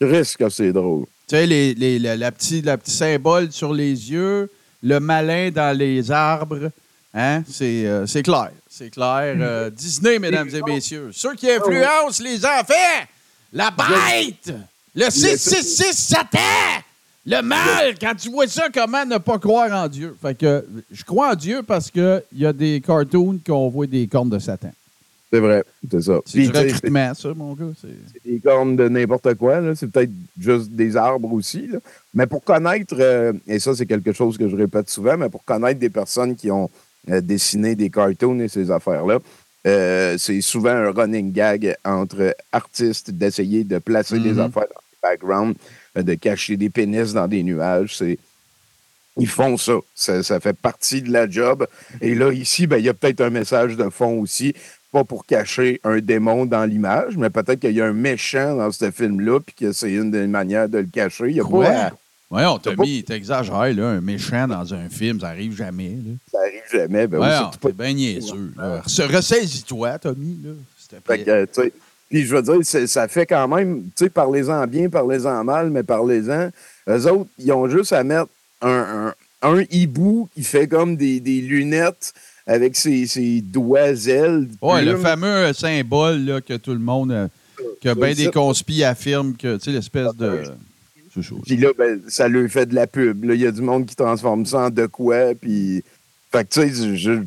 Risque 0.00 0.38
que 0.38 0.48
c'est 0.48 0.72
drôle. 0.72 1.04
Tu 1.28 1.36
sais, 1.36 1.46
les, 1.46 1.74
les- 1.74 1.98
la, 2.00 2.16
la 2.16 2.32
petite 2.32 2.64
la 2.66 2.76
petite 2.76 2.94
symbole 2.94 3.52
sur 3.52 3.72
les 3.72 4.10
yeux, 4.10 4.50
le 4.82 4.98
malin 4.98 5.50
dans 5.52 5.76
les 5.76 6.10
arbres, 6.10 6.70
hein? 7.14 7.42
C'est 7.48 7.86
euh, 7.86 8.06
c'est 8.06 8.22
clair. 8.22 8.50
C'est 8.68 8.90
clair. 8.90 9.36
Euh, 9.38 9.70
Disney, 9.70 10.18
mesdames 10.18 10.48
et 10.54 10.62
messieurs. 10.62 11.10
Ceux 11.12 11.34
qui 11.34 11.50
influencent 11.50 12.22
les 12.22 12.44
enfants, 12.44 13.06
la 13.52 13.70
bête, 13.70 14.54
le 14.94 15.10
666 15.10 15.92
Satan, 15.92 16.38
le 17.26 17.40
mal. 17.42 17.94
Quand 18.00 18.14
tu 18.14 18.30
vois 18.30 18.46
ça, 18.48 18.64
comment 18.72 19.04
ne 19.04 19.18
pas 19.18 19.38
croire 19.38 19.70
en 19.72 19.88
Dieu? 19.88 20.16
Fait 20.20 20.36
que 20.36 20.64
je 20.90 21.04
crois 21.04 21.32
en 21.32 21.34
Dieu 21.34 21.62
parce 21.62 21.90
qu'il 21.90 22.22
y 22.34 22.46
a 22.46 22.52
des 22.52 22.80
cartoons 22.84 23.38
qu'on 23.46 23.68
voit 23.68 23.86
des 23.86 24.06
cornes 24.06 24.30
de 24.30 24.38
Satan. 24.38 24.72
C'est 25.32 25.40
vrai. 25.40 25.64
C'est 25.90 26.02
ça. 26.02 26.18
C'est 26.26 26.38
du 26.40 26.48
recrutement, 26.50 27.14
ça, 27.14 27.32
mon 27.34 27.54
gars. 27.54 27.64
C'est- 27.80 28.30
des 28.30 28.38
cornes 28.38 28.76
de 28.76 28.86
n'importe 28.88 29.32
quoi. 29.34 29.60
là. 29.60 29.74
C'est 29.74 29.86
peut-être 29.86 30.10
juste 30.38 30.68
des 30.70 30.94
arbres 30.94 31.32
aussi. 31.32 31.68
là. 31.68 31.78
Mais 32.12 32.26
pour 32.26 32.44
connaître, 32.44 32.94
euh, 32.98 33.32
et 33.46 33.58
ça, 33.58 33.74
c'est 33.74 33.86
quelque 33.86 34.12
chose 34.12 34.36
que 34.36 34.46
je 34.46 34.54
répète 34.56 34.90
souvent, 34.90 35.16
mais 35.16 35.30
pour 35.30 35.42
connaître 35.42 35.80
des 35.80 35.88
personnes 35.88 36.36
qui 36.36 36.50
ont 36.50 36.68
euh, 37.10 37.20
dessiné 37.20 37.74
des 37.74 37.90
cartoons 37.90 38.38
et 38.40 38.48
ces 38.48 38.70
affaires-là, 38.70 39.18
euh, 39.66 40.16
c'est 40.18 40.40
souvent 40.40 40.70
un 40.70 40.90
running 40.90 41.32
gag 41.32 41.76
entre 41.84 42.34
artistes 42.52 43.10
d'essayer 43.10 43.64
de 43.64 43.78
placer 43.78 44.18
des 44.18 44.32
Mhm. 44.32 44.40
affaires 44.40 44.62
dans 44.74 44.80
le 44.92 44.98
background, 45.02 45.54
euh, 45.96 46.02
de 46.02 46.14
cacher 46.14 46.56
des 46.56 46.70
pénis 46.70 47.12
dans 47.12 47.28
des 47.28 47.42
nuages. 47.42 47.96
C'est. 47.96 48.18
Ils 49.18 49.28
font 49.28 49.56
ça. 49.58 49.74
ça. 49.94 50.22
ça 50.22 50.40
fait 50.40 50.56
partie 50.56 51.02
de 51.02 51.12
la 51.12 51.28
job. 51.28 51.66
Et 52.00 52.14
là, 52.14 52.32
ici, 52.32 52.66
ben, 52.66 52.78
il 52.78 52.84
y 52.86 52.88
a 52.88 52.94
peut-être 52.94 53.20
un 53.20 53.30
message 53.30 53.76
de 53.76 53.88
fond 53.90 54.18
aussi 54.18 54.54
pas 54.90 55.04
pour 55.04 55.24
cacher 55.26 55.80
un 55.84 56.00
démon 56.00 56.44
dans 56.44 56.64
l'image, 56.66 57.16
mais 57.16 57.30
peut-être 57.30 57.60
qu'il 57.60 57.72
y 57.72 57.80
a 57.80 57.86
un 57.86 57.92
méchant 57.94 58.56
dans 58.56 58.70
ce 58.70 58.90
film-là, 58.90 59.40
puis 59.40 59.54
que 59.54 59.72
c'est 59.72 59.92
une 59.92 60.10
des 60.10 60.26
manières 60.26 60.68
de 60.68 60.78
le 60.78 60.86
cacher. 60.86 61.28
Il 61.28 61.34
n'y 61.34 61.40
a 61.40 61.44
Quoi? 61.44 61.64
pas 61.66 61.90
Voyons, 62.32 62.58
Tommy, 62.58 63.04
t'exagères, 63.04 63.74
là. 63.74 63.88
Un 63.90 64.00
méchant 64.00 64.48
dans 64.48 64.72
un 64.72 64.88
film, 64.88 65.20
ça 65.20 65.28
arrive 65.28 65.54
jamais, 65.54 65.90
là. 65.90 66.12
Ça 66.32 66.38
arrive 66.40 66.62
jamais. 66.72 67.06
Ben 67.06 67.18
oui, 67.20 67.26
Voyons, 67.26 67.50
pas- 67.60 67.68
t'es 67.68 67.72
bien 67.74 67.92
niaiseux, 67.92 68.52
là. 68.56 68.82
Se- 68.86 69.02
Ressaisis-toi, 69.02 69.98
Tommy, 69.98 70.38
là. 70.42 70.50
S'il 70.78 70.88
te 70.88 70.94
Fait 70.94 71.00
plaît. 71.04 71.24
que, 71.24 71.30
euh, 71.30 71.46
tu 71.52 71.60
sais, 71.62 71.72
Puis 72.08 72.24
je 72.26 72.34
veux 72.34 72.42
dire, 72.42 72.56
c'est- 72.62 72.86
ça 72.86 73.06
fait 73.08 73.26
quand 73.26 73.48
même, 73.48 73.84
tu 73.96 74.04
sais, 74.04 74.10
parlez-en 74.10 74.66
bien, 74.66 74.88
parlez-en 74.88 75.44
mal, 75.44 75.70
mais 75.70 75.82
parlez-en. 75.82 76.50
Eux 76.88 77.06
autres, 77.10 77.28
ils 77.38 77.52
ont 77.52 77.68
juste 77.68 77.92
à 77.92 78.02
mettre 78.04 78.28
un, 78.62 79.12
un, 79.42 79.50
un 79.58 79.64
hibou 79.70 80.28
qui 80.34 80.42
fait 80.42 80.66
comme 80.66 80.96
des, 80.96 81.20
des 81.20 81.40
lunettes 81.42 82.12
avec 82.46 82.76
ses, 82.76 83.06
ses 83.06 83.40
doigts 83.42 83.92
ailes. 84.06 84.48
Ouais, 84.62 84.82
le 84.84 84.96
fameux 84.96 85.52
symbole 85.54 86.24
là, 86.24 86.40
que 86.40 86.54
tout 86.54 86.72
le 86.72 86.78
monde, 86.80 87.12
euh, 87.12 87.28
que 87.82 87.92
bien 87.94 88.12
des 88.14 88.30
conspis 88.30 88.84
affirment 88.84 89.34
que, 89.36 89.56
tu 89.56 89.64
sais, 89.64 89.70
l'espèce 89.72 90.14
de. 90.16 90.42
C'est 91.14 91.22
chaud. 91.22 91.40
Puis 91.44 91.56
là, 91.56 91.68
ben, 91.76 92.00
ça 92.08 92.28
lui 92.28 92.48
fait 92.48 92.66
de 92.66 92.74
la 92.74 92.86
pub. 92.86 93.24
là. 93.24 93.34
Il 93.34 93.40
y 93.40 93.46
a 93.46 93.52
du 93.52 93.60
monde 93.62 93.86
qui 93.86 93.94
transforme 93.96 94.46
ça 94.46 94.60
en 94.66 94.70
de 94.70 94.86
quoi. 94.86 95.34
Puis, 95.34 95.82
fait 96.30 96.44
que, 96.48 96.54
tu 96.60 96.74
sais, 96.74 96.96
je- 96.96 97.22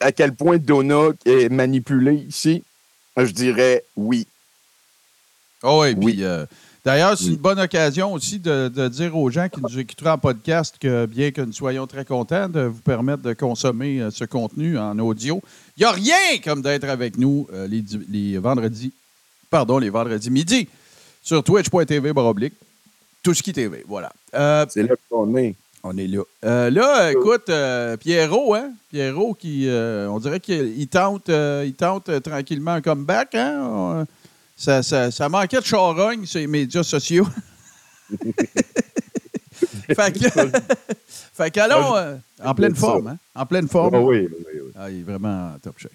à 0.00 0.12
quel 0.12 0.34
point 0.34 0.58
Donna 0.58 1.08
est 1.24 1.48
manipulée 1.48 2.24
ici, 2.28 2.62
je 3.16 3.30
dirais 3.30 3.84
oui. 3.96 4.26
Ah 5.62 5.78
oui, 5.78 5.94
Oui. 5.96 6.12
puis 6.14 6.24
euh, 6.24 6.44
d'ailleurs, 6.84 7.16
c'est 7.16 7.26
Oui. 7.26 7.30
une 7.34 7.36
bonne 7.36 7.60
occasion 7.60 8.12
aussi 8.12 8.40
de, 8.40 8.68
de 8.68 8.88
dire 8.88 9.16
aux 9.16 9.30
gens 9.30 9.48
qui 9.48 9.60
nous 9.62 9.78
écouteraient 9.78 10.10
en 10.10 10.18
podcast 10.18 10.74
que 10.80 11.06
bien 11.06 11.30
que 11.30 11.40
nous 11.40 11.52
soyons 11.52 11.86
très 11.86 12.04
contents 12.04 12.48
de 12.48 12.62
vous 12.62 12.80
permettre 12.80 13.22
de 13.22 13.32
consommer 13.32 14.00
euh, 14.00 14.10
ce 14.10 14.24
contenu 14.24 14.76
en 14.76 14.98
audio, 14.98 15.40
il 15.76 15.80
n'y 15.80 15.86
a 15.86 15.92
rien 15.92 16.38
comme 16.42 16.62
d'être 16.62 16.88
avec 16.88 17.16
nous 17.16 17.46
euh, 17.52 17.68
les, 17.68 17.84
les 18.10 18.38
vendredis, 18.38 18.92
pardon, 19.50 19.78
les 19.78 19.90
vendredis 19.90 20.30
midi 20.30 20.68
sur 21.22 21.44
twitch.tv 21.44 22.12
baroblique. 22.12 22.54
Tout 23.22 23.34
ce 23.34 23.42
qui 23.42 23.52
TV, 23.52 23.84
voilà. 23.86 24.12
Euh, 24.34 24.66
C'est 24.68 24.82
là 24.82 24.94
qu'on 25.08 25.36
est. 25.36 25.54
on 25.84 25.96
est 25.96 26.06
là. 26.08 26.22
Euh, 26.44 26.70
là, 26.70 27.12
écoute, 27.12 27.48
euh, 27.50 27.96
Pierrot, 27.96 28.54
hein? 28.54 28.72
Pierrot 28.90 29.34
qui, 29.34 29.68
euh, 29.68 30.08
on 30.08 30.18
dirait 30.18 30.40
qu'il 30.40 30.74
il 30.78 30.88
tente, 30.88 31.28
euh, 31.28 31.62
il 31.64 31.74
tente 31.74 32.10
tranquillement 32.22 32.72
un 32.72 32.80
comeback, 32.80 33.34
hein? 33.36 33.60
On- 33.64 34.06
ça, 34.56 34.82
ça, 34.82 35.10
ça 35.10 35.28
manquait 35.28 35.60
de 35.60 35.64
charogne 35.64 36.24
sur 36.26 36.38
les 36.40 36.46
médias 36.46 36.82
sociaux. 36.82 37.26
fait 39.94 40.12
que, 40.12 40.28
fait 41.34 41.50
qu'allons, 41.50 41.96
euh, 41.96 42.16
en 42.44 42.54
pleine 42.54 42.74
forme, 42.74 43.06
hein? 43.08 43.16
En 43.34 43.46
pleine 43.46 43.68
forme. 43.68 43.94
Ah 43.94 44.00
oui, 44.00 44.28
oui, 44.30 44.44
oui. 44.54 44.70
Ah, 44.76 44.90
il 44.90 45.00
est 45.00 45.02
vraiment 45.02 45.52
top 45.62 45.74
shape. 45.78 45.92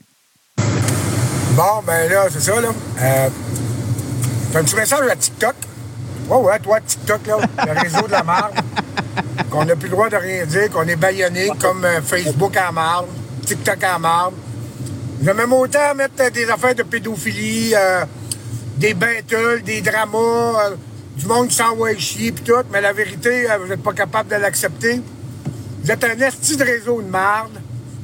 Bon, 1.55 1.81
ben 1.85 2.09
là, 2.09 2.27
c'est 2.29 2.39
ça, 2.41 2.59
là. 2.61 2.69
Euh, 3.01 3.29
T'as 4.51 4.59
un 4.59 4.63
petit 4.63 4.75
message 4.75 5.07
à 5.09 5.15
TikTok? 5.15 5.55
Ouais, 6.29 6.35
ouais, 6.35 6.59
toi, 6.59 6.81
TikTok, 6.81 7.25
là, 7.25 7.37
le 7.65 7.79
réseau 7.79 8.05
de 8.05 8.11
la 8.11 8.23
marde. 8.23 8.53
Qu'on 9.49 9.63
n'a 9.63 9.77
plus 9.77 9.87
le 9.87 9.91
droit 9.95 10.09
de 10.09 10.17
rien 10.17 10.45
dire, 10.45 10.69
qu'on 10.69 10.83
est 10.83 10.97
baïonné 10.97 11.49
comme 11.59 11.85
euh, 11.85 12.01
Facebook 12.01 12.57
à 12.57 12.69
marde, 12.71 13.05
TikTok 13.45 13.81
à 13.81 13.97
marde. 13.97 14.33
J'aime 15.23 15.37
même 15.37 15.53
autant 15.53 15.95
mettre 15.95 16.15
euh, 16.19 16.29
des 16.29 16.49
affaires 16.49 16.75
de 16.75 16.83
pédophilie, 16.83 17.73
euh, 17.75 18.03
des 18.75 18.93
battles, 18.93 19.61
des 19.63 19.81
dramas, 19.81 20.71
du 21.15 21.25
monde 21.27 21.47
qui 21.47 21.55
s'envoie 21.55 21.95
chier 21.95 22.33
pis 22.33 22.41
tout, 22.41 22.53
mais 22.73 22.81
la 22.81 22.91
vérité, 22.91 23.47
vous 23.61 23.67
n'êtes 23.67 23.81
pas 23.81 23.93
capable 23.93 24.29
de 24.29 24.35
l'accepter. 24.35 25.01
Vous 25.81 25.91
êtes 25.91 26.03
un 26.03 26.19
esti 26.19 26.57
de 26.57 26.63
réseau 26.65 27.01
de 27.01 27.07
marde. 27.07 27.61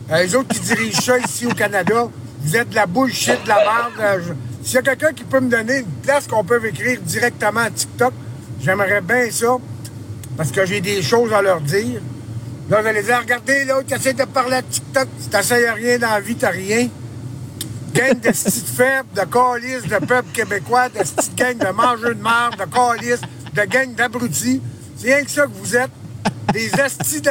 Les 0.10 0.34
autres 0.34 0.48
qui 0.48 0.62
dirigent 0.62 1.02
ça 1.02 1.18
ici 1.18 1.46
au 1.46 1.54
Canada, 1.54 2.08
vous 2.40 2.56
êtes 2.56 2.70
de 2.70 2.76
la 2.76 2.86
bullshit, 2.86 3.44
de 3.44 3.50
la 3.50 3.66
marde. 3.66 4.36
Je- 4.64 4.68
S'il 4.68 4.76
y 4.76 4.78
a 4.78 4.82
quelqu'un 4.82 5.14
qui 5.14 5.24
peut 5.24 5.40
me 5.40 5.50
donner 5.50 5.80
une 5.80 5.86
place 6.04 6.28
qu'on 6.28 6.44
peut 6.44 6.64
écrire 6.66 7.00
directement 7.02 7.62
à 7.62 7.70
TikTok, 7.70 8.14
j'aimerais 8.62 9.02
bien 9.02 9.30
ça, 9.32 9.58
parce 10.38 10.52
que 10.52 10.66
j'ai 10.66 10.82
des 10.82 11.02
choses 11.02 11.34
à 11.34 11.42
leur 11.42 11.62
dire. 11.62 12.02
Là, 12.70 12.82
vous 12.82 12.88
allez 12.88 13.04
dire, 13.04 13.20
regardez 13.20 13.66
l'autre 13.66 13.86
qui 13.88 13.94
essaie 13.94 14.14
de 14.14 14.24
parler 14.24 14.56
à 14.58 14.62
TikTok, 14.62 15.08
si 15.20 15.28
t'essayes 15.30 15.70
rien 15.70 16.00
dans 16.00 16.10
la 16.12 16.20
vie, 16.22 16.36
t'as 16.36 16.50
rien. 16.50 16.88
Gang 17.94 18.14
de 18.20 18.30
petites 18.30 18.66
faibles, 18.68 19.10
de 19.16 19.22
calices, 19.26 19.84
de 19.84 19.98
peuple 20.06 20.30
québécois, 20.34 20.90
de 20.90 21.00
petites 21.00 21.36
gang 21.36 21.58
de 21.58 21.68
mangeurs 21.72 22.16
de 22.16 22.22
marde, 22.22 22.56
de 22.58 22.66
calices, 22.74 23.22
de 23.54 23.62
gang 23.66 23.94
d'abrutis. 23.94 24.62
C'est 24.98 25.14
rien 25.14 25.24
que 25.26 25.30
ça 25.30 25.44
que 25.44 25.52
vous 25.54 25.76
êtes. 25.76 25.92
Des 26.54 26.72
estis 26.80 27.22
de, 27.22 27.30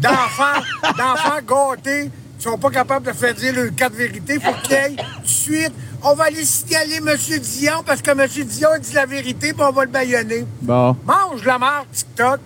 d'enfants, 0.00 0.60
d'enfants 0.96 1.40
gâtés 1.74 2.10
qui 2.38 2.44
sont 2.44 2.58
pas 2.58 2.70
capables 2.70 3.06
de 3.06 3.12
faire 3.12 3.34
dire 3.34 3.52
leurs 3.54 3.74
quatre 3.74 3.94
vérités. 3.94 4.38
Faut 4.38 4.52
qu'il 4.62 4.72
y 4.72 4.74
ait 4.74 4.90
tout 4.90 5.22
de 5.22 5.26
suite. 5.26 5.72
On 6.02 6.14
va 6.14 6.24
aller 6.24 6.44
signaler 6.44 6.96
M. 6.96 7.16
Dion 7.40 7.82
parce 7.84 8.02
que 8.02 8.10
M. 8.10 8.26
Dion 8.46 8.70
dit 8.80 8.92
la 8.94 9.06
vérité 9.06 9.52
puis 9.52 9.62
on 9.62 9.72
va 9.72 9.84
le 9.84 9.90
baïonner. 9.90 10.46
Bon. 10.62 10.96
Mange 11.04 11.44
la 11.44 11.58
marde, 11.58 11.86
TikTok. 11.92 12.40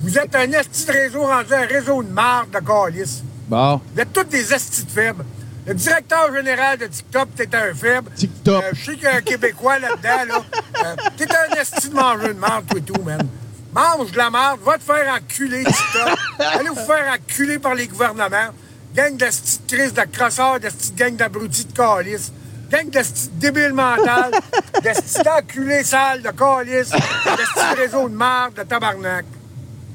Vous 0.00 0.18
êtes 0.18 0.34
un 0.34 0.50
esti 0.52 0.86
de 0.86 0.92
réseau 0.92 1.22
rendu 1.22 1.52
un 1.52 1.66
réseau 1.66 2.02
de 2.02 2.10
marde 2.10 2.50
de 2.50 2.58
calice. 2.58 3.22
Bon. 3.48 3.80
Vous 3.94 4.00
êtes 4.00 4.12
tous 4.12 4.24
des 4.24 4.52
estis 4.52 4.84
de 4.84 4.90
faibles. 4.90 5.24
Le 5.66 5.74
directeur 5.74 6.34
général 6.34 6.78
de 6.78 6.86
TikTok, 6.86 7.28
t'es 7.36 7.54
un 7.54 7.74
faible. 7.74 8.10
TikTok. 8.14 8.64
Euh, 8.64 8.70
je 8.72 8.84
sais 8.84 8.94
qu'il 8.94 9.04
y 9.04 9.06
a 9.06 9.16
un 9.16 9.20
Québécois 9.20 9.78
là-dedans, 9.78 10.24
là. 10.26 10.44
Euh, 10.84 10.96
t'es 11.16 11.26
un 11.30 11.60
esti 11.60 11.90
de 11.90 11.94
mangeur 11.94 12.28
de 12.28 12.38
marde, 12.38 12.66
toi 12.66 12.78
et 12.78 12.82
tout, 12.82 13.02
man. 13.02 13.26
Mange 13.72 14.10
de 14.10 14.16
la 14.16 14.30
marde, 14.30 14.60
va 14.64 14.78
te 14.78 14.82
faire 14.82 15.14
enculer, 15.14 15.64
TikTok. 15.64 16.18
Allez 16.54 16.70
vous 16.70 16.74
faire 16.76 17.14
enculer 17.14 17.58
par 17.58 17.74
les 17.74 17.86
gouvernements. 17.86 18.50
Gang 18.94 19.16
de 19.16 19.26
crise, 19.68 19.92
de 19.92 20.02
crosseurs, 20.10 20.58
de 20.60 20.68
gang 20.96 21.14
d'abrutis 21.14 21.66
de 21.66 21.72
calice. 21.72 22.32
Gang 22.70 22.88
de 22.88 23.00
débiles 23.40 23.72
mentales, 23.72 24.30
d'estis 24.82 25.22
d'enculés 25.24 25.82
sales, 25.82 26.22
de 26.22 26.30
calice, 26.30 26.90
de 26.90 27.76
réseau 27.76 28.08
de 28.08 28.14
marde, 28.14 28.54
de 28.54 28.62
tabarnak. 28.62 29.24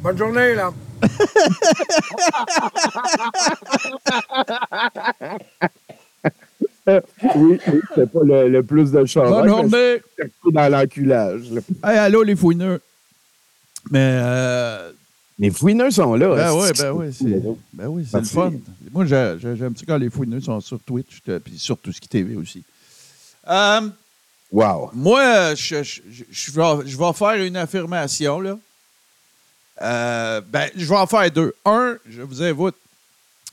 Bonne 0.01 0.17
journée, 0.17 0.55
là. 0.55 0.71
Oui, 6.87 6.99
oui, 7.67 7.81
c'est 7.95 8.11
pas 8.11 8.19
le, 8.23 8.47
le 8.47 8.63
plus 8.63 8.91
de 8.91 9.05
chance. 9.05 9.27
Bonne 9.27 9.49
journée. 9.49 10.01
dans 10.51 10.71
l'enculage. 10.71 11.41
Hey, 11.83 11.97
allô, 11.97 12.21
les 12.21 12.35
fouineux. 12.35 12.79
Mais, 13.89 14.19
euh, 14.21 14.91
Les 15.37 15.51
fouineux 15.51 15.91
sont 15.91 16.15
là. 16.15 16.33
ben 16.35 16.53
oui, 16.53 16.67
ben 16.69 16.75
sont 16.75 16.91
oui, 16.99 17.13
c'est, 17.13 17.41
ben 17.73 17.87
oui, 17.87 18.07
c'est 18.09 18.19
le 18.19 18.25
fun. 18.25 18.53
Moi, 18.91 19.05
j'ai- 19.05 19.35
j'ai- 19.41 19.55
j'aime 19.57 19.75
ça 19.75 19.83
quand 19.85 19.97
les 19.97 20.09
fouineux 20.09 20.39
sont 20.39 20.61
sur 20.61 20.79
Twitch, 20.81 21.21
euh, 21.27 21.39
puis 21.39 21.57
sur 21.59 21.77
tout 21.77 21.91
ce 21.91 21.99
qui 21.99 22.07
TV 22.07 22.35
aussi. 22.35 22.63
Euh, 23.47 23.81
Wow. 24.51 24.91
Moi, 24.93 25.55
je, 25.55 25.83
je- 25.83 26.01
je- 26.09 26.23
je 26.31 26.51
vais, 26.51 26.87
je 26.89 26.97
vais 26.97 27.13
faire 27.13 27.33
une 27.43 27.57
affirmation, 27.57 28.39
là. 28.39 28.57
Euh, 29.81 30.39
ben, 30.47 30.69
je 30.75 30.85
vais 30.85 30.95
en 30.95 31.07
faire 31.07 31.29
deux. 31.31 31.53
Un, 31.65 31.97
je 32.09 32.21
vous 32.21 32.41
invite. 32.41 32.75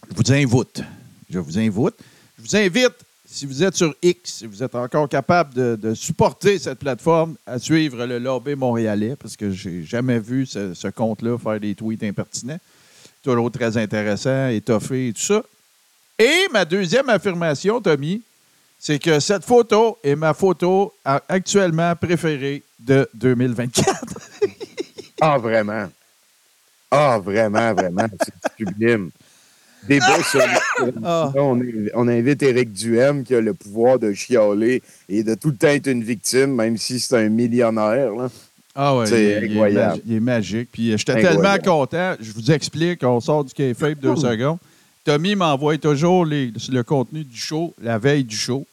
Je 0.09 0.15
vous 0.15 0.33
invite. 0.33 0.83
Je 1.29 1.39
vous 1.41 1.59
invite. 1.59 1.95
Je 2.39 2.43
vous 2.43 2.57
invite, 2.57 2.95
si 3.33 3.47
vous 3.47 3.63
êtes 3.63 3.75
sur 3.75 3.95
X, 4.03 4.31
si 4.31 4.47
vous 4.47 4.63
êtes 4.63 4.75
encore 4.75 5.09
capable 5.09 5.55
de, 5.55 5.95
supporter 5.95 6.59
cette 6.59 6.79
plateforme, 6.79 7.37
à 7.47 7.59
suivre 7.59 8.05
le 8.05 8.19
lobby 8.19 8.55
montréalais, 8.55 9.17
parce 9.17 9.37
que 9.37 9.51
j'ai 9.51 9.85
jamais 9.85 10.19
vu 10.19 10.45
ce, 10.45 10.89
compte-là 10.91 11.39
faire 11.39 11.59
des 11.59 11.75
tweets 11.75 12.03
impertinents. 12.03 12.59
Toujours 13.23 13.51
très 13.51 13.77
intéressant, 13.79 14.49
étoffé 14.49 15.09
et 15.09 15.13
tout 15.15 15.23
ça. 15.23 15.43
Et 16.19 16.47
ma 16.53 16.67
deuxième 16.67 17.09
affirmation, 17.09 17.81
Tommy, 17.81 18.21
c'est 18.79 18.99
que 18.99 19.19
cette 19.19 19.45
photo 19.45 19.97
est 20.05 20.17
ma 20.17 20.35
photo 20.35 20.93
actuellement 21.05 21.97
préférée 21.97 22.63
de 22.79 23.09
2024. 23.15 23.89
Ah, 25.21 25.39
vraiment. 25.39 25.89
Ah, 26.91 27.19
vraiment, 27.19 27.73
vraiment. 27.73 28.07
C'est 28.25 28.57
sublime. 28.59 29.11
Débat 29.89 30.23
sur 30.31 30.41
Ah. 31.05 31.33
on, 31.37 31.61
on 31.95 32.09
invite 32.09 32.43
Éric 32.43 32.73
Duhem 32.73 33.25
qui 33.25 33.35
a 33.35 33.41
le 33.41 33.55
pouvoir 33.55 33.99
de 33.99 34.13
chialer 34.13 34.83
et 35.09 35.23
de 35.23 35.35
tout 35.35 35.49
le 35.51 35.57
temps 35.57 35.69
être 35.69 35.87
une 35.89 36.03
victime, 36.05 36.55
même 36.55 36.77
si 36.77 36.99
c'est 37.01 37.17
un 37.17 37.29
millionnaire. 37.29 38.13
là. 38.15 38.29
Ah 38.75 38.97
ouais, 38.97 39.07
C'est 39.07 39.23
il, 39.23 39.29
est- 39.31 39.37
il 39.39 39.43
est 39.45 39.51
incroyable. 39.51 39.91
magi- 39.97 40.03
il 40.07 40.15
est 40.17 40.21
magique. 40.21 40.69
Puis 40.73 40.93
euh, 40.93 40.97
j'étais 40.97 41.13
Incroyable. 41.13 41.43
tellement 41.63 41.79
content. 41.81 42.15
Je 42.21 42.33
vous 42.33 42.51
explique, 42.51 43.03
on 43.05 43.21
sort 43.21 43.45
du 43.45 43.53
kayfabe 43.53 43.99
deux 44.01 44.17
secondes. 44.17 44.59
Tommy 45.05 45.35
m'envoie 45.35 45.77
toujours 45.79 46.25
les- 46.25 46.53
le 46.71 46.83
contenu 46.83 47.25
du 47.25 47.37
show 47.37 47.75
la 47.83 47.99
veille 47.99 48.25
du 48.25 48.37
show. 48.37 48.67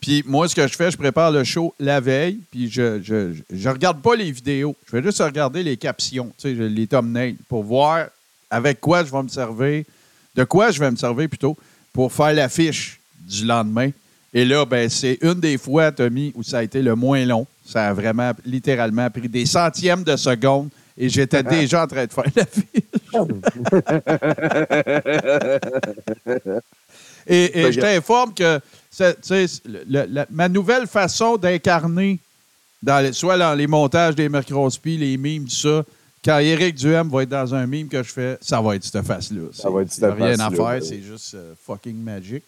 Puis 0.00 0.24
moi, 0.26 0.48
ce 0.48 0.56
que 0.56 0.66
je 0.66 0.74
fais, 0.74 0.90
je 0.90 0.96
prépare 0.96 1.30
le 1.30 1.44
show 1.44 1.72
la 1.78 2.00
veille, 2.00 2.40
puis 2.50 2.68
je, 2.68 3.00
je, 3.02 3.32
je, 3.34 3.56
je 3.56 3.68
regarde 3.68 4.00
pas 4.02 4.16
les 4.16 4.32
vidéos. 4.32 4.74
Je 4.90 4.96
vais 4.96 5.02
juste 5.02 5.20
regarder 5.22 5.62
les 5.62 5.76
captions, 5.76 6.32
tu 6.36 6.48
sais, 6.48 6.56
je- 6.56 6.62
les 6.64 6.86
thumbnails, 6.88 7.36
pour 7.48 7.62
voir 7.62 8.06
avec 8.50 8.80
quoi 8.80 9.04
je 9.04 9.12
vais 9.12 9.22
me 9.22 9.28
servir, 9.28 9.84
de 10.34 10.44
quoi 10.44 10.70
je 10.70 10.78
vais 10.80 10.90
me 10.90 10.96
servir 10.96 11.28
plutôt, 11.28 11.56
pour 11.92 12.12
faire 12.12 12.32
l'affiche 12.32 12.98
du 13.28 13.44
lendemain? 13.44 13.90
Et 14.34 14.44
là, 14.46 14.64
ben, 14.64 14.88
c'est 14.88 15.18
une 15.20 15.34
des 15.40 15.58
fois, 15.58 15.92
Tommy, 15.92 16.32
où 16.34 16.42
ça 16.42 16.58
a 16.58 16.62
été 16.62 16.80
le 16.80 16.94
moins 16.94 17.24
long. 17.26 17.46
Ça 17.66 17.88
a 17.88 17.92
vraiment, 17.92 18.32
littéralement, 18.46 19.08
pris 19.10 19.28
des 19.28 19.44
centièmes 19.46 20.02
de 20.04 20.16
seconde 20.16 20.70
et 20.96 21.08
j'étais 21.08 21.42
déjà 21.42 21.84
en 21.84 21.86
train 21.86 22.06
de 22.06 22.12
faire 22.12 22.24
l'affiche. 22.34 22.64
Et, 27.26 27.60
et 27.60 27.72
je 27.72 27.80
t'informe 27.80 28.34
que 28.34 28.58
le- 28.98 29.84
le- 29.88 30.06
la- 30.08 30.26
ma 30.30 30.48
nouvelle 30.48 30.86
façon 30.86 31.36
d'incarner 31.36 32.18
dans 32.82 33.00
les- 33.00 33.12
soit 33.12 33.38
dans 33.38 33.54
les 33.54 33.66
montages 33.66 34.14
des 34.16 34.28
Mercrospi, 34.28 34.96
les 34.96 35.16
mimes, 35.16 35.44
tout 35.44 35.50
ça. 35.50 35.84
Quand 36.24 36.38
Éric 36.38 36.76
Duhem 36.76 37.08
va 37.08 37.22
être 37.24 37.28
dans 37.30 37.54
un 37.54 37.66
mime 37.66 37.88
que 37.88 38.02
je 38.02 38.12
fais, 38.12 38.38
ça 38.40 38.60
va 38.60 38.76
être 38.76 38.84
cette 38.84 39.02
face-là. 39.04 39.48
Ça 39.52 39.68
va 39.70 39.82
être 39.82 39.90
cette 39.92 40.04
a 40.04 40.14
rien 40.14 40.38
à 40.38 40.50
face-là, 40.50 40.56
faire, 40.56 40.80
oui. 40.82 40.86
c'est 40.88 41.00
juste 41.02 41.34
euh, 41.34 41.54
fucking 41.66 41.96
magic. 41.96 42.44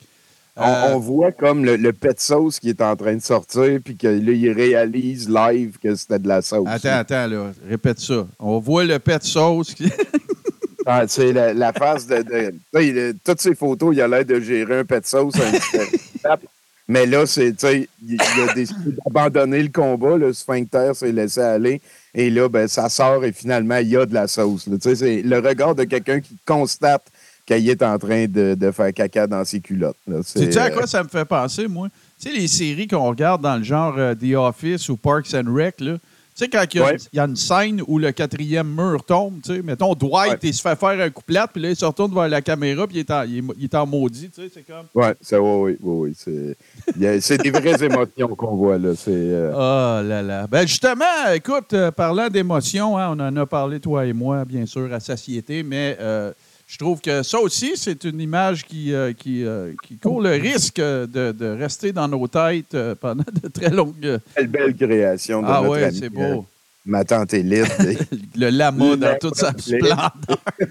On, 0.56 0.62
Euh, 0.62 0.92
on 0.94 0.98
voit 1.00 1.32
comme 1.32 1.64
le, 1.64 1.74
le 1.74 1.92
pet 1.92 2.20
sauce 2.20 2.60
qui 2.60 2.68
est 2.68 2.80
en 2.80 2.94
train 2.94 3.16
de 3.16 3.20
sortir, 3.22 3.80
puis 3.84 3.96
que 3.96 4.06
là, 4.06 4.32
il 4.32 4.50
réalise 4.52 5.28
live 5.28 5.78
que 5.82 5.96
c'était 5.96 6.20
de 6.20 6.28
la 6.28 6.40
sauce. 6.42 6.68
Attends, 6.70 6.92
attends, 6.98 7.26
là. 7.26 7.50
Répète 7.68 7.98
ça. 7.98 8.28
On 8.38 8.60
voit 8.60 8.84
le 8.84 8.98
pet 9.00 9.22
sauce. 9.24 9.74
qui- 9.74 9.90
Ah, 10.86 11.04
c'est 11.08 11.32
la, 11.32 11.54
la 11.54 11.72
face 11.72 12.06
de. 12.06 13.14
toutes 13.24 13.40
ces 13.40 13.54
photos, 13.54 13.94
il 13.96 14.02
a 14.02 14.06
l'air 14.06 14.24
de 14.24 14.38
gérer 14.38 14.80
un 14.80 14.84
pet 14.84 15.04
sauce. 15.06 15.34
un. 16.24 16.36
Mais 16.86 17.06
là, 17.06 17.24
c'est, 17.26 17.54
il, 17.72 17.86
il 18.02 18.20
a 18.20 18.52
décidé 18.54 18.96
d'abandonner 19.06 19.62
le 19.62 19.70
combat. 19.70 20.16
Le 20.16 20.32
sphincter 20.32 20.92
s'est 20.94 21.12
laissé 21.12 21.40
aller. 21.40 21.80
Et 22.14 22.30
là, 22.30 22.48
ben, 22.48 22.68
ça 22.68 22.88
sort 22.88 23.24
et 23.24 23.32
finalement, 23.32 23.78
il 23.78 23.88
y 23.88 23.96
a 23.96 24.04
de 24.06 24.14
la 24.14 24.28
sauce. 24.28 24.68
c'est 24.80 25.22
le 25.22 25.38
regard 25.38 25.74
de 25.74 25.84
quelqu'un 25.84 26.20
qui 26.20 26.36
constate 26.44 27.06
qu'il 27.46 27.68
est 27.68 27.82
en 27.82 27.98
train 27.98 28.26
de, 28.26 28.54
de 28.54 28.70
faire 28.70 28.92
caca 28.92 29.26
dans 29.26 29.44
ses 29.44 29.60
culottes. 29.60 29.96
C'est, 30.24 30.56
à 30.56 30.66
euh, 30.66 30.70
quoi 30.70 30.86
ça 30.86 31.02
me 31.02 31.08
fait 31.08 31.24
penser, 31.24 31.68
moi? 31.68 31.88
Tu 32.18 32.28
sais, 32.28 32.34
les 32.34 32.48
séries 32.48 32.86
qu'on 32.86 33.08
regarde 33.08 33.42
dans 33.42 33.56
le 33.56 33.64
genre 33.64 33.94
euh, 33.98 34.14
The 34.14 34.34
Office 34.34 34.88
ou 34.88 34.96
Parks 34.96 35.34
and 35.34 35.52
Rec, 35.52 35.80
là. 35.80 35.96
Tu 36.36 36.42
sais, 36.44 36.48
quand 36.50 36.64
il 36.74 36.78
y, 36.78 36.82
a, 36.82 36.86
Ouais. 36.86 36.96
il 37.12 37.16
y 37.16 37.20
a 37.20 37.24
une 37.26 37.36
scène 37.36 37.80
où 37.86 37.96
le 37.96 38.10
quatrième 38.10 38.66
mur 38.74 39.04
tombe, 39.04 39.40
tu 39.40 39.54
sais, 39.54 39.62
mettons, 39.62 39.94
Dwight, 39.94 40.32
Ouais. 40.32 40.38
il 40.42 40.52
se 40.52 40.60
fait 40.62 40.74
faire 40.74 41.00
un 41.00 41.08
couplet, 41.10 41.40
puis 41.52 41.62
là, 41.62 41.70
il 41.70 41.76
se 41.76 41.84
retourne 41.84 42.12
vers 42.12 42.28
la 42.28 42.42
caméra, 42.42 42.88
puis 42.88 42.96
il 42.96 43.00
est 43.00 43.10
en, 43.12 43.22
il 43.22 43.38
est, 43.38 43.42
il 43.58 43.64
est 43.64 43.74
en 43.76 43.86
maudit, 43.86 44.30
tu 44.30 44.42
sais, 44.42 44.50
c'est 44.52 44.62
comme... 44.66 44.86
Ouais, 44.94 45.14
ça, 45.20 45.40
oui, 45.40 45.76
oui, 45.80 46.10
oui. 46.10 46.12
c'est, 46.16 47.20
c'est 47.20 47.38
des 47.40 47.50
vraies 47.52 47.84
émotions 47.84 48.34
qu'on 48.34 48.56
voit, 48.56 48.78
là. 48.78 48.96
C'est, 48.96 49.10
euh, 49.12 49.52
Oh 49.54 50.02
là 50.08 50.22
là. 50.22 50.46
Ben 50.48 50.66
justement, 50.66 51.04
écoute, 51.32 51.72
euh, 51.72 51.92
parlant 51.92 52.28
d'émotions, 52.28 52.98
hein, 52.98 53.10
on 53.16 53.20
en 53.20 53.36
a 53.36 53.46
parlé, 53.46 53.78
toi 53.78 54.04
et 54.04 54.12
moi, 54.12 54.44
bien 54.44 54.66
sûr, 54.66 54.92
à 54.92 54.98
satiété, 54.98 55.62
mais 55.62 55.96
euh, 56.00 56.32
je 56.66 56.78
trouve 56.78 57.00
que 57.00 57.22
ça 57.22 57.38
aussi, 57.40 57.72
c'est 57.76 58.04
une 58.04 58.20
image 58.20 58.64
qui, 58.64 58.92
euh, 58.94 59.12
qui, 59.12 59.44
euh, 59.44 59.72
qui 59.82 59.96
court 59.98 60.20
le 60.22 60.30
risque 60.30 60.78
euh, 60.78 61.06
de, 61.06 61.32
de 61.32 61.46
rester 61.46 61.92
dans 61.92 62.08
nos 62.08 62.26
têtes 62.26 62.76
pendant 63.00 63.24
de 63.42 63.48
très 63.48 63.70
longues... 63.70 64.18
quelle 64.34 64.46
belle 64.48 64.74
création 64.74 65.42
de 65.42 65.46
Ah 65.48 65.60
notre 65.62 65.68
ouais, 65.70 65.90
c'est 65.92 66.08
beau. 66.08 66.46
ma 66.86 67.04
tante 67.04 67.34
Élite. 67.34 67.66
Le 68.36 68.48
lama 68.50 68.96
dans 68.96 69.16
toute 69.18 69.36
sa 69.36 69.52
splendeur. 69.56 70.12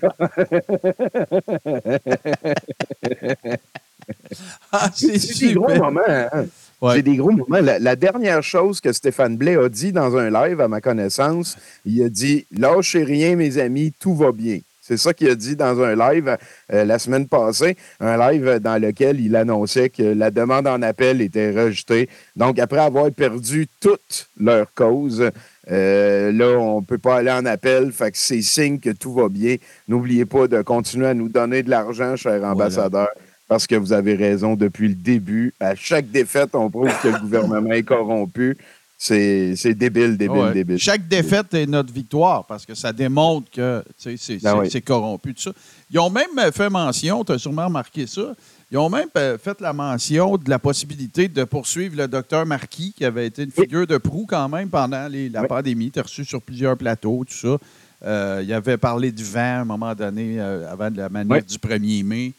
ah, 4.72 4.90
c'est 4.94 5.20
C'est 5.20 5.48
des 5.48 5.54
gros 5.54 5.70
super. 5.70 5.84
moments. 5.84 6.02
hein. 6.08 6.46
Ouais. 6.82 6.96
C'est 6.96 7.02
des 7.04 7.16
gros 7.16 7.32
moments. 7.32 7.46
La, 7.62 7.80
la 7.80 7.96
dernière 7.96 8.44
chose 8.44 8.82
que 8.82 8.92
Stéphane 8.92 9.38
Blais 9.38 9.56
a 9.56 9.70
dit 9.70 9.92
dans 9.94 10.18
un 10.18 10.30
live, 10.30 10.60
à 10.60 10.68
ma 10.68 10.82
connaissance, 10.82 11.58
il 11.86 12.04
a 12.04 12.10
dit 12.10 12.46
Lâchez 12.52 13.04
rien, 13.04 13.36
mes 13.36 13.58
amis, 13.58 13.94
tout 14.00 14.16
va 14.16 14.32
bien. 14.32 14.60
C'est 14.86 14.98
ça 14.98 15.14
qu'il 15.14 15.30
a 15.30 15.36
dit 15.36 15.56
dans 15.56 15.82
un 15.82 15.96
live 15.96 16.38
euh, 16.74 16.84
la 16.84 17.00
semaine 17.00 17.26
passée, 17.26 17.78
un 18.02 18.18
live 18.18 18.60
dans 18.60 18.82
lequel 18.82 19.22
il 19.22 19.34
annonçait 19.38 19.90
que 19.90 20.04
la 20.04 20.30
demande 20.30 20.68
en 20.68 20.82
appel 20.82 21.22
était 21.22 21.52
rejetée. 21.52 22.10
Donc, 22.36 22.60
après 22.60 22.80
avoir 22.80 23.10
perdu 23.12 23.68
toute 23.80 24.28
leur 24.38 24.74
cause, 24.74 25.32
euh, 25.72 26.34
là, 26.34 26.60
on 26.60 26.82
ne 26.82 26.86
peut 26.86 26.98
pas 26.98 27.20
aller 27.20 27.32
en 27.32 27.46
appel. 27.46 27.94
Fait 27.94 28.12
que 28.12 28.18
c'est 28.18 28.42
signe 28.42 28.78
que 28.78 28.90
tout 28.90 29.14
va 29.14 29.30
bien. 29.30 29.56
N'oubliez 29.88 30.26
pas 30.26 30.50
de 30.50 30.62
continuer 30.62 31.08
à 31.08 31.14
nous 31.14 31.30
donner 31.30 31.64
de 31.64 31.70
l'argent, 31.70 32.18
cher 32.18 32.44
ambassadeur. 32.44 33.08
Parce 33.48 33.68
que 33.68 33.76
vous 33.76 33.94
avez 33.94 34.16
raison 34.16 34.56
depuis 34.56 34.90
le 34.90 34.96
début. 34.96 35.54
À 35.62 35.76
chaque 35.76 36.12
défaite, 36.12 36.50
on 36.56 36.70
prouve 36.70 36.92
que 37.02 37.08
le 37.08 37.20
gouvernement 37.20 37.72
est 37.72 37.84
corrompu. 37.84 38.58
C'est 39.06 39.74
débile, 39.76 40.16
débile, 40.18 40.38
Ouais. 40.38 40.54
débile. 40.54 40.78
Chaque 40.78 41.06
défaite 41.10 41.54
est 41.54 41.66
notre 41.66 41.92
victoire 41.92 42.46
parce 42.46 42.66
que 42.66 42.74
ça 42.74 42.94
démontre 42.94 43.52
que 43.52 43.84
sais, 43.98 44.16
c'est 44.18 44.40
oui. 44.56 44.82
corrompu. 44.82 45.34
Tout 45.34 45.42
ça. 45.42 45.52
Ils 45.92 46.00
ont 46.00 46.10
même 46.10 46.40
euh, 46.40 46.52
fait 46.54 46.70
mention, 46.70 47.24
tu 47.26 47.34
as 47.34 47.38
sûrement 47.38 47.66
remarqué 47.66 48.08
ça, 48.08 48.34
ils 48.72 48.78
ont 48.78 48.90
même 48.90 49.10
euh, 49.18 49.38
fait 49.38 49.60
la 49.60 49.74
mention 49.74 50.38
de 50.38 50.50
la 50.50 50.58
possibilité 50.58 51.28
de 51.28 51.44
poursuivre 51.44 51.98
le 51.98 52.08
docteur 52.08 52.46
Marquis, 52.46 52.94
qui 52.96 53.04
avait 53.04 53.28
été 53.28 53.44
une 53.44 53.52
figure 53.52 53.86
de 53.86 53.98
proue 53.98 54.26
quand 54.26 54.48
même 54.48 54.70
pendant 54.70 55.08
les- 55.10 55.28
la 55.28 55.42
Oui. 55.42 55.48
pandémie. 55.50 55.92
Tu 55.92 56.00
reçu 56.00 56.24
sur 56.24 56.42
plusieurs 56.42 56.78
plateaux, 56.78 57.26
tout 57.28 57.36
ça. 57.36 57.58
Euh, 58.06 58.42
il 58.42 58.54
avait 58.54 58.78
parlé 58.78 59.12
du 59.12 59.24
vent 59.26 59.40
à 59.40 59.60
un 59.62 59.66
moment 59.66 59.94
donné, 59.94 60.40
euh, 60.40 60.72
avant 60.72 60.90
de 60.90 60.98
la 60.98 61.10
manif 61.10 61.46
du 61.46 61.58
1er 61.58 62.04
mai. 62.04 62.32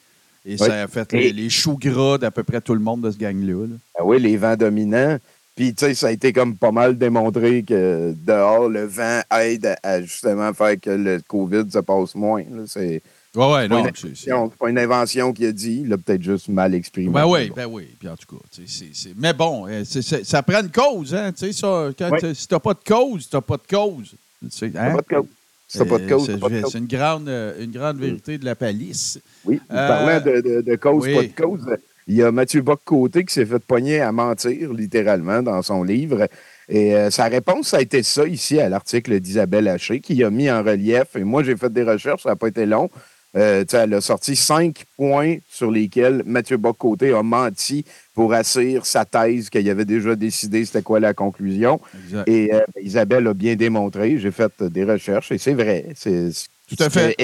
Et 0.46 0.56
ça 0.56 0.82
a 0.84 0.88
fait 0.88 1.12
les, 1.12 1.30
les 1.32 1.50
choux 1.50 1.76
gras 1.76 2.16
d'à 2.16 2.30
peu 2.30 2.42
près 2.42 2.60
tout 2.62 2.74
le 2.74 2.80
monde 2.80 3.02
de 3.02 3.10
ce 3.10 3.18
gang-là. 3.18 3.66
là. 3.66 3.76
Ah 3.98 4.02
oui, 4.04 4.18
les 4.18 4.36
vents 4.38 4.56
dominants. 4.56 5.18
Puis, 5.56 5.72
tu 5.74 5.84
sais, 5.86 5.94
ça 5.94 6.08
a 6.08 6.10
été 6.10 6.32
comme 6.32 6.56
pas 6.56 6.72
mal 6.72 6.98
démontré 6.98 7.62
que 7.62 8.12
dehors, 8.16 8.68
le 8.68 8.84
vent 8.86 9.20
aide 9.40 9.66
à, 9.66 9.76
à 9.84 10.02
justement 10.02 10.52
faire 10.52 10.80
que 10.80 10.90
le 10.90 11.20
COVID 11.26 11.70
se 11.70 11.78
passe 11.78 12.14
moins. 12.16 12.42
là. 12.42 12.64
C'est 12.66 13.02
Ouais, 13.36 13.52
ouais, 13.52 13.68
non. 13.68 13.84
c'est- 13.94 14.30
pas 14.58 14.68
une 14.70 14.78
invention 14.78 15.32
qu'il 15.32 15.46
a 15.46 15.52
dit. 15.52 15.80
Il 15.82 15.88
l'a 15.88 15.98
peut-être 15.98 16.22
juste 16.22 16.48
mal 16.48 16.72
exprimé. 16.74 17.10
Ben 17.10 17.26
oui, 17.26 17.50
ben 17.54 17.66
oui. 17.66 17.88
Puis 17.98 18.08
en 18.08 18.16
tout 18.16 18.36
cas, 18.36 18.42
tu 18.52 18.62
sais, 18.66 18.68
c'est- 18.92 18.94
c'est- 19.08 19.14
mais 19.16 19.32
bon, 19.32 19.66
euh, 19.68 19.82
ça 19.84 20.42
prend 20.42 20.60
une 20.60 20.70
cause, 20.70 21.14
hein. 21.14 21.32
Tu 21.32 21.46
sais, 21.46 21.52
ça, 21.52 21.88
quand 21.98 22.10
Ouais. 22.10 22.20
t'as- 22.20 22.34
si 22.34 22.46
t'as 22.46 22.60
pas 22.60 22.74
de 22.74 22.84
cause, 22.86 23.28
t'as 23.28 23.40
pas 23.40 23.56
de 23.56 23.66
cause. 23.68 24.14
Hein? 24.42 24.94
pas 24.96 25.00
de 25.02 25.14
cause. 25.16 25.26
Si 25.66 25.78
t'as 25.78 25.84
pas 25.84 25.98
de 25.98 26.04
Euh, 26.04 26.08
cause, 26.10 26.26
c'est- 26.70 26.78
une 26.78 26.86
grande, 26.86 27.28
euh, 27.28 27.64
une 27.64 27.72
grande 27.72 27.98
vérité 27.98 28.38
de 28.38 28.44
la 28.44 28.54
palisse. 28.54 29.18
Oui, 29.44 29.60
Euh, 29.72 29.88
parlant 29.88 30.20
de, 30.24 30.40
de- 30.40 30.60
de 30.60 30.76
cause, 30.76 31.02
oui. 31.04 31.14
pas 31.14 31.22
de 31.22 31.48
cause, 31.48 31.76
il 32.06 32.16
y 32.16 32.22
a 32.22 32.30
Mathieu 32.30 32.60
Bock-Côté 32.60 33.24
qui 33.24 33.32
s'est 33.32 33.46
fait 33.46 33.58
pogner 33.58 34.00
à 34.00 34.12
mentir, 34.12 34.72
littéralement, 34.72 35.42
dans 35.42 35.62
son 35.62 35.82
livre. 35.82 36.28
Et 36.68 36.94
euh, 36.94 37.10
sa 37.10 37.24
réponse, 37.24 37.68
ça 37.68 37.78
a 37.78 37.80
été 37.80 38.02
ça, 38.02 38.26
ici, 38.26 38.60
à 38.60 38.68
l'article 38.68 39.18
d'Isabelle 39.20 39.68
Haché, 39.68 40.00
qui 40.00 40.22
a 40.22 40.30
mis 40.30 40.50
en 40.50 40.62
relief. 40.62 41.16
Et 41.16 41.24
moi, 41.24 41.42
j'ai 41.42 41.56
fait 41.56 41.72
des 41.72 41.82
recherches, 41.82 42.22
ça 42.22 42.30
n'a 42.30 42.36
pas 42.36 42.48
été 42.48 42.66
long. 42.66 42.90
Euh, 43.36 43.64
elle 43.72 43.94
a 43.94 44.00
sorti 44.00 44.36
cinq 44.36 44.84
points 44.96 45.38
sur 45.48 45.70
lesquels 45.70 46.22
Mathieu 46.24 46.56
Bock-Côté 46.56 47.12
a 47.12 47.22
menti 47.22 47.84
pour 48.14 48.32
assir 48.32 48.86
sa 48.86 49.04
thèse 49.04 49.50
qu'il 49.50 49.68
avait 49.68 49.84
déjà 49.84 50.14
décidé 50.14 50.64
c'était 50.64 50.82
quoi 50.82 51.00
la 51.00 51.14
conclusion. 51.14 51.80
Exact. 52.04 52.28
Et 52.28 52.54
euh, 52.54 52.60
Isabelle 52.80 53.26
a 53.26 53.34
bien 53.34 53.56
démontré. 53.56 54.18
J'ai 54.18 54.30
fait 54.30 54.62
des 54.62 54.84
recherches 54.84 55.32
et 55.32 55.38
c'est 55.38 55.54
vrai. 55.54 55.86
C'est, 55.96 56.30
Tout 56.68 56.80
à 56.80 56.88
fait. 56.88 57.16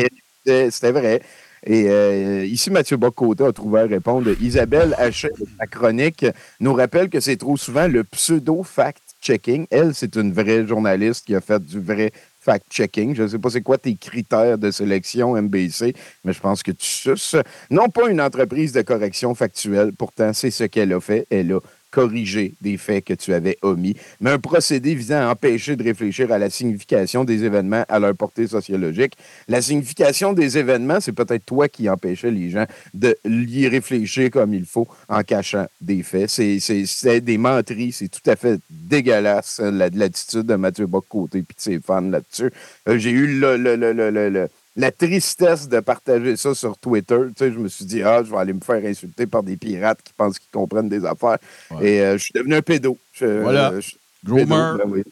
c'était 0.44 0.90
vrai. 0.90 1.22
Et 1.66 1.88
euh, 1.88 2.44
ici, 2.44 2.70
Mathieu 2.70 2.96
Bocoté 2.96 3.44
a 3.44 3.52
trouvé 3.52 3.80
à 3.80 3.86
répondre. 3.86 4.30
Isabelle 4.40 4.94
Hachet, 4.98 5.32
la 5.58 5.66
chronique, 5.66 6.26
nous 6.60 6.72
rappelle 6.72 7.08
que 7.08 7.20
c'est 7.20 7.36
trop 7.36 7.56
souvent 7.56 7.86
le 7.86 8.04
pseudo-fact-checking. 8.04 9.66
Elle, 9.70 9.94
c'est 9.94 10.16
une 10.16 10.32
vraie 10.32 10.66
journaliste 10.66 11.26
qui 11.26 11.34
a 11.34 11.40
fait 11.40 11.62
du 11.64 11.80
vrai 11.80 12.12
fact-checking. 12.40 13.14
Je 13.14 13.24
ne 13.24 13.28
sais 13.28 13.38
pas 13.38 13.50
c'est 13.50 13.60
quoi 13.60 13.78
tes 13.78 13.94
critères 13.94 14.56
de 14.56 14.70
sélection 14.70 15.40
MBC, 15.40 15.94
mais 16.24 16.32
je 16.32 16.40
pense 16.40 16.62
que 16.62 16.72
tu 16.72 16.86
suces. 16.86 17.36
Non 17.70 17.88
pas 17.88 18.08
une 18.08 18.20
entreprise 18.20 18.72
de 18.72 18.82
correction 18.82 19.34
factuelle, 19.34 19.92
pourtant 19.92 20.32
c'est 20.32 20.50
ce 20.50 20.64
qu'elle 20.64 20.92
a 20.92 21.00
fait. 21.00 21.26
Elle 21.30 21.52
a 21.52 21.60
corrigé 21.90 22.54
des 22.60 22.76
faits 22.76 23.04
que 23.04 23.14
tu 23.14 23.32
avais 23.34 23.58
omis, 23.62 23.96
mais 24.20 24.30
un 24.30 24.38
procédé 24.38 24.94
visant 24.94 25.20
à 25.20 25.30
empêcher 25.30 25.76
de 25.76 25.82
réfléchir 25.82 26.30
à 26.32 26.38
la 26.38 26.50
signification 26.50 27.24
des 27.24 27.44
événements 27.44 27.84
à 27.88 27.98
leur 27.98 28.14
portée 28.14 28.46
sociologique. 28.46 29.14
La 29.48 29.60
signification 29.60 30.32
des 30.32 30.58
événements, 30.58 31.00
c'est 31.00 31.12
peut-être 31.12 31.44
toi 31.44 31.68
qui 31.68 31.88
empêchais 31.88 32.30
les 32.30 32.50
gens 32.50 32.66
de 32.94 33.16
y 33.24 33.66
réfléchir 33.68 34.30
comme 34.30 34.54
il 34.54 34.64
faut 34.64 34.86
en 35.08 35.22
cachant 35.22 35.66
des 35.80 36.02
faits. 36.02 36.30
C'est, 36.30 37.20
des 37.20 37.38
menteries, 37.38 37.92
c'est 37.92 38.08
tout 38.08 38.28
à 38.30 38.36
fait 38.36 38.60
dégueulasse, 38.70 39.60
la- 39.60 39.88
l'attitude 39.88 40.42
de 40.46 40.54
Mathieu 40.54 40.86
Bock-Côté 40.86 41.38
et 41.38 41.42
de 41.42 41.46
ses 41.56 41.80
fans 41.80 42.00
là-dessus. 42.00 42.50
Euh, 42.88 42.98
j'ai 42.98 43.10
eu 43.10 43.38
le- 43.40 43.56
le- 43.56 43.76
le- 43.76 43.92
le- 43.92 44.48
la 44.76 44.90
tristesse 44.92 45.68
de 45.68 45.80
partager 45.80 46.36
ça 46.36 46.54
sur 46.54 46.76
Twitter. 46.78 47.18
Tu 47.28 47.32
sais, 47.44 47.52
je 47.52 47.58
me 47.58 47.68
suis 47.68 47.84
dit, 47.84 48.02
ah, 48.02 48.22
je 48.24 48.30
vais 48.30 48.36
aller 48.38 48.52
me 48.52 48.60
faire 48.60 48.84
insulter 48.84 49.26
par 49.26 49.42
des 49.42 49.56
pirates 49.56 50.00
qui 50.02 50.12
pensent 50.16 50.38
qu'ils 50.38 50.50
comprennent 50.52 50.88
des 50.88 51.04
affaires. 51.04 51.38
Ouais. 51.72 51.86
Et 51.86 52.00
euh, 52.00 52.18
je 52.18 52.24
suis 52.24 52.32
devenu 52.34 52.54
un 52.54 52.62
pédo. 52.62 52.96
Je- 53.12 53.26
Voilà. 53.42 53.72
euh, 53.72 53.80
je- 53.80 53.96
Groomer. 54.24 54.76
pédo, 54.78 54.84
ben 54.84 54.90
oui. 54.92 55.02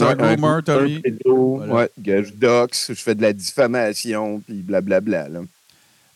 Un 0.00 0.14
groomer, 0.16 0.62
Tommy. 0.64 0.98
pédo, 1.00 1.56
Voilà. 1.58 1.74
ouais, 1.74 1.90
que 2.04 2.22
je 2.24 2.32
doxe, 2.32 2.86
je 2.88 2.94
fais 3.00 3.14
de 3.14 3.22
la 3.22 3.32
diffamation, 3.32 4.40
puis 4.40 4.56
blablabla. 4.62 5.28
Là. 5.28 5.40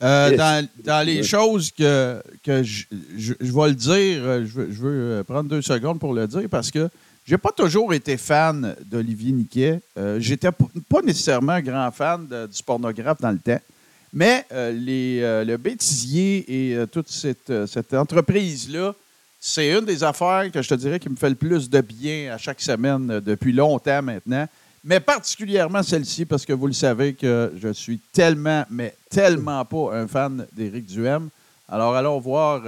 Euh, 0.02 0.36
dans, 0.36 0.66
dans 0.82 1.06
les 1.06 1.22
choses 1.22 1.70
que, 1.70 2.22
que 2.42 2.62
je, 2.62 2.84
je- 3.16 3.34
je 3.38 3.52
vais 3.52 3.68
le 3.68 3.74
dire, 3.74 4.22
euh, 4.24 4.40
je 4.46 4.52
veux, 4.52 4.68
je 4.72 4.80
veux, 4.80 4.90
euh, 5.18 5.24
prendre 5.24 5.48
deux 5.50 5.60
secondes 5.62 6.00
pour 6.00 6.14
le 6.14 6.26
dire 6.26 6.48
parce 6.50 6.70
que 6.70 6.88
j'ai 7.30 7.38
pas 7.38 7.52
toujours 7.52 7.94
été 7.94 8.16
fan 8.16 8.74
d'Olivier 8.84 9.30
Niquet. 9.30 9.80
Euh, 9.96 10.18
J'étais 10.18 10.50
pas 10.50 11.00
nécessairement 11.00 11.52
un 11.52 11.60
grand 11.60 11.88
fan 11.92 12.26
du 12.26 12.62
pornographe 12.64 13.20
dans 13.20 13.30
le 13.30 13.38
temps. 13.38 13.60
Mais 14.12 14.44
euh, 14.50 14.72
les, 14.72 15.20
euh, 15.22 15.44
le 15.44 15.56
bêtisier 15.56 16.44
et 16.48 16.74
euh, 16.74 16.86
toute 16.86 17.08
cette, 17.08 17.66
cette 17.66 17.94
entreprise-là, 17.94 18.92
c'est 19.38 19.70
une 19.70 19.84
des 19.84 20.02
affaires 20.02 20.50
que 20.52 20.60
je 20.60 20.68
te 20.70 20.74
dirais 20.74 20.98
qui 20.98 21.08
me 21.08 21.14
fait 21.14 21.28
le 21.28 21.36
plus 21.36 21.70
de 21.70 21.80
bien 21.80 22.34
à 22.34 22.36
chaque 22.36 22.60
semaine 22.60 23.20
depuis 23.20 23.52
longtemps 23.52 24.02
maintenant. 24.02 24.48
Mais 24.82 24.98
particulièrement 24.98 25.84
celle-ci, 25.84 26.24
parce 26.24 26.44
que 26.44 26.52
vous 26.52 26.66
le 26.66 26.72
savez 26.72 27.14
que 27.14 27.52
je 27.62 27.72
suis 27.72 28.00
tellement, 28.12 28.64
mais 28.70 28.92
tellement 29.08 29.64
pas 29.64 29.94
un 29.94 30.08
fan 30.08 30.48
d'Éric 30.52 30.86
Duhem. 30.86 31.28
Alors, 31.68 31.94
allons 31.94 32.18
voir. 32.18 32.62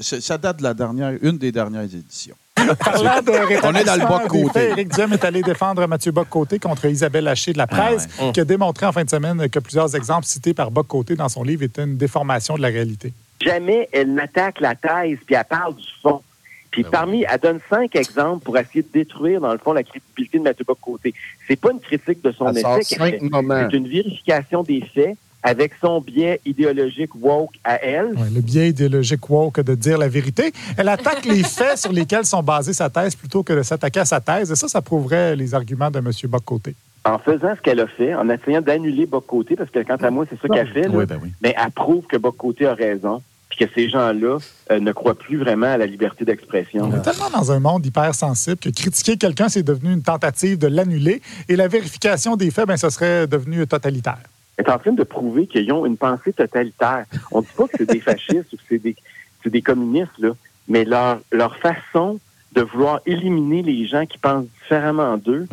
ça 0.00 0.36
date 0.36 0.56
de 0.56 0.62
la 0.64 0.74
dernière, 0.74 1.16
une 1.22 1.38
des 1.38 1.52
dernières 1.52 1.84
éditions. 1.84 2.34
Parlant 2.78 3.22
de 3.22 3.66
On 3.66 3.74
est 3.74 3.84
dans 3.84 3.96
le 3.96 4.06
bas 4.08 4.22
côté. 4.28 4.70
Éric 4.70 4.88
Duhem 4.94 5.12
est 5.12 5.24
allé 5.24 5.42
défendre 5.42 5.86
Mathieu 5.86 6.12
Bock-Côté 6.12 6.58
contre 6.58 6.86
Isabelle 6.86 7.28
Haché 7.28 7.52
de 7.52 7.58
la 7.58 7.66
presse, 7.66 8.08
Ah 8.18 8.26
ouais. 8.26 8.32
qui 8.32 8.40
a 8.40 8.44
démontré 8.44 8.86
en 8.86 8.92
fin 8.92 9.04
de 9.04 9.10
semaine 9.10 9.48
que 9.48 9.58
plusieurs 9.58 9.94
exemples 9.96 10.26
cités 10.26 10.54
par 10.54 10.70
Bock-Côté 10.70 11.14
dans 11.16 11.28
son 11.28 11.42
livre 11.42 11.62
étaient 11.62 11.84
une 11.84 11.96
déformation 11.96 12.56
de 12.56 12.62
la 12.62 12.68
réalité. 12.68 13.12
Jamais 13.44 13.88
elle 13.92 14.14
n'attaque 14.14 14.60
la 14.60 14.74
thèse, 14.74 15.18
puis 15.26 15.34
elle 15.34 15.44
parle 15.44 15.74
du 15.76 15.86
fond. 16.00 16.22
Puis 16.70 16.84
parmi, 16.84 17.26
elle 17.30 17.38
donne 17.38 17.60
cinq 17.68 17.94
exemples 17.96 18.44
pour 18.44 18.56
essayer 18.56 18.82
de 18.82 18.88
détruire, 18.92 19.40
dans 19.42 19.52
le 19.52 19.58
fond, 19.58 19.74
la 19.74 19.82
crédibilité 19.82 20.38
de 20.38 20.44
Mathieu 20.44 20.64
Bock-Côté. 20.66 21.12
C'est 21.46 21.56
pas 21.56 21.70
une 21.72 21.80
critique 21.80 22.22
de 22.24 22.32
son 22.32 22.48
essai. 22.54 22.78
C'est 22.82 23.76
une 23.76 23.88
vérification 23.88 24.62
des 24.62 24.82
faits 24.94 25.16
avec 25.42 25.72
son 25.80 26.00
biais 26.00 26.40
idéologique 26.46 27.10
woke 27.20 27.54
à 27.64 27.82
elle. 27.82 28.06
Ouais, 28.16 28.30
le 28.32 28.40
biais 28.40 28.68
idéologique 28.70 29.28
woke 29.28 29.60
de 29.60 29.74
dire 29.74 29.98
la 29.98 30.08
vérité. 30.08 30.52
Elle 30.76 30.88
attaque 30.88 31.24
les 31.24 31.42
faits 31.42 31.78
sur 31.78 31.92
lesquels 31.92 32.24
sont 32.26 32.42
basées 32.42 32.72
sa 32.72 32.88
thèse 32.90 33.14
plutôt 33.14 33.42
que 33.42 33.52
de 33.52 33.62
s'attaquer 33.62 34.00
à 34.00 34.04
sa 34.04 34.20
thèse. 34.20 34.50
Et 34.52 34.56
ça, 34.56 34.68
ça 34.68 34.80
prouverait 34.80 35.34
les 35.36 35.54
arguments 35.54 35.90
de 35.90 35.98
M. 35.98 36.10
Bock-Côté. 36.28 36.74
en 37.04 37.18
faisant 37.18 37.54
ce 37.56 37.60
qu'elle 37.60 37.80
a 37.80 37.86
fait, 37.88 38.14
en 38.14 38.28
essayant 38.28 38.60
d'annuler 38.60 39.06
Boc-Côté, 39.06 39.56
parce 39.56 39.70
que 39.70 39.80
quant 39.80 39.96
à 39.96 40.10
moi, 40.10 40.24
c'est 40.30 40.40
ça 40.40 40.48
qu'elle 40.48 40.68
fait, 40.72 40.82
là, 40.82 40.90
Oui, 40.92 41.06
ben 41.06 41.18
oui. 41.22 41.32
mais 41.42 41.54
elle 41.60 41.72
prouve 41.72 42.06
que 42.06 42.16
Boc-Côté 42.16 42.66
a 42.66 42.74
raison, 42.74 43.20
puis 43.50 43.66
que 43.66 43.74
ces 43.74 43.88
gens-là 43.90 44.38
euh, 44.70 44.78
ne 44.80 44.92
croient 44.92 45.16
plus 45.18 45.36
vraiment 45.36 45.66
à 45.66 45.76
la 45.76 45.86
liberté 45.86 46.24
d'expression. 46.24 46.84
On 46.84 46.96
est 46.96 47.02
tellement 47.02 47.28
dans 47.30 47.50
un 47.52 47.58
monde 47.58 47.84
hypersensible 47.84 48.56
que 48.58 48.70
critiquer 48.70 49.16
quelqu'un, 49.16 49.48
c'est 49.48 49.62
devenu 49.64 49.92
une 49.92 50.02
tentative 50.02 50.56
de 50.58 50.68
l'annuler. 50.68 51.20
Et 51.48 51.56
la 51.56 51.66
vérification 51.68 52.36
des 52.36 52.50
faits, 52.52 52.66
ben, 52.68 52.76
ce 52.76 52.88
serait 52.88 53.26
devenu 53.26 53.66
totalitaire. 53.66 54.22
Est 54.58 54.68
en 54.68 54.78
train 54.78 54.92
de 54.92 55.02
prouver 55.02 55.46
qu'ils 55.46 55.72
ont 55.72 55.86
une 55.86 55.96
pensée 55.96 56.32
totalitaire. 56.32 57.06
On 57.30 57.40
ne 57.40 57.44
dit 57.44 57.52
pas 57.56 57.68
que 57.68 57.76
c'est 57.78 57.90
des 57.90 58.00
fascistes 58.00 58.52
ou 58.52 58.56
que 58.56 58.62
c'est 58.68 59.50
des, 59.50 59.62
communistes, 59.62 60.18
là, 60.18 60.32
mais 60.68 60.84
leur, 60.84 61.20
leur 61.30 61.56
façon 61.56 62.18
de 62.52 62.62
vouloir 62.62 63.00
éliminer 63.06 63.62
les 63.62 63.86
gens 63.86 64.06
qui 64.06 64.18
pensent 64.18 64.46
différemment 64.62 65.16
d'eux, 65.16 65.48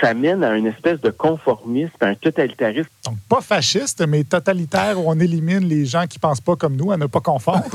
ça 0.00 0.12
mène 0.12 0.44
à 0.44 0.54
une 0.54 0.66
espèce 0.66 1.00
de 1.00 1.08
conformisme, 1.10 1.90
à 2.00 2.08
un 2.08 2.14
totalitarisme. 2.14 2.90
Donc, 3.04 3.16
pas 3.28 3.40
fasciste, 3.40 4.06
mais 4.06 4.24
totalitaire, 4.24 5.00
où 5.00 5.10
on 5.10 5.18
élimine 5.18 5.66
les 5.66 5.86
gens 5.86 6.06
qui 6.06 6.18
pensent 6.18 6.42
pas 6.42 6.56
comme 6.56 6.76
nous, 6.76 6.92
à 6.92 6.98
ne 6.98 7.06
pas 7.06 7.20
confondre. 7.20 7.64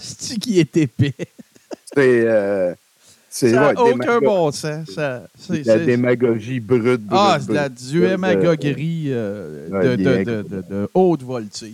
C'est 0.00 0.38
qui 0.38 0.60
est 0.60 0.76
épais. 0.76 1.14
C'est. 1.94 2.22
euh, 2.26 2.74
c'est 3.38 3.52
Ça 3.52 3.68
ouais, 3.68 3.74
aucun 3.92 4.18
bon 4.18 4.50
sens. 4.50 4.90
Ça, 4.90 5.28
c'est- 5.38 5.64
La 5.64 5.78
démagogie 5.78 6.58
brute. 6.58 6.82
brute, 6.82 7.02
Ah, 7.10 7.38
c'est 7.40 7.48
de 7.48 7.54
la 7.54 7.68
euh, 9.12 9.68
Ouais, 9.70 9.84
de, 9.96 9.96
il 9.96 10.24
de, 10.24 10.42
de, 10.42 10.90
haute 10.92 11.22
voltige. 11.22 11.72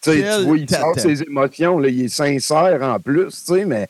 Tu 0.00 0.10
sais, 0.12 0.20
Quel 0.22 0.38
tu 0.40 0.46
vois, 0.46 0.56
il 0.58 0.70
sort 0.70 0.98
ses 0.98 1.22
émotions, 1.22 1.78
là, 1.80 1.88
il 1.88 2.04
est 2.04 2.08
sincère 2.08 2.80
en 2.82 3.00
plus, 3.00 3.26
tu 3.44 3.54
sais, 3.54 3.64
mais 3.64 3.88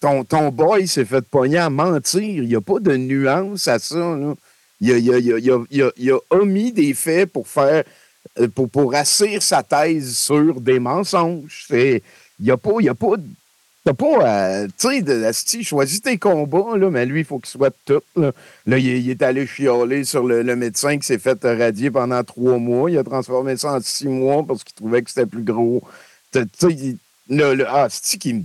ton, 0.00 0.24
ton 0.24 0.50
boy 0.50 0.86
s'est 0.86 1.06
fait 1.06 1.22
pogner 1.22 1.56
à 1.58 1.70
mentir. 1.70 2.20
Il 2.42 2.48
n'y 2.48 2.54
a 2.56 2.60
pas 2.60 2.78
de 2.80 2.94
nuance 2.96 3.66
à 3.66 3.78
ça. 3.78 3.96
Là. 3.96 4.34
Il, 4.80 4.92
a, 4.92 4.98
il, 4.98 5.10
a, 5.10 5.38
il, 5.38 5.50
a, 5.82 5.90
il, 5.96 6.10
a, 6.12 6.18
omis 6.30 6.70
des 6.72 6.92
faits 6.94 7.32
pour 7.32 7.48
faire 7.48 7.82
euh, 8.38 8.46
pour, 8.48 8.68
pour 8.68 8.94
assir 8.94 9.42
sa 9.42 9.62
thèse 9.62 10.16
sur 10.16 10.60
des 10.60 10.78
mensonges. 10.78 11.64
C'est- 11.68 12.02
Il 12.38 12.44
n'y 12.44 12.50
a 12.52 12.56
pas. 12.56 12.72
Y 12.80 12.88
a 12.88 12.94
pas 12.94 13.16
T'as 13.88 13.94
pas, 13.94 14.28
à- 14.28 14.66
tu 14.66 15.02
sais, 15.32 15.62
choisis 15.62 16.02
tes 16.02 16.18
combats, 16.18 16.76
là, 16.76 16.90
mais 16.90 17.06
lui, 17.06 17.20
il 17.20 17.24
faut 17.24 17.38
qu'il 17.38 17.48
soit 17.48 17.74
tout. 17.86 18.02
Là, 18.16 18.32
Là, 18.66 18.76
il, 18.76 18.86
est- 18.86 19.00
il 19.00 19.08
est 19.10 19.22
allé 19.22 19.46
chialer 19.46 20.04
sur 20.04 20.24
le, 20.24 20.42
le 20.42 20.56
médecin 20.56 20.98
qui 20.98 21.06
s'est 21.06 21.18
fait 21.18 21.38
radier 21.42 21.90
pendant 21.90 22.22
trois 22.22 22.58
mois. 22.58 22.90
Il 22.90 22.98
a 22.98 23.02
transformé 23.04 23.56
ça 23.56 23.72
en 23.76 23.80
six 23.80 24.06
mois 24.08 24.44
parce 24.46 24.62
qu'il 24.62 24.74
trouvait 24.74 25.00
que 25.00 25.08
c'était 25.08 25.24
plus 25.24 25.42
gros. 25.42 25.82
Tu 26.32 26.40
sais, 26.58 26.96
le, 27.30 27.54
le, 27.54 27.64
ah, 27.66 27.86
c'est 27.90 28.18
qui 28.18 28.34
me. 28.34 28.42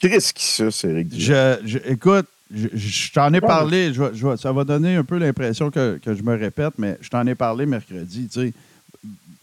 Qu'est-ce 0.00 0.32
qui 0.32 0.44
ça, 0.46 0.70
c'est 0.70 0.88
Eric? 0.88 1.08
Je, 1.18 1.58
je- 1.64 1.78
écoute, 1.86 2.26
je, 2.54 2.68
je 2.72 3.12
t'en 3.12 3.34
ai 3.34 3.40
parlé. 3.40 3.92
je 3.92 4.04
je 4.14 4.36
ça 4.36 4.52
va 4.52 4.62
donner 4.62 4.94
un 4.94 5.02
peu 5.02 5.18
l'impression 5.18 5.72
que, 5.72 5.98
que 5.98 6.14
je 6.14 6.22
me 6.22 6.36
répète, 6.36 6.74
mais 6.78 6.96
je 7.00 7.08
t'en 7.08 7.26
ai 7.26 7.34
parlé 7.34 7.66
mercredi. 7.66 8.28
tu 8.32 8.40
sais. 8.40 8.52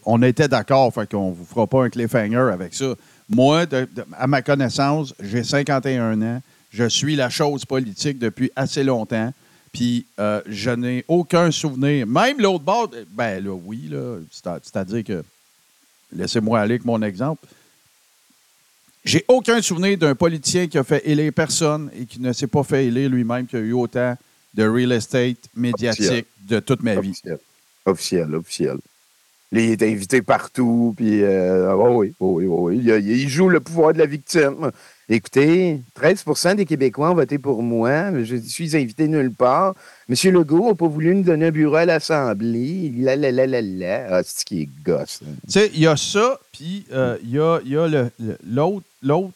On 0.06 0.22
était 0.24 0.48
d'accord, 0.48 0.94
fait 0.94 1.10
qu'on 1.12 1.32
ne 1.32 1.36
vous 1.36 1.44
fera 1.44 1.68
pas 1.68 1.84
un 1.84 1.90
cliffhanger 1.90 2.50
avec 2.54 2.74
ça. 2.74 2.94
Moi, 3.30 3.66
de- 3.66 3.88
de- 3.94 4.06
à 4.18 4.28
ma 4.28 4.42
connaissance, 4.42 5.14
j'ai 5.22 5.44
51 5.44 6.22
ans. 6.22 6.42
Je 6.72 6.88
suis 6.88 7.16
la 7.16 7.30
chose 7.30 7.66
politique 7.66 8.20
depuis 8.20 8.52
assez 8.56 8.84
longtemps. 8.84 9.34
Puis 9.74 10.06
euh, 10.20 10.42
je 10.48 10.70
n'ai 10.72 11.04
aucun 11.08 11.52
souvenir. 11.52 12.08
Même 12.08 12.40
l'autre 12.40 12.64
bord, 12.64 12.90
ben 13.12 13.44
là, 13.44 13.52
oui, 13.54 13.88
là, 13.92 14.18
c'est- 14.32 14.50
c'est-à-dire 14.64 15.04
que 15.04 15.24
laissez-moi 16.14 16.60
aller 16.62 16.74
avec 16.76 16.86
mon 16.86 17.02
exemple. 17.02 17.46
J'ai 19.04 19.24
aucun 19.28 19.62
souvenir 19.62 19.98
d'un 19.98 20.16
politicien 20.16 20.68
qui 20.68 20.78
a 20.78 20.84
fait 20.84 21.02
élire 21.08 21.32
personne 21.34 21.90
et 21.98 22.06
qui 22.06 22.20
ne 22.20 22.34
s'est 22.34 22.48
pas 22.48 22.64
fait 22.64 22.88
élire 22.88 23.10
lui-même, 23.10 23.46
qui 23.48 23.56
a 23.56 23.60
eu 23.60 23.74
autant 23.74 24.18
de 24.54 24.68
real 24.68 24.92
estate 24.92 25.38
médiatique 25.56 26.02
Officiel. 26.02 26.26
de 26.50 26.60
toute 26.60 26.82
ma 26.84 26.96
vie. 27.00 27.10
Officiel. 27.12 27.40
Officiel, 27.86 28.36
officiel. 28.36 28.78
Il 29.54 29.60
est 29.60 29.82
invité 29.82 30.22
partout, 30.22 30.94
puis 30.98 31.24
oh 31.24 32.00
oui, 32.00 32.14
oh 32.20 32.34
oui, 32.38 32.46
oh 32.50 32.68
oui. 32.70 32.78
Il, 32.84 33.30
joue 33.30 33.48
le 33.48 33.62
pouvoir 33.62 33.94
de 33.94 33.98
la 33.98 34.06
victime. 34.06 34.72
Écoutez, 35.08 35.80
13% 35.98 36.56
des 36.56 36.66
Québécois 36.66 37.12
ont 37.12 37.16
voté 37.16 37.38
pour 37.40 37.64
moi, 37.64 38.12
je 38.24 38.36
suis 38.36 38.76
invité 38.76 39.08
nulle 39.08 39.32
part. 39.32 39.74
Monsieur 40.10 40.32
Legault 40.32 40.68
n'a 40.68 40.76
pas 40.76 40.88
voulu 40.90 41.16
nous 41.16 41.24
donner 41.24 41.46
un 41.48 41.52
bureau 41.52 41.76
à 41.76 41.86
l'Assemblée. 41.86 42.92
La, 42.98 43.16
la, 43.16 43.32
la, 43.32 43.48
la, 43.48 43.62
la. 43.62 44.18
Ah, 44.18 44.22
c'est 44.24 44.42
ce 44.42 44.46
qui 44.46 44.64
est 44.64 44.70
gosse. 44.84 45.22
hein. 45.24 45.32
Tu 45.46 45.52
sais, 45.54 45.72
il 45.74 45.80
y 45.80 45.88
a 45.88 45.96
ça, 45.96 46.38
puis 46.52 46.86
euh, 46.92 47.18
il 47.24 47.30
y 47.30 47.40
a, 47.40 47.62
y 47.64 47.78
a 47.78 47.88
le- 47.88 48.12
le- 48.20 48.38
l'autre 48.46 48.86
l'autre 49.02 49.32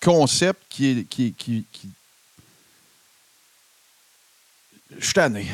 concept 0.00 0.60
qui 0.68 0.90
est. 0.90 1.04
Qui, 1.08 1.32
qui, 1.32 1.64
qui- 1.72 1.88
Je 4.96 5.04
suis 5.04 5.14
tanné. 5.14 5.46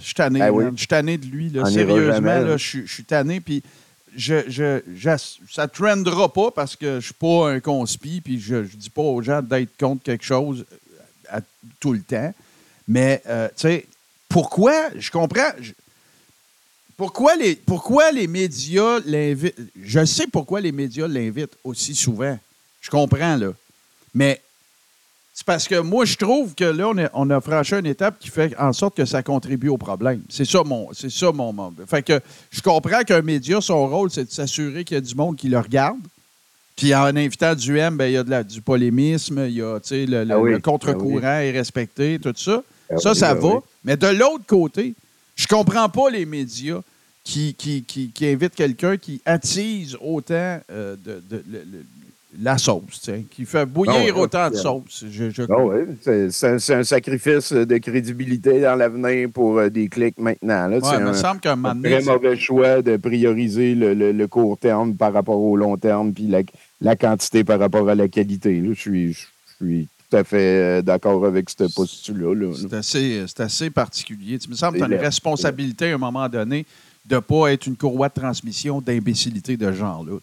Je 0.00 0.04
suis 0.04 0.14
tanné, 0.14 0.48
oui. 0.50 0.64
man. 0.64 0.72
Je 0.74 0.78
suis 0.78 0.86
tanné 0.88 1.18
de 1.18 1.26
lui. 1.26 1.50
là. 1.50 1.64
Sérieusement, 1.66 2.20
là, 2.22 2.56
je 2.56 2.66
suis- 2.66 2.86
je 2.86 2.92
suis 2.92 3.04
tanné. 3.04 3.40
Puis 3.40 3.62
je, 4.16 4.48
je, 4.48 4.80
ça 5.50 5.62
ne 5.64 5.68
trendera 5.68 6.32
pas 6.32 6.50
parce 6.50 6.74
que 6.76 6.86
je 6.86 6.94
ne 6.96 7.00
suis 7.00 7.14
pas 7.14 7.50
un 7.50 7.60
conspi. 7.60 8.20
Puis 8.20 8.40
je 8.40 8.56
ne 8.56 8.62
dis 8.64 8.90
pas 8.90 9.02
aux 9.02 9.22
gens 9.22 9.42
d'être 9.42 9.76
contre 9.78 10.02
quelque 10.02 10.24
chose 10.24 10.64
à- 11.28 11.40
tout 11.80 11.92
le 11.92 12.00
temps. 12.02 12.34
Mais, 12.86 13.22
euh, 13.26 13.48
tu 13.48 13.62
sais, 13.62 13.86
pourquoi? 14.28 14.88
Je 14.96 15.10
comprends. 15.10 15.50
pourquoi 16.96 17.36
les, 17.36 17.54
pourquoi 17.54 18.10
les 18.12 18.26
médias 18.26 18.98
l'invitent? 19.06 19.54
Je 19.80 20.04
sais 20.04 20.26
pourquoi 20.26 20.60
les 20.60 20.72
médias 20.72 21.06
l'invitent 21.06 21.56
aussi 21.64 21.94
souvent. 21.94 22.38
Je 22.80 22.90
comprends, 22.90 23.36
là. 23.36 23.52
Mais 24.14 24.40
c'est 25.38 25.46
parce 25.46 25.68
que 25.68 25.78
moi, 25.78 26.04
je 26.04 26.16
trouve 26.16 26.56
que 26.56 26.64
là, 26.64 26.88
on 26.88 26.98
a, 26.98 27.10
on 27.14 27.30
a 27.30 27.40
franchi 27.40 27.76
une 27.76 27.86
étape 27.86 28.18
qui 28.18 28.28
fait 28.28 28.58
en 28.58 28.72
sorte 28.72 28.96
que 28.96 29.04
ça 29.04 29.22
contribue 29.22 29.68
au 29.68 29.78
problème. 29.78 30.20
C'est 30.28 30.44
ça 30.44 30.64
mon. 30.64 30.88
C'est 30.92 31.12
ça 31.12 31.30
mon, 31.30 31.52
mon- 31.52 31.72
Fait 31.86 32.02
que 32.02 32.18
je 32.50 32.60
comprends 32.60 33.02
qu'un 33.02 33.22
média, 33.22 33.60
son 33.60 33.86
rôle, 33.86 34.10
c'est 34.10 34.24
de 34.24 34.32
s'assurer 34.32 34.82
qu'il 34.82 34.96
y 34.96 34.98
a 34.98 35.00
du 35.00 35.14
monde 35.14 35.36
qui 35.36 35.48
le 35.48 35.60
regarde. 35.60 36.00
Puis 36.74 36.92
en 36.92 37.14
invitant 37.14 37.54
du 37.54 37.78
M, 37.78 37.96
ben, 37.96 38.06
il 38.06 38.14
y 38.14 38.16
a 38.16 38.24
de 38.24 38.30
la- 38.30 38.42
du 38.42 38.60
polémisme, 38.60 39.44
il 39.46 39.54
y 39.54 39.62
a 39.62 39.78
tu 39.78 39.90
sais, 39.90 40.06
le, 40.06 40.24
le- 40.24 40.34
Ah 40.34 40.40
oui, 40.40 40.50
le 40.50 40.58
contre-courant 40.58 41.20
ah 41.22 41.44
est 41.44 41.52
respecté, 41.52 42.18
tout 42.18 42.34
ça. 42.34 42.64
Ah 42.90 42.96
ça, 42.98 43.12
oui, 43.12 43.16
ça 43.16 43.30
ah 43.30 43.34
va. 43.34 43.60
Mais 43.84 43.96
de 43.96 44.08
l'autre 44.08 44.44
côté, 44.44 44.96
je 45.36 45.46
comprends 45.46 45.88
pas 45.88 46.10
les 46.10 46.26
médias 46.26 46.80
qui, 47.22 47.54
qui, 47.54 47.84
qui, 47.84 48.10
qui 48.10 48.26
invitent 48.26 48.56
quelqu'un 48.56 48.96
qui 48.96 49.22
attise 49.24 49.96
autant 50.00 50.58
euh, 50.68 50.96
de, 50.96 51.22
la 52.40 52.58
sauce, 52.58 53.10
qui 53.30 53.44
fait 53.46 53.64
bouillir 53.64 54.12
Ah 54.14 54.18
autant 54.18 54.50
de 54.50 54.56
sauce. 54.56 55.04
Je, 55.10 55.30
je- 55.30 55.42
Ah 55.48 55.64
oui, 55.64 55.96
c'est- 56.02 56.72
un, 56.74 56.82
sacrifice 56.84 57.52
de 57.52 57.78
crédibilité 57.78 58.60
dans 58.60 58.74
l'avenir 58.76 59.30
pour 59.32 59.58
euh, 59.58 59.70
des 59.70 59.88
clics 59.88 60.18
maintenant. 60.18 60.68
Là. 60.68 60.76
Ouais, 60.76 60.80
c'est 60.82 60.96
il 60.96 61.04
me 61.04 61.08
un, 61.08 61.14
semble 61.14 61.40
qu'à 61.40 61.52
un 61.52 61.56
moment 61.56 61.70
un 61.70 61.74
donné, 61.76 62.00
très 62.00 62.04
mauvais 62.04 62.36
choix 62.36 62.82
de 62.82 62.96
prioriser 62.96 63.74
le, 63.74 63.94
le- 63.94 64.12
le 64.12 64.26
court 64.28 64.58
terme 64.58 64.94
par 64.94 65.12
rapport 65.14 65.40
au 65.40 65.56
long 65.56 65.76
terme, 65.78 66.12
puis 66.12 66.26
la, 66.26 66.42
la 66.80 66.96
quantité 66.96 67.44
par 67.44 67.58
rapport 67.58 67.88
à 67.88 67.94
la 67.94 68.08
qualité. 68.08 68.60
là. 68.60 68.68
Je 68.74 68.80
suis, 68.80 69.12
je 69.14 69.26
suis 69.64 69.88
tout 70.10 70.16
à 70.16 70.24
fait 70.24 70.36
euh, 70.78 70.82
d'accord 70.82 71.24
avec 71.24 71.48
ce 71.50 71.64
postulat. 71.74 72.34
Là, 72.34 72.52
C'est 72.54 72.74
assez, 72.74 73.24
assez 73.40 73.70
particulier. 73.70 74.38
Tu 74.38 74.50
me 74.50 74.54
semble 74.54 74.74
que 74.78 74.84
tu 74.84 74.92
as 74.92 74.94
une 74.96 75.00
responsabilité 75.02 75.90
à 75.92 75.94
un 75.94 75.98
moment 75.98 76.28
donné 76.28 76.66
de 77.06 77.14
ne 77.14 77.20
pas 77.20 77.52
être 77.52 77.66
une 77.66 77.76
courroie 77.76 78.08
de 78.10 78.14
transmission 78.14 78.82
d'imbécilité 78.82 79.56
de 79.56 79.70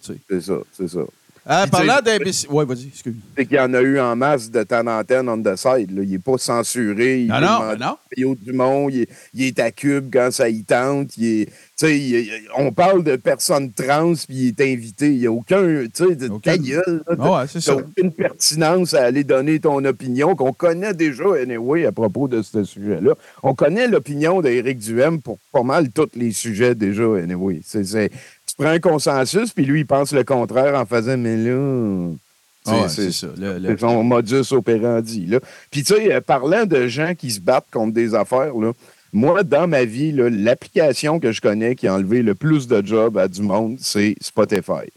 tu 0.02 0.14
sais. 0.14 0.20
C'est 0.30 0.42
ça, 0.42 0.58
c'est 0.72 0.88
ça. 0.88 1.02
Puis, 1.48 1.70
parlant 1.70 2.00
d'imbécilité. 2.04 2.54
Oui, 2.58 2.66
vas-y, 2.66 2.88
excuse. 2.88 3.16
C'est 3.38 3.46
qu'il 3.46 3.58
y 3.58 3.60
en 3.60 3.74
a 3.76 3.82
eu 3.82 4.00
en 4.00 4.16
masse 4.16 4.50
de 4.50 4.64
temps 4.64 4.86
en 4.88 5.04
temps 5.04 5.28
on 5.28 5.42
the 5.42 5.56
side. 5.56 5.92
Là. 5.92 6.02
Il 6.04 6.10
n'est 6.10 6.18
pas 6.20 6.38
censuré. 6.40 7.22
Il 7.22 7.28
Non, 7.28 7.40
non, 7.40 7.60
non. 7.80 7.98
Mario 8.18 8.36
Dumont, 8.42 8.90
il 8.90 9.02
est, 9.02 9.10
il 9.34 9.44
est 9.44 9.60
à 9.60 9.72
cube 9.72 10.10
quand 10.12 10.32
ça 10.32 10.50
y 10.50 10.64
tente. 10.64 11.16
Il 11.18 11.42
est, 11.42 11.50
il 11.84 12.32
on 12.58 12.72
parle 12.72 13.04
de 13.04 13.16
personnes 13.16 13.72
trans, 13.74 14.14
puis 14.28 14.36
il 14.36 14.48
est 14.48 14.62
invité. 14.74 15.12
Il 15.14 15.20
n'y 15.20 15.28
a 15.28 15.32
aucun, 15.32 15.64
tu 15.86 15.90
sais, 15.94 16.16
de 16.16 16.30
ta 16.40 16.58
gueule. 16.58 17.04
là. 17.08 17.16
Ouais, 17.42 17.46
c'est 17.48 17.60
T'as 17.60 17.66
ça. 17.74 17.76
aucune 17.76 18.12
pertinence 18.12 18.94
à 18.96 19.04
aller 19.04 19.24
donner 19.24 19.60
ton 19.60 19.84
opinion 19.86 20.36
qu'on 20.36 20.54
connaît 20.54 20.94
déjà, 20.94 21.26
anyway, 21.42 21.86
à 21.86 21.92
propos 21.92 22.28
de 22.28 22.42
ce 22.42 22.64
sujet-là. 22.64 23.14
On 23.44 23.54
connaît 23.54 23.88
l'opinion 23.88 24.42
d'Éric 24.42 24.80
Duhem 24.80 25.22
pour 25.22 25.38
pas 25.52 25.64
mal 25.64 25.92
tous 25.92 26.08
les 26.16 26.32
sujets 26.32 26.74
déjà, 26.74 27.04
anyway. 27.18 27.60
C'est- 27.64 28.10
tu 28.58 28.64
prends 28.64 28.72
un 28.72 28.80
consensus, 28.80 29.52
puis 29.54 29.66
lui, 29.66 29.82
il 29.82 29.86
pense 29.86 30.12
le 30.14 30.24
contraire 30.24 30.76
en 30.80 30.86
faisant, 30.86 31.18
mais 31.18 31.38
là. 31.38 32.10
Ah 32.68 32.82
ouais, 32.82 32.90
c'est- 32.90 33.12
ça. 33.12 33.28
Le- 33.38 33.78
son 33.78 34.04
modus 34.04 34.52
operandi. 34.52 35.26
Là. 35.28 35.40
Puis, 35.70 35.84
tu 35.84 35.94
sais, 35.94 36.14
euh, 36.14 36.22
parlant 36.22 36.66
de 36.66 36.88
gens 36.88 37.14
qui 37.16 37.30
se 37.32 37.40
battent 37.40 37.68
contre 37.72 37.94
des 37.94 38.16
affaires, 38.16 38.56
là, 38.56 38.72
moi, 39.14 39.44
dans 39.44 39.68
ma 39.68 39.86
vie, 39.86 40.12
l'application 40.12 41.20
que 41.20 41.32
je 41.32 41.42
connais 41.42 41.76
qui 41.76 41.88
a 41.88 41.94
enlevé 41.94 42.22
le 42.24 42.34
plus 42.34 42.68
de 42.68 42.86
jobs 42.86 43.18
à 43.18 43.28
du 43.28 43.42
monde, 43.42 43.78
c'est 43.80 44.16
Spotify. 44.20 44.90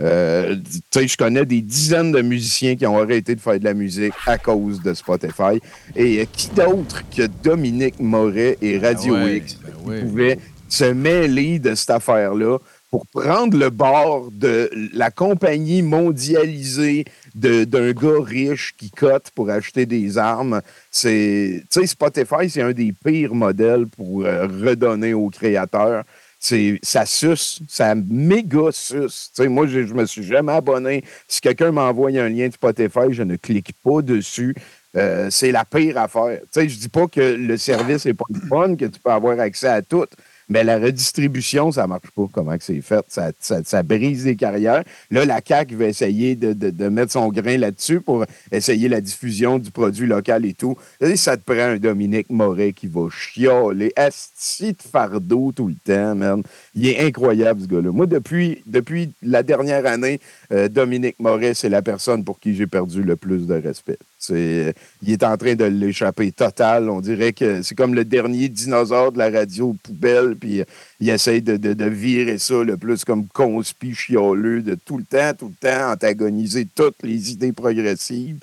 Euh, 0.00 0.54
tu 0.66 0.80
sais, 1.00 1.08
je 1.08 1.16
connais 1.16 1.44
des 1.44 1.60
dizaines 1.60 2.12
de 2.12 2.20
musiciens 2.20 2.76
qui 2.76 2.86
ont 2.86 2.98
arrêté 2.98 3.34
de 3.34 3.40
faire 3.40 3.58
de 3.58 3.64
la 3.64 3.74
musique 3.74 4.12
à 4.26 4.38
cause 4.38 4.80
de 4.82 4.94
Spotify. 4.94 5.60
Et 5.96 6.20
euh, 6.20 6.24
qui 6.32 6.48
d'autre 6.50 7.02
que 7.16 7.26
Dominique 7.42 7.98
Moret 7.98 8.58
et 8.60 8.78
Radio 8.78 9.14
Ben 9.14 9.24
ouais, 9.24 9.36
X 9.38 9.56
ben 9.62 9.70
qui 9.72 9.88
ouais. 9.88 10.00
pouvaient 10.02 10.38
se 10.68 10.84
mêler 10.84 11.58
de 11.58 11.74
cette 11.74 11.90
affaire-là? 11.90 12.58
Pour 12.90 13.06
prendre 13.06 13.58
le 13.58 13.70
bord 13.70 14.30
de 14.30 14.70
la 14.94 15.10
compagnie 15.10 15.82
mondialisée 15.82 17.04
d'un 17.34 17.92
gars 17.92 18.22
riche 18.22 18.74
qui 18.76 18.90
cote 18.90 19.30
pour 19.34 19.50
acheter 19.50 19.84
des 19.84 20.16
armes. 20.16 20.62
C'est, 20.90 21.62
tu 21.70 21.80
sais, 21.80 21.86
Spotify, 21.86 22.48
c'est 22.48 22.62
un 22.62 22.72
des 22.72 22.92
pires 23.04 23.34
modèles 23.34 23.86
pour 23.86 24.24
euh, 24.24 24.46
redonner 24.46 25.12
aux 25.12 25.28
créateurs. 25.28 26.04
C'est, 26.40 26.78
ça 26.82 27.04
suce, 27.04 27.60
ça 27.68 27.94
méga 27.94 28.70
suce. 28.70 29.32
Moi, 29.38 29.66
je, 29.66 29.86
je 29.86 29.92
me 29.92 30.06
suis 30.06 30.22
jamais 30.22 30.52
abonné. 30.52 31.04
Si 31.26 31.40
quelqu'un 31.40 31.72
m'envoie 31.72 32.10
un 32.10 32.28
lien 32.28 32.48
de 32.48 32.52
Spotify, 32.52 33.10
je 33.10 33.24
ne 33.24 33.36
clique 33.36 33.72
pas 33.84 34.02
dessus. 34.02 34.54
Euh, 34.96 35.28
c'est 35.30 35.52
la 35.52 35.64
pire 35.64 35.98
affaire. 35.98 36.40
Sais, 36.50 36.68
je 36.68 36.78
dis 36.78 36.88
pas 36.88 37.06
que 37.06 37.20
le 37.20 37.56
service 37.56 38.06
est 38.06 38.14
pas 38.14 38.24
le 38.30 38.40
fun, 38.48 38.76
que 38.76 38.86
tu 38.86 38.98
peux 39.00 39.10
avoir 39.10 39.38
accès 39.40 39.68
à 39.68 39.82
tout, 39.82 40.06
mais 40.48 40.64
la 40.64 40.78
redistribution, 40.78 41.72
ça 41.72 41.86
marche 41.86 42.10
pas. 42.14 42.26
Comment 42.32 42.56
que 42.56 42.64
c'est 42.64 42.80
fait? 42.80 43.04
Ça, 43.08 43.32
ça- 43.40 43.62
ça 43.64 43.82
brise 43.82 44.24
des 44.24 44.36
carrières. 44.36 44.82
Là, 45.10 45.24
la 45.24 45.40
CAQ 45.46 45.74
va 45.76 45.86
essayer 45.86 46.36
de, 46.36 46.52
de- 46.52 46.70
de 46.70 46.88
mettre 46.88 47.12
son 47.12 47.28
grain 47.28 47.56
là-dessus 47.58 48.00
pour 48.00 48.24
essayer 48.50 48.88
la 48.88 49.00
diffusion 49.00 49.58
du 49.58 49.70
produit 49.70 50.06
local 50.06 50.44
et 50.46 50.54
tout. 50.54 50.76
Là, 51.00 51.14
ça 51.16 51.36
te 51.36 51.42
prend 51.42 51.60
un 51.74 51.76
Dominique 51.76 52.30
Moret 52.30 52.72
qui 52.72 52.86
va 52.86 53.08
chialer, 53.10 53.92
asti 53.96 54.72
de 54.72 54.82
fardeau 54.82 55.52
tout 55.54 55.68
le 55.68 55.74
temps, 55.84 56.14
man. 56.14 56.42
Il 56.74 56.86
est 56.88 57.00
incroyable, 57.00 57.60
ce 57.62 57.66
gars-là. 57.66 57.90
Moi, 57.92 58.06
depuis, 58.06 58.62
depuis 58.66 59.10
la 59.22 59.42
dernière 59.42 59.86
année, 59.86 60.20
euh, 60.52 60.68
Dominique 60.68 61.16
Moret, 61.18 61.54
c'est 61.54 61.68
la 61.68 61.82
personne 61.82 62.24
pour 62.24 62.38
qui 62.40 62.54
j'ai 62.54 62.66
perdu 62.66 63.02
le 63.02 63.16
plus 63.16 63.46
de 63.46 63.54
respect. 63.54 63.98
C'est, 64.18 64.74
il 65.02 65.12
est 65.12 65.22
en 65.22 65.36
train 65.36 65.54
de 65.54 65.64
l'échapper 65.64 66.32
total. 66.32 66.88
On 66.88 67.00
dirait 67.00 67.32
que 67.32 67.62
c'est 67.62 67.74
comme 67.74 67.94
le 67.94 68.04
dernier 68.04 68.48
dinosaure 68.48 69.12
de 69.12 69.18
la 69.18 69.30
radio 69.30 69.76
poubelle, 69.82 70.36
puis 70.36 70.60
euh, 70.60 70.64
il 71.00 71.08
essaye 71.10 71.42
de, 71.42 71.56
de- 71.56 71.74
de 71.74 71.84
virer 71.84 72.38
ça 72.38 72.62
le 72.64 72.76
plus 72.76 73.04
comme 73.04 73.26
conspi 73.28 73.94
chialeux, 73.94 74.62
de 74.62 74.74
tout 74.74 74.98
le 74.98 75.04
temps, 75.04 75.32
tout 75.38 75.52
le 75.60 75.68
temps, 75.68 75.92
antagoniser 75.92 76.66
toutes 76.74 77.02
les 77.02 77.32
idées 77.32 77.52
progressives. 77.52 78.38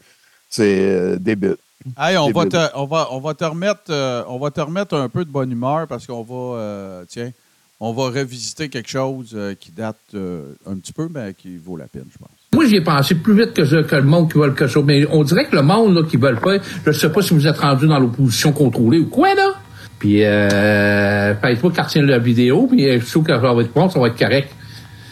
C'est 0.50 0.80
euh, 0.80 1.16
débile. 1.18 1.58
Hey, 2.00 2.18
on, 2.18 2.32
va 2.32 2.46
te, 2.46 2.58
on, 2.76 2.86
va, 2.86 3.10
on, 3.12 3.20
va 3.20 3.34
te 3.36 3.44
remettre, 3.44 3.82
euh, 3.90 4.24
on 4.28 4.40
va 4.40 4.50
te 4.50 4.62
remettre 4.62 4.96
un 4.96 5.08
peu 5.10 5.24
de 5.26 5.30
bonne 5.30 5.52
humeur 5.52 5.86
parce 5.88 6.08
qu'on 6.08 6.24
va, 6.24 6.58
euh, 6.60 7.06
tiens, 7.08 7.32
on 7.80 7.92
va 7.92 8.06
revisiter 8.06 8.70
quelque 8.70 8.90
chose 8.90 9.32
euh, 9.34 9.54
qui 9.54 9.72
date 9.72 9.98
euh, 10.14 10.54
un 10.66 10.76
petit 10.76 10.94
peu, 10.94 11.10
mais 11.14 11.34
qui 11.34 11.58
vaut 11.58 11.78
la 11.78 11.88
peine, 11.88 12.06
je 12.12 12.18
pense. 12.18 12.30
Moi, 12.54 12.68
j'y 12.68 12.78
ai 12.78 12.82
pensé 12.82 13.16
plus 13.16 13.36
vite 13.36 13.54
que, 13.54 13.96
le 13.96 14.02
monde 14.04 14.32
qui 14.32 14.38
veut 14.38 14.48
quelque 14.52 14.68
chose. 14.68 14.86
Mais 14.86 15.06
on 15.12 15.24
dirait 15.24 15.46
que 15.46 15.56
le 15.56 15.62
monde 15.62 16.08
qui 16.08 16.16
veut 16.16 16.32
le 16.32 16.38
faire, 16.38 16.62
je 16.86 16.92
sais 16.94 17.12
pas 17.12 17.22
si 17.22 17.34
vous 17.34 17.46
êtes 17.48 17.58
rendu 17.58 17.86
dans 17.86 18.00
l'opposition 18.00 18.54
contrôlée 18.54 19.00
ou 19.00 19.08
quoi, 19.08 19.36
là. 19.36 19.56
Puis, 20.00 20.24
euh, 20.24 21.36
faites-moi 21.36 21.74
quand 21.76 21.84
tient 21.86 22.02
la 22.04 22.20
vidéo, 22.20 22.68
puis 22.70 22.88
euh, 22.88 23.00
je 23.00 23.12
trouve 23.12 23.24
que 23.26 23.34
ça 23.34 23.40
va 23.40 23.62
être 23.62 23.74
bon, 23.74 23.90
ça 23.90 24.00
va 24.00 24.08
être 24.08 24.18
correct. 24.18 24.50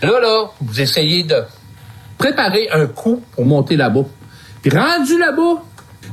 Là, 0.01 0.19
là, 0.21 0.45
vous 0.61 0.81
essayez 0.81 1.23
de 1.23 1.35
préparer 2.17 2.69
un 2.71 2.87
coup 2.87 3.21
pour 3.35 3.45
monter 3.45 3.75
là-bas. 3.75 4.05
Puis 4.61 4.71
rendu 4.71 5.19
là-bas, 5.19 5.63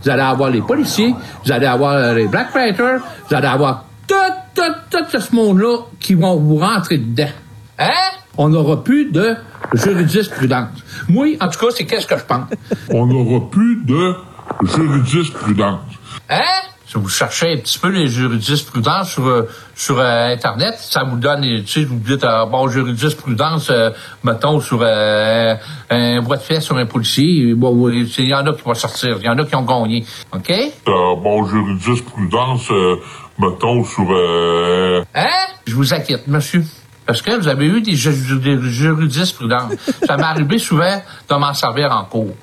vous 0.03 0.11
allez 0.11 0.23
avoir 0.23 0.51
les 0.51 0.63
policiers, 0.63 1.15
vous 1.45 1.53
allez 1.53 1.67
avoir 1.67 2.15
les 2.15 2.27
Black 2.27 2.53
Panthers, 2.53 3.01
vous 3.29 3.37
allez 3.37 3.47
avoir 3.47 3.87
tout, 4.09 4.15
tout, 4.91 5.05
tout 5.11 5.21
ce 5.21 5.35
monde-là 5.35 5.79
qui 5.99 6.15
vont 6.15 6.37
vous 6.37 6.57
rentrer 6.57 6.99
dedans. 6.99 7.31
Hein? 7.79 7.91
On 8.37 8.49
n'aura 8.49 8.83
plus 8.83 9.11
de 9.11 9.37
jurisprudence. 9.75 10.69
Moi, 11.09 11.37
en 11.41 11.49
tout 11.49 11.59
cas, 11.59 11.67
c'est 11.71 11.85
qu'est-ce 11.85 12.07
que 12.07 12.17
je 12.17 12.25
pense. 12.25 12.49
On 12.91 13.07
n'aura 13.07 13.51
plus 13.51 13.83
de 13.85 14.15
jurisprudence. 15.05 15.81
Hein? 16.29 16.43
Si 16.87 16.99
vous 16.99 17.09
cherchez 17.09 17.53
un 17.53 17.57
petit 17.59 17.79
peu 17.79 17.89
les 17.89 18.09
jurisprudences 18.09 19.13
sur, 19.13 19.25
euh, 19.25 19.43
sur 19.77 20.01
euh, 20.01 20.35
Internet, 20.35 20.75
ça 20.77 21.05
vous 21.05 21.19
donne, 21.19 21.43
tu 21.43 21.67
sais, 21.67 21.85
vous 21.85 22.01
dites, 22.01 22.25
euh, 22.25 22.47
bon, 22.47 22.69
jurisprudence, 22.69 23.71
euh, 23.71 23.91
mettons, 24.25 24.61
sur 24.61 24.83
un 24.83 26.21
bois 26.23 26.37
de 26.37 26.43
fait 26.43 26.61
sur 26.61 26.77
un 26.77 26.87
policier. 26.87 27.55
Bon, 27.55 27.89
il 27.89 28.09
y 28.27 28.35
en 28.35 28.45
a 28.45 28.53
qui 28.53 28.63
vont 28.63 28.75
sortir, 28.75 29.19
il 29.21 29.25
y 29.25 29.29
en 29.29 29.39
a 29.39 29.45
qui 29.45 29.55
ont 29.55 29.63
gagné. 29.63 30.05
OK? 30.35 30.53
Bon, 30.85 31.47
jurisprudence, 31.79 32.73
mettons, 33.41 33.85
sur... 33.85 34.07
Euh, 34.11 35.03
Hein? 35.15 35.27
Je 35.67 35.75
vous 35.75 35.93
inquiète, 35.95 36.27
monsieur. 36.27 36.65
Parce 37.07 37.23
que 37.23 37.37
vous 37.37 37.49
avez 37.49 37.67
eu 37.67 37.81
des, 37.81 37.95
ju- 37.95 38.39
des 38.41 38.61
jurisprudences. 38.63 39.73
Ça 40.07 40.17
m'est 40.17 40.23
arrivé 40.23 40.59
souvent 40.59 41.01
de 41.29 41.35
m'en 41.35 41.53
servir 41.55 41.91
en 41.93 42.05
cours. 42.05 42.35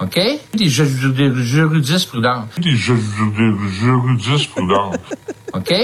OK? 0.00 0.20
Des, 0.54 0.68
ju- 0.68 1.12
des 1.12 1.34
jurisprudences. 1.34 2.48
des 2.58 2.70
ju- 2.70 2.94
des 3.36 4.18
jurisprudences. 4.22 4.96
OK? 5.52 5.74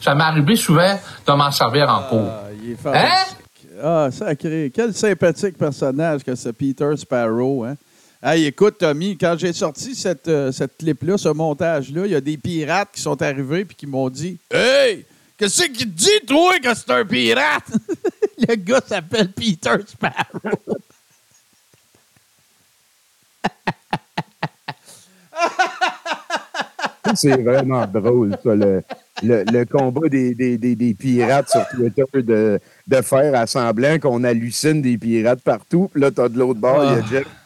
Ça 0.00 0.14
m'est 0.14 0.22
arrivé 0.24 0.56
souvent 0.56 0.98
de 1.26 1.32
m'en 1.32 1.50
servir 1.50 1.88
en 1.88 2.02
cours. 2.08 2.28
Ah, 2.30 2.44
il 2.62 2.72
est 2.72 2.76
fantastique. 2.76 3.36
Ah, 3.82 4.08
sacré. 4.10 4.70
Quel 4.74 4.92
sympathique 4.94 5.56
personnage 5.56 6.22
que 6.24 6.34
ce 6.34 6.48
Peter 6.50 6.90
Sparrow. 6.96 7.64
Hein? 7.64 7.74
Hey, 8.22 8.44
écoute, 8.44 8.76
Tommy, 8.76 9.16
quand 9.16 9.34
j'ai 9.38 9.54
sorti 9.54 9.94
cette, 9.94 10.28
euh, 10.28 10.52
cette 10.52 10.76
clip-là, 10.76 11.16
ce 11.16 11.30
montage-là, 11.30 12.04
il 12.04 12.12
y 12.12 12.14
a 12.14 12.20
des 12.20 12.36
pirates 12.36 12.90
qui 12.92 13.00
sont 13.00 13.20
arrivés 13.22 13.60
et 13.60 13.74
qui 13.74 13.86
m'ont 13.86 14.10
dit 14.10 14.38
Hey, 14.50 15.06
qu'est-ce 15.38 15.62
qui 15.64 15.86
te 15.86 15.96
dit, 15.96 16.26
toi, 16.26 16.58
que 16.58 16.74
c'est 16.74 16.90
un 16.90 17.06
pirate? 17.06 17.64
Le 18.46 18.56
gars 18.56 18.82
s'appelle 18.86 19.32
Peter 19.32 19.76
Sparrow. 19.86 20.76
C'est 27.14 27.42
vraiment 27.42 27.86
drôle, 27.86 28.36
ça, 28.44 28.54
le, 28.54 28.82
le, 29.22 29.44
le 29.50 29.64
combat 29.64 30.08
des, 30.10 30.34
des, 30.34 30.58
des, 30.58 30.76
des 30.76 30.94
pirates 30.94 31.48
sur 31.48 31.66
Twitter 31.68 32.04
de, 32.14 32.60
de 32.86 33.00
faire 33.02 33.34
à 33.34 33.46
semblant 33.46 33.98
qu'on 33.98 34.22
hallucine 34.24 34.82
des 34.82 34.98
pirates 34.98 35.40
partout. 35.40 35.88
Puis 35.90 36.02
là, 36.02 36.10
t'as 36.10 36.28
de 36.28 36.38
l'autre 36.38 36.60
bord, 36.60 36.84
il 36.84 36.90
y 36.90 36.94
a 36.98 37.02
Jeff 37.02 37.24
qui 37.24 37.30
dit 37.30 37.39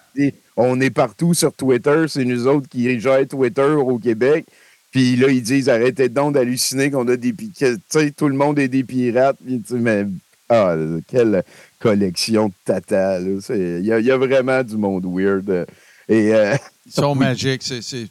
On 0.56 0.80
est 0.80 0.90
partout 0.90 1.34
sur 1.34 1.52
Twitter, 1.52 2.04
c'est 2.08 2.24
nous 2.24 2.46
autres 2.46 2.68
qui 2.68 3.00
gèrent 3.00 3.26
Twitter 3.26 3.62
au 3.62 3.98
Québec. 3.98 4.44
Puis 4.92 5.16
là, 5.16 5.28
ils 5.28 5.42
disent 5.42 5.68
Arrêtez 5.68 6.08
donc 6.08 6.34
d'halluciner 6.34 6.90
qu'on 6.90 7.08
a 7.08 7.16
des 7.16 7.32
pirates. 7.32 7.80
Tu 7.90 7.98
sais, 7.98 8.10
tout 8.12 8.28
le 8.28 8.36
monde 8.36 8.58
est 8.60 8.68
des 8.68 8.84
pirates. 8.84 9.36
Puis, 9.44 9.60
mais, 9.72 10.06
ah, 10.48 10.76
quelle 11.08 11.42
collection 11.80 12.48
de 12.48 12.52
tata. 12.64 13.18
Il 13.20 13.84
y, 13.84 13.92
a- 13.92 13.98
il 13.98 14.06
y 14.06 14.10
a 14.12 14.16
vraiment 14.16 14.62
du 14.62 14.76
monde 14.76 15.04
weird. 15.06 15.66
Et. 16.08 16.32
euh, 16.34 16.54
Ils 16.86 16.92
sont 16.92 17.14
magiques. 17.16 17.62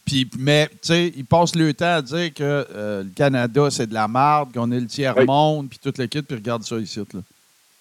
puis- 0.03 0.29
mais, 0.37 0.67
tu 0.67 0.75
sais, 0.81 1.13
ils 1.15 1.25
passent 1.25 1.55
le 1.55 1.73
temps 1.73 1.95
à 1.95 2.01
dire 2.01 2.33
que 2.33 2.43
euh, 2.43 3.03
le 3.03 3.09
Canada, 3.15 3.69
c'est 3.71 3.87
de 3.87 3.93
la 3.93 4.07
marde, 4.07 4.51
qu'on 4.53 4.71
est 4.71 4.79
le 4.79 4.87
tiers-monde, 4.87 5.69
puis 5.69 5.79
tout 5.81 5.93
le 5.97 6.07
kit, 6.07 6.21
puis 6.23 6.35
regarde 6.35 6.63
ça 6.63 6.77
ici. 6.77 6.99
Là. 7.13 7.21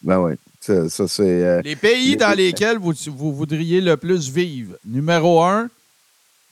Ben 0.03 0.18
oui. 0.18 0.32
Ça, 0.61 0.88
ça, 0.88 1.09
c'est. 1.09 1.22
euh, 1.22 1.61
Les 1.62 1.74
pays 1.76 2.16
dans 2.16 2.36
lesquels 2.36 2.78
vous, 2.78 2.92
vous 3.09 3.34
voudriez 3.34 3.80
le 3.80 3.96
plus 3.96 4.30
vivre. 4.30 4.76
Numéro 4.84 5.42
un, 5.42 5.68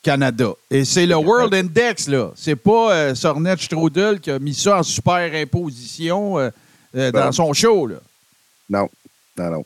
Canada. 0.03 0.51
Et 0.70 0.84
c'est 0.84 1.07
le 1.07 1.16
World 1.16 1.53
Index, 1.55 2.09
là. 2.09 2.32
C'est 2.34 2.57
pas 2.57 2.92
euh, 2.94 3.14
Sornet 3.14 3.57
Strudel 3.59 4.18
qui 4.20 4.30
a 4.30 4.38
mis 4.38 4.55
ça 4.55 4.78
en 4.78 4.82
super 4.82 5.30
imposition 5.34 6.38
euh, 6.38 6.51
euh, 6.96 7.12
dans 7.12 7.26
Non. 7.26 7.32
son 7.32 7.53
show, 7.53 7.86
là. 7.86 7.96
Non, 8.68 8.88
non, 9.36 9.51
non. 9.51 9.64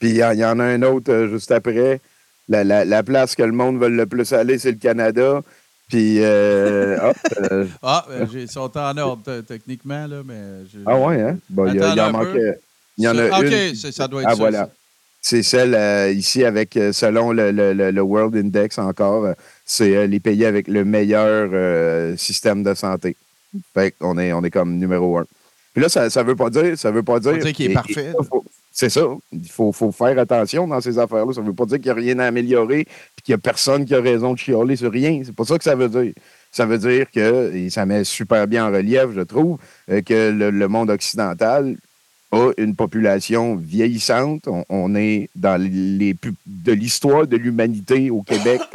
Puis 0.00 0.10
il 0.10 0.16
y, 0.16 0.24
en- 0.24 0.32
il 0.32 0.38
y 0.38 0.44
en 0.44 0.58
a 0.58 0.64
un 0.64 0.82
autre 0.82 1.28
juste 1.30 1.50
après. 1.52 2.00
La, 2.48 2.62
la- 2.64 2.84
la 2.84 3.02
place 3.02 3.34
que 3.34 3.42
le 3.42 3.52
monde 3.52 3.78
veut 3.78 3.88
le 3.88 4.06
plus 4.06 4.32
aller, 4.32 4.58
c'est 4.58 4.72
le 4.72 4.78
Canada. 4.78 5.40
Puis, 5.88 6.16
euh, 6.20 6.98
hop, 7.10 7.16
Ah, 7.82 8.04
ben, 8.08 8.28
j'ai- 8.30 8.42
ils 8.42 8.50
sont 8.50 8.76
en 8.76 8.96
ordre 8.98 9.22
te- 9.22 9.40
techniquement, 9.42 10.06
là, 10.06 10.22
mais... 10.24 10.64
j'ai- 10.72 10.80
ah 10.86 10.96
ouais, 10.98 11.20
hein? 11.22 11.38
Bon, 11.48 11.66
il 11.66 11.74
y, 11.74 11.78
y 11.78 12.00
en 12.00 12.10
manquait. 12.12 12.58
Il 12.98 13.04
y 13.04 13.08
en 13.08 13.16
a 13.18 13.28
Ça- 13.30 13.38
OK, 13.40 13.44
une. 13.46 13.74
ça 13.92 14.08
doit 14.08 14.22
être 14.22 14.28
ah, 14.28 14.34
ça, 14.34 14.36
voilà. 14.36 14.58
ça. 14.66 14.70
C'est 15.20 15.42
celle 15.42 15.74
euh, 15.74 16.10
ici 16.12 16.44
avec, 16.44 16.76
euh, 16.76 16.92
selon 16.92 17.32
le, 17.32 17.50
le- 17.50 17.72
le- 17.72 17.90
le 17.90 18.02
World 18.02 18.36
Index 18.36 18.78
encore, 18.78 19.24
euh, 19.24 19.32
c'est 19.64 19.96
euh, 19.96 20.06
les 20.06 20.20
pays 20.20 20.44
avec 20.44 20.68
le 20.68 20.84
meilleur 20.84 21.48
euh, 21.52 22.14
système 22.16 22.62
de 22.62 22.74
santé. 22.74 23.16
Fait 23.72 23.92
qu'on 23.92 24.18
est, 24.18 24.32
on 24.32 24.44
est 24.44 24.50
comme 24.50 24.76
numéro 24.76 25.16
un. 25.18 25.24
Puis 25.72 25.82
là, 25.82 25.88
ça 25.88 26.04
ne 26.08 26.22
veut 26.26 26.36
pas 26.36 26.50
dire, 26.50 26.76
ça 26.78 26.90
veut 26.90 27.02
pas 27.02 27.18
dire. 27.20 27.38
dire 27.38 27.52
qu'il 27.52 27.66
est 27.66 27.70
et- 27.70 27.74
parfait. 27.74 28.12
C'est 28.76 28.90
ça. 28.90 29.02
Il 29.32 29.48
faut, 29.48 29.70
faut 29.72 29.92
faire 29.92 30.18
attention 30.18 30.66
dans 30.66 30.80
ces 30.80 30.98
affaires-là. 30.98 31.32
Ça 31.32 31.40
ne 31.40 31.46
veut 31.46 31.52
pas 31.52 31.64
dire 31.64 31.76
qu'il 31.78 31.86
n'y 31.86 31.90
a 31.90 31.94
rien 31.94 32.18
à 32.18 32.26
améliorer 32.26 32.80
et 32.80 32.86
qu'il 33.22 33.32
n'y 33.32 33.34
a 33.34 33.38
personne 33.38 33.84
qui 33.84 33.94
a 33.94 34.00
raison 34.00 34.32
de 34.34 34.38
chialer 34.38 34.74
sur 34.76 34.90
rien. 34.90 35.22
C'est 35.24 35.34
pas 35.34 35.44
ça 35.44 35.56
que 35.56 35.62
ça 35.64 35.76
veut 35.76 35.88
dire. 35.88 36.12
Ça 36.50 36.66
veut 36.66 36.78
dire 36.78 37.06
que, 37.10 37.54
et 37.54 37.70
ça 37.70 37.86
met 37.86 38.02
super 38.04 38.46
bien 38.48 38.66
en 38.66 38.72
relief, 38.72 39.06
je 39.14 39.20
trouve, 39.20 39.58
que 39.88 40.30
le, 40.30 40.50
le 40.50 40.68
monde 40.68 40.90
occidental 40.90 41.76
a 42.34 42.52
une 42.58 42.74
population 42.74 43.56
vieillissante. 43.56 44.46
On, 44.48 44.64
on 44.68 44.94
est 44.94 45.30
dans 45.34 45.60
les 45.60 46.14
plus, 46.14 46.34
de 46.46 46.72
l'histoire 46.72 47.26
de 47.26 47.36
l'humanité 47.36 48.10
au 48.10 48.22
Québec. 48.22 48.60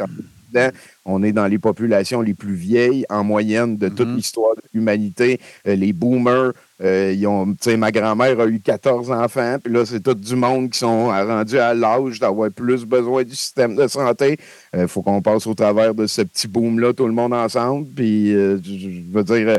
on 1.04 1.22
est 1.22 1.32
dans 1.32 1.46
les 1.46 1.58
populations 1.58 2.20
les 2.20 2.34
plus 2.34 2.54
vieilles 2.54 3.04
en 3.08 3.24
moyenne 3.24 3.76
de 3.76 3.88
toute 3.88 4.08
l'histoire 4.08 4.56
de 4.56 4.62
l'humanité. 4.74 5.40
Euh, 5.66 5.76
les 5.76 5.92
boomers, 5.92 6.52
euh, 6.82 7.12
ils 7.14 7.26
ont, 7.26 7.46
tu 7.52 7.58
sais, 7.60 7.76
ma 7.76 7.90
grand-mère 7.92 8.40
a 8.40 8.46
eu 8.46 8.60
14 8.60 9.10
enfants, 9.10 9.56
puis 9.62 9.72
là, 9.72 9.84
c'est 9.84 10.00
tout 10.00 10.14
du 10.14 10.36
monde 10.36 10.70
qui 10.70 10.78
sont 10.78 11.06
rendus 11.06 11.58
à 11.58 11.74
l'âge 11.74 12.18
d'avoir 12.18 12.50
plus 12.50 12.84
besoin 12.84 13.22
du 13.22 13.34
système 13.34 13.76
de 13.76 13.86
santé. 13.86 14.38
Il 14.76 14.88
faut 14.88 15.02
qu'on 15.02 15.22
passe 15.22 15.46
au 15.46 15.54
travers 15.54 15.94
de 15.94 16.06
ce 16.06 16.22
petit 16.22 16.48
boom-là, 16.48 16.92
tout 16.92 17.06
le 17.06 17.12
monde 17.12 17.34
ensemble. 17.34 17.86
Puis, 17.94 18.34
euh, 18.34 18.58
je 18.62 19.12
veux 19.12 19.24
dire, 19.24 19.48
euh, 19.48 19.56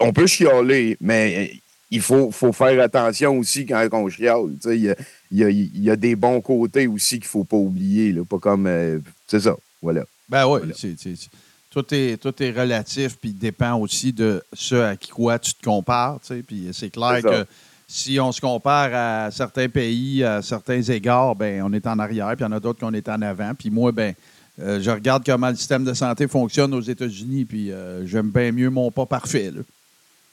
on 0.00 0.12
peut 0.12 0.26
chialer, 0.26 0.96
mais 1.00 1.52
il 1.92 2.00
faut, 2.00 2.30
faut 2.30 2.52
faire 2.52 2.82
attention 2.82 3.38
aussi 3.38 3.66
quand 3.66 3.86
on 3.92 4.08
chiale. 4.08 4.46
Il 4.66 4.76
y 4.80 4.90
a, 4.90 4.94
y 5.30 5.44
a- 5.44 5.50
il 5.50 5.82
y 5.82 5.90
a 5.90 5.96
des 5.96 6.16
bons 6.16 6.40
côtés 6.40 6.86
aussi 6.86 7.16
qu'il 7.20 7.26
ne 7.26 7.30
faut 7.30 7.44
pas 7.44 7.56
oublier. 7.56 8.12
Là, 8.12 8.22
pas 8.24 8.38
comme. 8.38 8.66
euh, 8.66 8.98
c'est 9.28 9.40
ça. 9.40 9.54
Voilà. 9.80 10.04
Ben 10.28 10.46
oui, 10.48 10.60
c'est- 10.74 10.98
c'est- 10.98 11.16
c'est- 11.16 11.30
tout, 11.70 11.84
est, 11.94 12.16
tout 12.20 12.34
est 12.42 12.50
relatif, 12.50 13.16
puis 13.20 13.32
dépend 13.32 13.78
aussi 13.78 14.12
de 14.12 14.42
ce 14.52 14.74
à 14.74 14.96
qui 14.96 15.10
quoi 15.10 15.38
tu 15.38 15.54
te 15.54 15.62
compares. 15.64 16.18
Puis 16.46 16.68
c'est 16.72 16.90
clair 16.90 17.16
C'est 17.16 17.22
que 17.22 17.46
si 17.88 18.18
on 18.20 18.32
se 18.32 18.40
compare 18.40 18.90
à 18.94 19.30
certains 19.30 19.68
pays, 19.68 20.24
à 20.24 20.40
certains 20.42 20.80
égards, 20.82 21.34
ben 21.36 21.62
on 21.62 21.72
est 21.72 21.86
en 21.86 21.98
arrière, 21.98 22.28
puis 22.36 22.38
il 22.40 22.42
y 22.42 22.46
en 22.46 22.52
a 22.52 22.60
d'autres 22.60 22.80
qu'on 22.80 22.94
est 22.94 23.08
en 23.08 23.20
avant. 23.22 23.52
Puis 23.54 23.70
moi, 23.70 23.92
ben 23.92 24.14
euh, 24.60 24.80
je 24.82 24.90
regarde 24.90 25.24
comment 25.26 25.48
le 25.50 25.56
système 25.56 25.84
de 25.84 25.94
santé 25.94 26.28
fonctionne 26.28 26.72
aux 26.74 26.80
États-Unis, 26.80 27.44
puis 27.46 27.70
euh, 27.72 28.06
j'aime 28.06 28.30
bien 28.30 28.52
mieux 28.52 28.70
mon 28.70 28.90
pas 28.90 29.06
parfait. 29.06 29.50
là. 29.50 29.60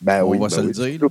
Ben 0.01 0.23
On 0.23 0.29
oui, 0.29 0.37
va 0.39 0.47
ben 0.47 0.55
se 0.55 0.61
le 0.61 0.71
dire. 0.71 1.07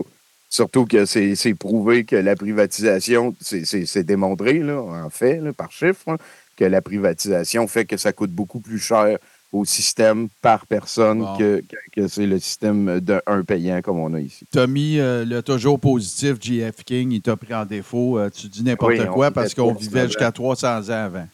Surtout, 0.50 0.86
que 0.86 1.04
c'est 1.04 1.54
prouvé 1.54 2.04
que 2.04 2.16
la 2.16 2.34
privatisation, 2.34 3.34
c'est- 3.40 4.02
démontré, 4.02 4.60
là, 4.60 4.80
en 4.80 5.10
fait, 5.10 5.40
là, 5.40 5.52
par 5.52 5.70
chiffre, 5.70 6.08
hein, 6.08 6.16
que 6.56 6.64
la 6.64 6.80
privatisation 6.80 7.68
fait 7.68 7.84
que 7.84 7.96
ça 7.96 8.12
coûte 8.12 8.30
beaucoup 8.30 8.60
plus 8.60 8.78
cher 8.78 9.18
au 9.52 9.64
système 9.64 10.28
par 10.42 10.66
personne 10.66 11.20
Bon. 11.20 11.36
que, 11.38 11.60
que, 11.60 12.00
que 12.00 12.08
c'est 12.08 12.26
le 12.26 12.38
système 12.38 13.00
d'un 13.00 13.20
payant 13.46 13.80
comme 13.82 13.98
on 13.98 14.12
a 14.14 14.20
ici. 14.20 14.44
Tommy, 14.50 14.98
euh, 14.98 15.24
le 15.24 15.42
toujours 15.42 15.78
positif 15.80 16.36
GF 16.40 16.84
King, 16.84 17.12
il 17.12 17.22
t'a 17.22 17.36
pris 17.36 17.54
en 17.54 17.64
défaut. 17.64 18.18
Euh, 18.18 18.28
tu 18.30 18.46
dis 18.48 18.62
n'importe 18.62 18.92
Oui, 18.98 19.06
quoi 19.12 19.30
parce 19.30 19.54
qu'on 19.54 19.70
300 19.72 19.80
vivait 19.80 20.06
jusqu'à 20.06 20.32
300 20.32 20.88
ans 20.88 21.04
avant. 21.04 21.28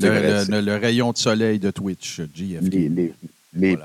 Le, 0.00 0.08
vrai, 0.08 0.22
le- 0.22 0.44
c'est- 0.44 0.50
le- 0.52 0.60
le 0.60 0.76
rayon 0.76 1.12
de 1.12 1.16
soleil 1.18 1.58
de 1.58 1.70
Twitch, 1.70 2.20
GF 2.34 2.60
King. 2.60 2.70
Les, 2.70 2.88
les, 2.88 3.14
les 3.54 3.76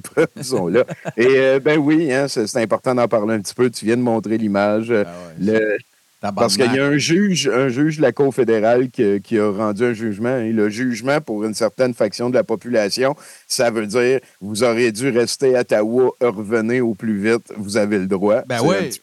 preuves 0.00 0.28
sont 0.42 0.68
là. 0.68 0.84
Et 1.16 1.26
euh, 1.38 1.60
ben 1.60 1.78
oui, 1.78 2.12
hein, 2.12 2.26
c'est 2.28 2.56
important 2.56 2.94
d'en 2.94 3.08
parler 3.08 3.34
un 3.34 3.40
petit 3.40 3.54
peu. 3.54 3.70
Tu 3.70 3.84
viens 3.84 3.96
de 3.96 4.02
montrer 4.02 4.38
l'image. 4.38 4.90
euh, 4.90 5.04
le- 5.40 5.76
parce 6.34 6.56
qu'il 6.56 6.74
y 6.74 6.80
a 6.80 6.84
un 6.86 6.98
juge, 6.98 7.48
un 7.48 7.68
juge 7.68 7.98
de 7.98 8.02
la 8.02 8.10
Cour 8.10 8.34
fédérale 8.34 8.90
qui, 8.90 9.20
qui 9.20 9.38
a 9.38 9.50
rendu 9.50 9.84
un 9.84 9.92
jugement. 9.92 10.36
Et 10.38 10.52
le 10.52 10.68
jugement 10.68 11.20
pour 11.20 11.44
une 11.44 11.54
certaine 11.54 11.94
faction 11.94 12.28
de 12.28 12.34
la 12.34 12.42
population, 12.42 13.14
ça 13.46 13.70
veut 13.70 13.86
dire 13.86 14.18
vous 14.40 14.64
aurez 14.64 14.90
dû 14.90 15.10
rester 15.10 15.54
à 15.56 15.60
Ottawa, 15.60 16.10
revenez 16.20 16.80
au 16.80 16.94
plus 16.94 17.18
vite, 17.18 17.52
vous 17.56 17.76
avez 17.76 17.98
le 17.98 18.06
droit. 18.08 18.42
Ben 18.48 18.58
oui. 18.64 19.00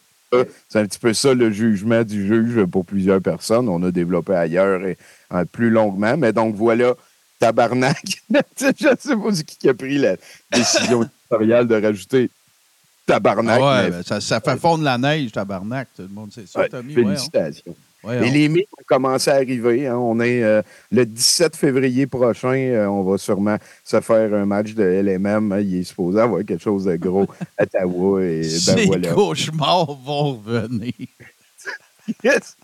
C'est 0.68 0.80
un 0.80 0.86
petit 0.86 1.00
peu 1.00 1.14
ça 1.14 1.34
le 1.34 1.50
jugement 1.50 2.04
du 2.04 2.28
juge 2.28 2.66
pour 2.66 2.84
plusieurs 2.84 3.22
personnes. 3.22 3.70
On 3.70 3.82
a 3.84 3.92
développé 3.92 4.34
ailleurs 4.34 4.84
et 4.86 4.98
euh, 5.34 5.46
plus 5.46 5.70
longuement. 5.70 6.18
Mais 6.18 6.34
donc 6.34 6.56
voilà, 6.56 6.96
tabarnak. 7.46 8.02
je 8.30 8.36
ne 8.68 8.96
sais 9.00 9.16
pas 9.16 9.32
qui 9.46 9.58
qui 9.58 9.70
a 9.70 9.74
pris 9.74 9.98
la 9.98 10.16
décision 10.52 11.04
éditoriale 11.04 11.68
de 11.68 11.76
rajouter 11.82 12.30
tabarnak. 13.06 13.60
Ah 13.62 13.66
ouais, 13.66 13.84
mais- 13.84 13.90
ben, 13.98 14.04
ça, 14.04 14.22
ça 14.22 14.40
fait 14.42 14.58
fondre 14.58 14.84
la 14.84 14.98
neige, 14.98 15.32
tabarnak. 15.32 15.90
Tout 15.96 16.04
le 16.04 16.08
monde 16.10 16.32
sait 16.34 16.46
ça, 16.48 16.62
Ouais, 16.62 16.70
Tommy. 16.70 16.94
félicitations. 16.94 17.76
Ouais, 18.04 18.28
Et 18.28 18.30
les 18.32 18.50
mythes 18.50 18.68
ont 18.80 18.84
commencé 18.86 19.32
à 19.32 19.36
arriver. 19.36 19.88
hein. 19.88 19.98
On 19.98 20.20
est 20.20 20.44
euh, 20.44 20.62
le 20.92 21.08
17 21.08 21.56
février 21.56 22.06
prochain. 22.06 22.54
euh, 22.54 22.86
on 22.86 23.02
va 23.02 23.18
sûrement 23.18 23.58
se 23.84 24.00
faire 24.00 24.32
un 24.32 24.46
match 24.46 24.74
de 24.76 24.84
LMM. 24.84 25.58
Il 25.62 25.78
est 25.80 25.84
supposé 25.86 26.20
avoir 26.22 26.46
quelque 26.46 26.62
chose 26.62 26.86
de 26.86 26.96
gros 26.98 27.26
à 27.58 27.64
Ottawa. 27.64 28.22
Et 28.24 28.42
ben 28.42 28.50
Ces 28.78 28.86
voilà. 28.86 29.12
cauchemars 29.12 29.94
vont 29.96 30.34
revenir. 30.46 30.94
Yes. 32.24 32.56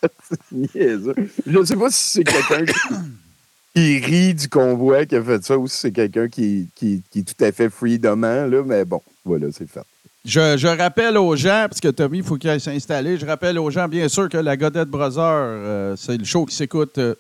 Je 0.54 1.58
ne 1.58 1.66
sais 1.66 1.76
pas 1.76 1.90
si 1.90 2.04
c'est 2.20 2.24
quelqu'un 2.24 2.64
qui, 2.64 2.74
qui 3.74 3.99
rit 3.99 4.34
du 4.34 4.49
convoi 4.49 5.05
qui 5.05 5.15
a 5.15 5.24
fait 5.24 5.43
ça 5.43 5.57
ou 5.57 5.67
c'est 5.67 5.91
quelqu'un 5.91 6.28
qui, 6.28 6.67
est 6.82 7.24
tout 7.24 7.43
à 7.43 7.51
fait 7.51 7.69
freedomant, 7.69 8.45
là, 8.45 8.63
mais 8.65 8.86
bon, 8.86 9.01
voilà, 9.24 9.47
c'est 9.51 9.69
fait. 9.69 9.82
Je, 10.24 10.55
je 10.57 10.67
rappelle 10.67 11.17
aux 11.17 11.36
gens, 11.36 11.65
parce 11.67 11.80
que 11.80 11.88
Tommy, 11.88 12.19
il 12.19 12.24
faut 12.24 12.38
qu'il 12.38 12.49
aille 12.49 12.59
s'installer, 12.59 13.17
je 13.17 13.26
rappelle 13.26 13.57
aux 13.57 13.72
gens, 13.72 13.88
bien 13.88 14.07
sûr, 14.07 14.30
que 14.30 14.38
la 14.38 14.55
Godette 14.55 14.89
Brother, 14.89 15.22
euh, 15.24 15.95
c'est 15.97 16.17
le 16.17 16.26
show 16.26 16.45
qui 16.45 16.55
s'écoute 16.55 16.97
euh, 16.97 17.15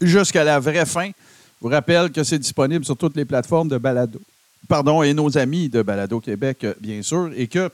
jusqu'à 0.00 0.42
la 0.42 0.58
vraie 0.58 0.86
fin. 0.86 1.06
Je 1.06 1.12
vous 1.60 1.68
rappelle 1.68 2.10
que 2.10 2.24
c'est 2.24 2.38
disponible 2.38 2.84
sur 2.84 2.96
toutes 2.96 3.16
les 3.16 3.24
plateformes 3.24 3.68
de 3.68 3.78
balado. 3.78 4.20
Pardon, 4.68 5.02
et 5.02 5.14
nos 5.14 5.36
amis 5.38 5.68
de 5.68 5.82
Balado 5.82 6.18
Québec, 6.20 6.64
euh, 6.64 6.74
bien 6.80 7.02
sûr, 7.02 7.30
et 7.36 7.46
que 7.46 7.70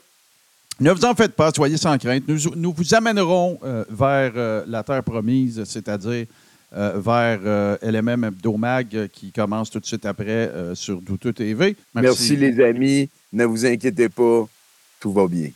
ne 0.81 0.91
vous 0.91 1.05
en 1.05 1.15
faites 1.15 1.35
pas, 1.35 1.51
soyez 1.55 1.77
sans 1.77 1.97
crainte. 1.97 2.25
Nous, 2.29 2.73
vous 2.73 2.95
amènerons 2.95 3.59
vers 3.91 4.65
la 4.65 4.85
terre 4.85 5.03
promise, 5.03 5.65
c'est-à-dire 5.65 6.27
vers 6.73 7.41
euh, 7.45 7.77
LMM 7.83 8.25
Hebdomag 8.25 8.87
euh, 8.95 9.09
qui 9.09 9.33
commence 9.33 9.71
tout 9.71 9.81
de 9.81 9.87
suite 9.87 10.05
après 10.05 10.51
euh, 10.53 10.75
sur 10.75 11.01
Douteux 11.01 11.33
TV. 11.33 11.77
Merci. 11.95 12.37
les 12.37 12.63
amis. 12.63 13.09
Ne 13.33 13.45
vous 13.45 13.65
inquiétez 13.65 14.09
pas. 14.09 14.47
Tout 15.01 15.13
va 15.13 15.27
bien. 15.27 15.51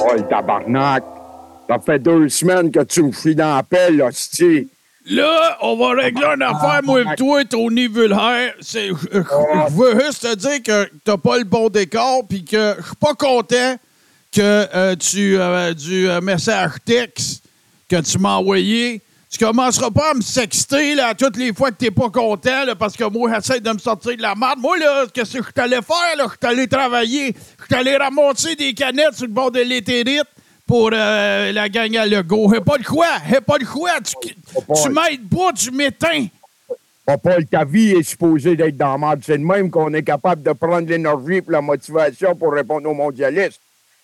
Oh, 0.00 0.14
le 0.16 0.28
tabarnak! 0.28 1.04
Ça 1.68 1.78
fait 1.78 1.98
deux 1.98 2.30
semaines 2.30 2.70
que 2.70 2.82
tu 2.84 3.02
me 3.02 3.12
fuis 3.12 3.34
dans 3.34 3.56
la 3.56 3.62
pelle, 3.62 4.00
hostie. 4.00 4.68
Là, 5.10 5.56
on 5.62 5.76
va 5.76 6.02
régler 6.02 6.26
une 6.36 6.42
affaire, 6.42 6.80
moi 6.84 7.00
et 7.00 7.16
toi, 7.16 7.44
Tony 7.44 7.86
Vulhaire. 7.88 8.54
C'est- 8.60 8.88
Je 8.88 9.18
je 9.20 9.74
veux 9.74 10.00
juste 10.04 10.22
te 10.22 10.34
dire 10.34 10.62
que 10.62 10.90
t'as 11.04 11.16
pas 11.16 11.38
le 11.38 11.44
bon 11.44 11.68
décor, 11.68 12.22
puis 12.28 12.44
que 12.44 12.74
je 12.78 12.84
suis 12.84 12.96
pas 12.96 13.14
content 13.14 13.76
que 14.32 14.40
euh, 14.74 14.94
tu, 14.96 15.38
euh, 15.38 15.72
du 15.72 16.08
euh, 16.08 16.20
message 16.20 16.72
texte 16.84 17.42
que 17.88 18.00
tu 18.02 18.18
m'as 18.18 18.34
envoyé, 18.36 19.00
tu 19.30 19.38
commenceras 19.42 19.90
pas 19.90 20.10
à 20.10 20.14
me 20.14 20.20
sexter 20.20 20.94
là, 20.94 21.14
toutes 21.14 21.38
les 21.38 21.54
fois 21.54 21.70
que 21.70 21.76
t'es 21.76 21.90
pas 21.90 22.10
content, 22.10 22.64
là, 22.66 22.74
parce 22.74 22.94
que 22.94 23.04
moi, 23.04 23.30
j'essaie 23.34 23.60
de 23.60 23.70
me 23.70 23.78
sortir 23.78 24.14
de 24.16 24.20
la 24.22 24.34
merde. 24.34 24.58
Moi, 24.58 24.76
là, 24.78 25.06
qu'est-ce 25.12 25.38
que 25.38 25.44
je 25.44 25.50
t'allais 25.52 25.80
faire? 25.82 26.16
là? 26.18 26.26
Je 26.30 26.36
t'allais 26.36 26.66
travailler. 26.66 27.34
Je 27.62 27.66
t'allais 27.66 27.96
ramasser 27.96 28.56
des 28.56 28.74
canettes 28.74 29.14
sur 29.14 29.26
le 29.26 29.32
bord 29.32 29.50
de 29.50 29.60
l'éthérite 29.60 30.24
pour 30.68 30.90
euh, 30.92 31.50
la 31.50 31.68
gang 31.70 31.96
à 31.96 32.06
Lego. 32.06 32.52
J'ai 32.52 32.60
pas 32.60 32.76
de 32.76 32.84
quoi? 32.84 33.06
J'ai 33.28 33.40
pas 33.40 33.58
de 33.58 33.64
quoi? 33.64 33.92
Tu, 34.04 34.14
tu 34.28 34.88
m'aides 34.90 35.28
pas, 35.28 35.52
tu 35.56 35.70
m'éteins. 35.70 36.26
Papa, 37.06 37.38
ta 37.50 37.64
vie 37.64 37.92
est 37.92 38.02
supposée 38.02 38.54
d'être 38.54 38.76
dans 38.76 38.92
la 38.92 38.98
merde. 38.98 39.20
C'est 39.24 39.38
de 39.38 39.42
même 39.42 39.70
qu'on 39.70 39.92
est 39.94 40.02
capable 40.02 40.42
de 40.42 40.52
prendre 40.52 40.86
l'énergie 40.86 41.36
et 41.36 41.44
la 41.48 41.62
motivation 41.62 42.36
pour 42.36 42.52
répondre 42.52 42.86
aux 42.88 42.94
mondialistes. 42.94 43.60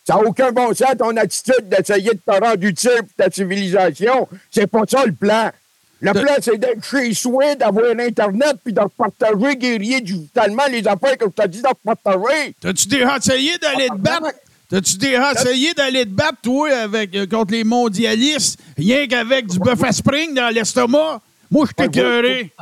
Ça 0.06 0.14
n'a 0.14 0.22
aucun 0.22 0.52
bon 0.52 0.74
sens, 0.74 0.96
ton 0.98 1.14
attitude 1.16 1.68
d'essayer 1.68 2.12
de 2.12 2.20
te 2.26 2.30
rendre 2.30 2.64
utile 2.64 3.00
pour 3.00 3.24
ta 3.24 3.30
civilisation. 3.30 4.26
C'est 4.50 4.66
pas 4.66 4.82
ça 4.88 5.04
le 5.04 5.12
plan. 5.12 5.50
Le 6.00 6.12
plan, 6.12 6.34
c'est 6.40 6.58
d'être 6.58 6.84
chez 6.84 7.14
soi, 7.14 7.54
d'avoir 7.54 7.92
Internet, 7.98 8.56
puis 8.62 8.72
de 8.72 8.80
partager, 8.96 9.56
guérir 9.56 10.00
digitalement 10.02 10.64
les 10.70 10.86
affaires 10.86 11.16
que 11.16 11.26
je 11.26 11.42
t'ai 11.42 11.48
dit 11.48 11.62
de 11.62 11.68
partager. 11.82 12.54
T'as-tu 12.60 12.88
déjà 12.88 13.16
essayé 13.16 13.56
d'aller 13.58 13.88
te 13.88 13.96
battre? 13.96 14.32
T'as-tu 14.68 14.96
déjà 14.96 15.32
essayé 15.32 15.74
d'aller 15.74 16.04
te 16.04 16.10
battre, 16.10 16.38
toi, 16.42 16.68
avec, 16.70 17.14
euh, 17.14 17.26
contre 17.26 17.52
les 17.52 17.64
mondialistes, 17.64 18.58
rien 18.76 19.06
qu'avec 19.06 19.46
du 19.46 19.58
bœuf 19.58 19.82
à 19.84 19.92
spring 19.92 20.34
dans 20.34 20.52
l'estomac? 20.52 21.20
Moi, 21.50 21.66
je 21.68 21.72
t'ai 21.72 21.88
cœuré. 21.88 22.52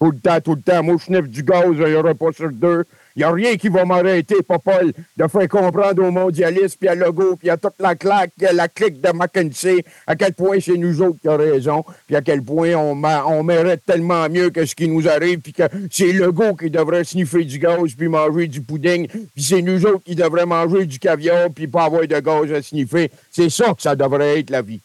Tout 0.00 0.10
le 0.10 0.18
temps, 0.18 0.40
tout 0.40 0.54
le 0.54 0.60
temps. 0.60 0.82
Moi, 0.82 0.96
je 0.98 1.04
sniffe 1.04 1.28
du 1.28 1.42
gaz, 1.42 1.64
il 1.70 1.84
n'y 1.84 1.94
aura 1.94 2.14
pas 2.14 2.32
sur 2.32 2.50
deux. 2.50 2.84
Il 3.16 3.20
n'y 3.20 3.24
a 3.24 3.32
rien 3.32 3.56
qui 3.56 3.70
va 3.70 3.86
m'arrêter, 3.86 4.42
Popol, 4.46 4.92
de 5.16 5.26
faire 5.26 5.48
comprendre 5.48 6.04
aux 6.04 6.10
mondialistes, 6.10 6.76
puis 6.78 6.86
à 6.86 6.94
Legault, 6.94 7.36
puis 7.36 7.48
à 7.48 7.56
toute 7.56 7.72
la 7.80 7.94
claque, 7.94 8.32
la 8.38 8.68
clique 8.68 9.00
de 9.00 9.08
McKinsey, 9.08 9.82
à 10.06 10.14
quel 10.14 10.34
point 10.34 10.58
c'est 10.60 10.76
nous 10.76 11.00
autres 11.00 11.18
qui 11.22 11.28
avons 11.28 11.38
raison, 11.38 11.84
puis 12.06 12.14
à 12.14 12.20
quel 12.20 12.42
point 12.42 12.74
on, 12.74 13.42
mérite 13.42 13.80
tellement 13.86 14.28
mieux 14.28 14.50
que 14.50 14.66
ce 14.66 14.74
qui 14.74 14.86
nous 14.86 15.08
arrive, 15.08 15.40
puis 15.40 15.54
que 15.54 15.62
c'est 15.90 16.12
Legault 16.12 16.56
qui 16.56 16.68
devrait 16.68 17.04
sniffer 17.04 17.44
du 17.44 17.58
gaz, 17.58 17.94
puis 17.96 18.08
manger 18.08 18.48
du 18.48 18.60
pudding, 18.60 19.08
puis 19.08 19.42
c'est 19.42 19.62
nous 19.62 19.86
autres 19.86 20.04
qui 20.04 20.14
devraient 20.14 20.44
manger 20.44 20.84
du 20.84 20.98
caviar, 20.98 21.48
puis 21.54 21.68
pas 21.68 21.84
avoir 21.84 22.06
de 22.06 22.20
gaz 22.20 22.52
à 22.52 22.60
sniffer. 22.60 23.10
C'est 23.30 23.48
ça 23.48 23.72
que 23.72 23.80
ça 23.80 23.96
devrait 23.96 24.40
être, 24.40 24.50
la 24.50 24.60
vie. 24.60 24.80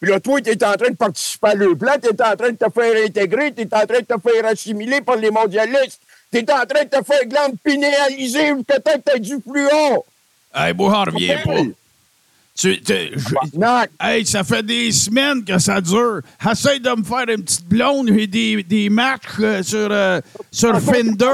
Puis 0.00 0.10
là, 0.10 0.18
toi, 0.18 0.40
tu 0.40 0.50
es 0.50 0.64
en 0.64 0.72
train 0.72 0.90
de 0.90 0.96
participer 0.96 1.48
à 1.48 1.54
leur 1.54 1.76
plan, 1.76 1.92
tu 2.02 2.08
es 2.08 2.22
en 2.22 2.34
train 2.34 2.50
de 2.50 2.56
te 2.56 2.70
faire 2.72 3.06
intégrer, 3.06 3.52
tu 3.52 3.62
es 3.62 3.74
en 3.74 3.86
train 3.86 4.00
de 4.00 4.06
te 4.06 4.28
faire 4.28 4.46
assimiler 4.46 5.02
par 5.02 5.16
les 5.16 5.30
mondialistes, 5.30 6.00
tu 6.32 6.38
es 6.38 6.52
en 6.52 6.64
train 6.66 6.84
de 6.84 6.88
te 6.88 7.04
faire 7.04 7.24
glande 7.26 7.54
pénaliser 7.62 8.52
ou 8.52 8.62
peut-être 8.62 9.02
t'as 9.04 9.18
du 9.18 9.36
fluor. 9.40 10.04
Hey, 10.54 10.74
moi, 10.74 10.92
j'en 11.06 11.12
reviens 11.12 11.38
pas. 11.44 11.62
Tu, 12.58 12.78
tu- 12.82 12.92
je- 13.16 13.34
hey, 14.00 14.26
ça 14.26 14.44
fait 14.44 14.62
des 14.62 14.92
semaines 14.92 15.42
que 15.44 15.58
ça 15.58 15.80
dure. 15.80 16.20
Essaye 16.50 16.78
de 16.80 16.90
me 16.90 17.02
faire 17.02 17.28
une 17.34 17.42
petite 17.42 17.64
blonde 17.66 18.10
et 18.10 18.26
des, 18.26 18.62
des 18.64 18.90
matchs 18.90 19.22
euh, 19.40 19.62
sur, 19.62 19.88
euh, 19.90 20.20
sur 20.50 20.78
Finder. 20.80 21.26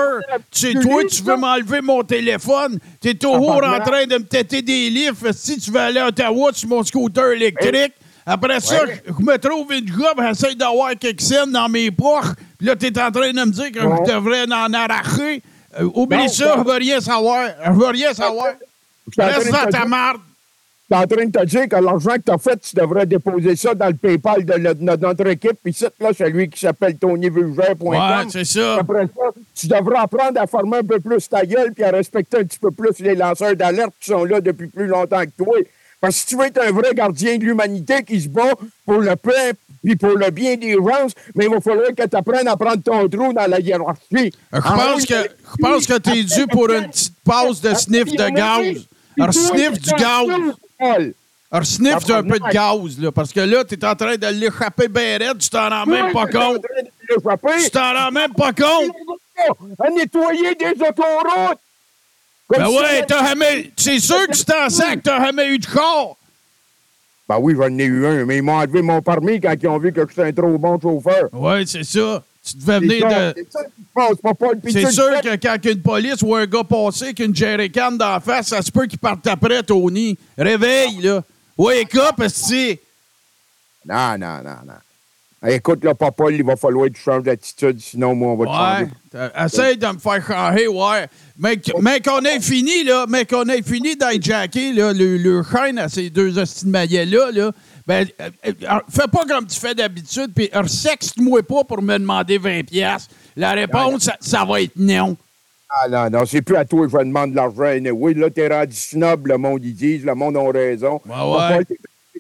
Tu 0.53 0.61
sais, 0.61 0.73
toi, 0.75 1.03
tu 1.11 1.23
veux 1.25 1.37
m'enlever 1.37 1.81
mon 1.81 2.05
téléphone? 2.05 2.79
T'es 3.01 3.15
toujours 3.15 3.61
en 3.65 3.81
train 3.81 4.07
de 4.07 4.19
me 4.19 4.25
têter 4.25 4.63
des 4.63 4.89
livres. 4.91 5.33
Si 5.33 5.59
tu 5.59 5.73
veux 5.73 5.81
aller 5.81 5.99
à 6.01 6.07
Ottawa 6.09 6.51
sur 6.53 6.69
mon 6.69 6.85
scooter 6.85 7.33
électrique? 7.33 7.93
Après 8.29 8.59
ça, 8.61 8.85
Ouais. 8.85 9.01
je 9.07 9.25
me 9.25 9.37
trouve 9.39 9.73
une 9.73 9.87
job, 9.87 10.21
essaye 10.29 10.57
d'avoir 10.57 10.91
quelques 10.99 11.21
scènes 11.21 11.53
dans 11.53 11.69
mes 11.69 11.91
poches. 11.93 12.35
Puis 12.59 12.67
là, 12.67 12.75
t'es 12.75 12.89
en 13.01 13.11
train 13.13 13.31
de 13.33 13.39
me 13.41 13.51
dire 13.53 13.71
que 13.71 13.79
Ouais. 13.79 13.97
je 14.05 14.13
devrais 14.13 14.43
en 14.53 14.73
arracher. 14.75 15.43
Euh, 15.79 15.89
oublie 15.95 16.19
Non, 16.19 16.29
ça, 16.29 16.55
je 16.59 16.63
veux 16.65 16.77
rien 16.77 17.01
savoir. 17.01 17.49
Je 17.65 17.71
veux 17.71 17.87
rien 17.87 18.13
savoir. 18.13 18.47
Reste 19.17 19.47
de 19.47 19.53
dans 19.53 19.59
te 19.59 19.71
ta 19.71 19.79
dire- 19.79 19.87
marde. 19.89 20.19
Je 20.89 20.95
suis 20.95 21.05
en 21.05 21.07
train 21.09 21.25
de 21.27 21.31
te 21.33 21.45
dire 21.45 21.69
que 21.69 21.77
l'argent 21.77 22.13
que 22.15 22.23
tu 22.27 22.31
as 22.33 22.39
fait, 22.39 22.57
tu 22.61 22.77
devrais 22.77 23.07
déposer 23.07 23.57
ça 23.57 23.75
dans 23.75 23.89
le 23.89 23.95
PayPal 23.95 24.45
de, 24.45 24.53
le- 24.55 24.75
de 24.75 24.83
notre 24.85 25.27
équipe. 25.27 25.59
Puis 25.63 25.73
c'est 25.73 25.93
là, 26.01 26.11
celui 26.17 26.49
qui 26.49 26.61
s'appelle 26.61 26.97
TonyVulgaire.com. 26.97 27.89
Ouais, 27.89 27.99
c'est 28.31 28.45
ça. 28.45 28.77
Après 28.81 29.05
ça, 29.07 29.23
tu 29.55 29.67
devrais 29.67 29.99
apprendre 29.99 30.41
à 30.41 30.47
former 30.47 30.79
un 30.79 30.85
peu 30.85 30.99
plus 31.01 31.29
ta 31.29 31.45
gueule 31.45 31.73
puis 31.73 31.83
à 31.85 31.91
respecter 31.91 32.39
un 32.39 32.45
petit 32.45 32.59
peu 32.59 32.71
plus 32.71 32.99
les 33.01 33.15
lanceurs 33.17 33.55
d'alerte 33.57 33.95
qui 34.01 34.11
sont 34.11 34.25
là 34.25 34.41
depuis 34.41 34.69
plus 34.69 34.87
longtemps 34.87 35.23
que 35.25 35.45
toi. 35.45 35.57
Parce 36.01 36.15
que 36.15 36.21
si 36.21 36.27
tu 36.27 36.37
veux 36.37 36.47
être 36.47 36.61
un 36.61 36.71
vrai 36.73 36.95
gardien 36.95 37.37
de 37.39 37.45
l'humanité 37.45 38.03
qui 38.05 38.21
se 38.21 38.29
bat 38.29 38.53
pour 38.85 38.99
le 38.99 39.17
paix 39.17 39.53
puis 39.83 39.97
pour 39.97 40.17
le 40.17 40.31
bien 40.31 40.57
des 40.57 40.73
gens, 40.73 41.07
mais 41.35 41.45
il 41.45 41.51
va 41.51 41.61
falloir 41.61 41.89
que 41.89 42.07
tu 42.07 42.17
apprennes 42.17 42.49
à 42.49 42.57
prendre 42.57 42.83
ton 42.83 43.09
trou 43.09 43.33
dans 43.33 43.47
la 43.49 43.61
hiérarchie. 43.61 44.33
Je 44.53 44.61
pense 44.61 45.07
que, 45.07 45.15
je 45.15 45.63
pense 45.63 45.87
que 45.87 45.99
t'es 45.99 46.23
dû 46.25 46.47
pour 46.49 46.71
une 46.71 46.89
petite 46.89 47.15
pause 47.25 47.61
de 47.61 47.73
sniff 47.75 48.05
de 48.05 48.29
gaz. 48.31 48.87
Alors, 49.19 49.33
sniff 49.33 49.73
du 49.81 49.91
gaz. 49.93 50.27
Alors, 51.51 51.67
sniff 51.67 52.11
un 52.11 52.23
peu 52.25 52.39
de 52.39 52.53
gaz, 52.53 52.99
là, 52.99 53.13
parce 53.13 53.33
que 53.33 53.41
là, 53.41 53.65
t'es 53.65 53.83
en 53.85 53.95
train 53.95 54.17
de 54.17 54.27
l'échapper 54.27 54.89
bien 54.89 55.19
raide, 55.19 55.39
tu 55.39 55.49
t'en 55.49 55.69
rends 55.69 55.87
même 55.87 56.13
pas 56.13 56.27
compte. 56.27 56.63
Tu 57.09 57.71
t'en 57.71 57.95
rends 57.95 58.11
même 58.11 58.35
pas 58.35 58.53
compte. 58.53 58.91
À 59.79 59.91
nettoyer 59.91 60.55
des 60.57 60.73
autoroutes. 60.73 61.59
Comme 62.49 62.63
Ben 62.63 62.69
si- 62.69 62.77
ouais, 62.77 63.05
t'as 63.07 63.27
jamais. 63.27 63.73
C'est 63.77 63.99
sûr 63.99 64.27
que 64.29 64.37
tu 64.37 64.45
t'en 64.45 64.69
sac, 64.71 65.01
t'as 65.03 65.25
jamais 65.25 65.49
eu 65.49 65.59
de 65.59 65.67
corps. 65.67 66.17
Ben 67.29 67.39
oui, 67.41 67.55
j'en 67.57 67.77
ai 67.77 67.85
eu 67.85 68.07
un, 68.07 68.25
mais 68.25 68.37
ils 68.37 68.43
m'ont 68.43 68.55
enlevé 68.59 68.83
mon 68.83 69.03
permis 69.03 69.41
quand 69.41 69.55
ils 69.61 69.67
ont 69.69 69.79
vu 69.79 69.93
que 69.93 70.07
j'étais 70.09 70.23
un 70.23 70.33
trop 70.33 70.57
bon 70.59 70.79
chauffeur. 70.81 71.29
Ouais, 71.33 71.65
c'est 71.67 71.83
ça. 71.83 72.23
Tu 72.45 72.57
devais 72.59 72.79
venir 72.79 73.11
ça, 73.11 73.33
de. 73.33 73.47
c'est 74.71 74.93
sûr 74.93 75.21
que 75.21 75.35
quand 75.35 75.57
une 75.65 75.83
police 75.83 76.23
ou 76.23 76.37
un 76.37 76.47
gars 76.47 76.63
passé 76.63 77.07
avec 77.07 77.19
une 77.19 77.35
jerrycan 77.35 77.91
d'en 77.93 78.21
face, 78.21 78.47
ça 78.49 78.63
se 78.63 78.71
peut 78.71 78.87
qu'il 78.87 79.01
parte 79.01 79.27
après, 79.27 79.65
Tony. 79.65 80.17
Réveille, 80.39 81.01
là. 81.03 81.25
Wake 81.59 81.97
up, 81.97 82.21
esti. 82.21 82.79
Non, 83.85 84.17
non, 84.19 84.37
non, 84.45 84.59
non. 84.65 84.75
Écoute, 85.47 85.85
là, 85.85 85.95
papa, 85.95 86.25
il 86.31 86.43
va 86.43 86.57
falloir 86.57 86.89
que 86.89 86.95
tu 86.95 87.03
changes 87.03 87.23
d'attitude, 87.23 87.79
sinon, 87.81 88.15
moi, 88.15 88.33
on 88.33 88.37
va 88.37 88.45
te 88.47 88.51
Ouais. 88.51 88.57
changer. 88.57 88.91
t'as- 89.33 89.45
Essaye 89.45 89.77
de 89.77 89.87
me 89.87 89.99
faire 89.99 90.27
changer, 90.27 90.67
ouais. 90.67 91.07
Mais, 91.39 91.59
mais 91.83 92.01
qu'on 92.01 92.21
ait 92.23 92.41
fini, 92.41 92.85
là, 92.85 93.05
mais 93.09 93.25
qu'on 93.27 93.45
ait 93.45 93.63
fini 93.63 93.97
d'hijacker, 93.97 94.73
là, 94.73 94.93
le, 94.93 95.19
le 95.19 95.43
chaîne 95.43 95.79
à 95.79 95.89
ces 95.89 96.09
deux 96.11 96.39
hosties 96.39 96.65
de 96.65 96.71
maillets-là, 96.71 97.31
là, 97.33 97.53
ben, 97.87 98.07
euh, 98.21 98.31
euh, 98.47 98.53
fais 98.89 99.07
pas 99.13 99.25
comme 99.29 99.47
tu 99.47 99.61
fais 99.61 99.75
d'habitude, 99.75 100.33
puis 100.35 100.51
sexte-moi 100.67 101.43
pas 101.43 101.63
pour 101.65 101.83
me 101.83 101.99
demander 101.99 102.39
20 102.39 102.65
pièces. 102.67 103.07
La 103.37 103.53
réponse, 103.53 104.05
ça, 104.05 104.17
ça 104.21 104.45
va 104.45 104.63
être 104.63 104.73
non. 104.77 105.17
Ah 105.69 105.89
non, 105.89 106.09
non, 106.11 106.25
c'est 106.27 106.43
plus 106.43 106.57
à 106.57 106.65
toi 106.65 106.87
que 106.87 106.93
je 106.93 106.99
demande 106.99 107.33
de 107.33 107.37
l'argent. 107.37 107.75
Oui, 107.93 108.15
là, 108.15 108.31
t'es 108.31 108.49
rendu 108.49 108.75
snob, 108.75 109.27
le 109.27 109.37
monde, 109.37 109.65
ils 109.65 109.75
disent, 109.75 110.05
le 110.05 110.15
monde 110.15 110.37
a 110.37 110.51
raison. 110.51 111.01
ouais. 111.07 111.65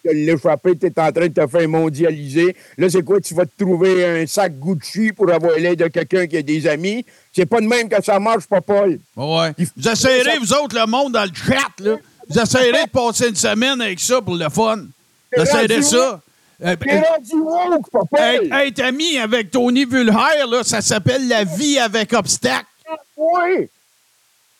De 0.06 0.14
l'échapper, 0.14 0.76
t'es 0.76 0.92
en 0.96 1.10
train 1.10 1.28
de 1.28 1.32
te 1.34 1.46
faire 1.46 1.68
mondialiser. 1.68 2.54
Là, 2.78 2.88
c'est 2.88 3.02
quoi, 3.02 3.20
tu 3.20 3.34
vas 3.34 3.46
te 3.46 3.64
trouver 3.64 4.04
un 4.04 4.26
sac 4.26 4.58
Gucci 4.58 5.12
pour 5.12 5.30
avoir 5.32 5.56
l'aide 5.56 5.78
de 5.80 5.88
quelqu'un 5.88 6.26
qui 6.26 6.36
a 6.36 6.42
des 6.42 6.66
amis? 6.66 7.04
C'est 7.32 7.46
pas 7.46 7.60
de 7.60 7.66
même 7.66 7.88
que 7.88 8.02
ça 8.02 8.18
marche, 8.20 8.46
papa. 8.46 8.84
Ouais. 9.16 9.52
Vous 9.76 9.88
essayerez, 9.88 10.38
vous 10.38 10.52
autres, 10.52 10.78
le 10.78 10.86
monde 10.86 11.12
dans 11.12 11.24
le 11.24 11.30
chat, 11.34 11.70
là. 11.80 11.96
Vous 12.28 12.38
essayerez 12.38 12.84
de 12.84 12.90
passer 12.90 13.28
une 13.28 13.36
semaine 13.36 13.80
avec 13.80 14.00
ça 14.00 14.20
pour 14.20 14.34
le 14.34 14.48
fun. 14.48 14.78
Vous 15.36 15.42
essayerez 15.42 15.82
ça. 15.82 16.20
Euh, 16.64 16.74
T'es 16.76 17.00
rendu 17.00 17.34
woke, 17.34 17.90
papa. 17.90 18.34
Hey, 18.34 18.50
hey, 18.50 18.72
t'as 18.72 18.90
mis 18.90 19.18
avec 19.18 19.50
Tony 19.50 19.84
Vulhaire, 19.84 20.46
là, 20.50 20.62
ça 20.62 20.80
s'appelle 20.80 21.28
La 21.28 21.44
vie 21.44 21.78
avec 21.78 22.12
obstacle. 22.14 22.64
Oui. 23.16 23.68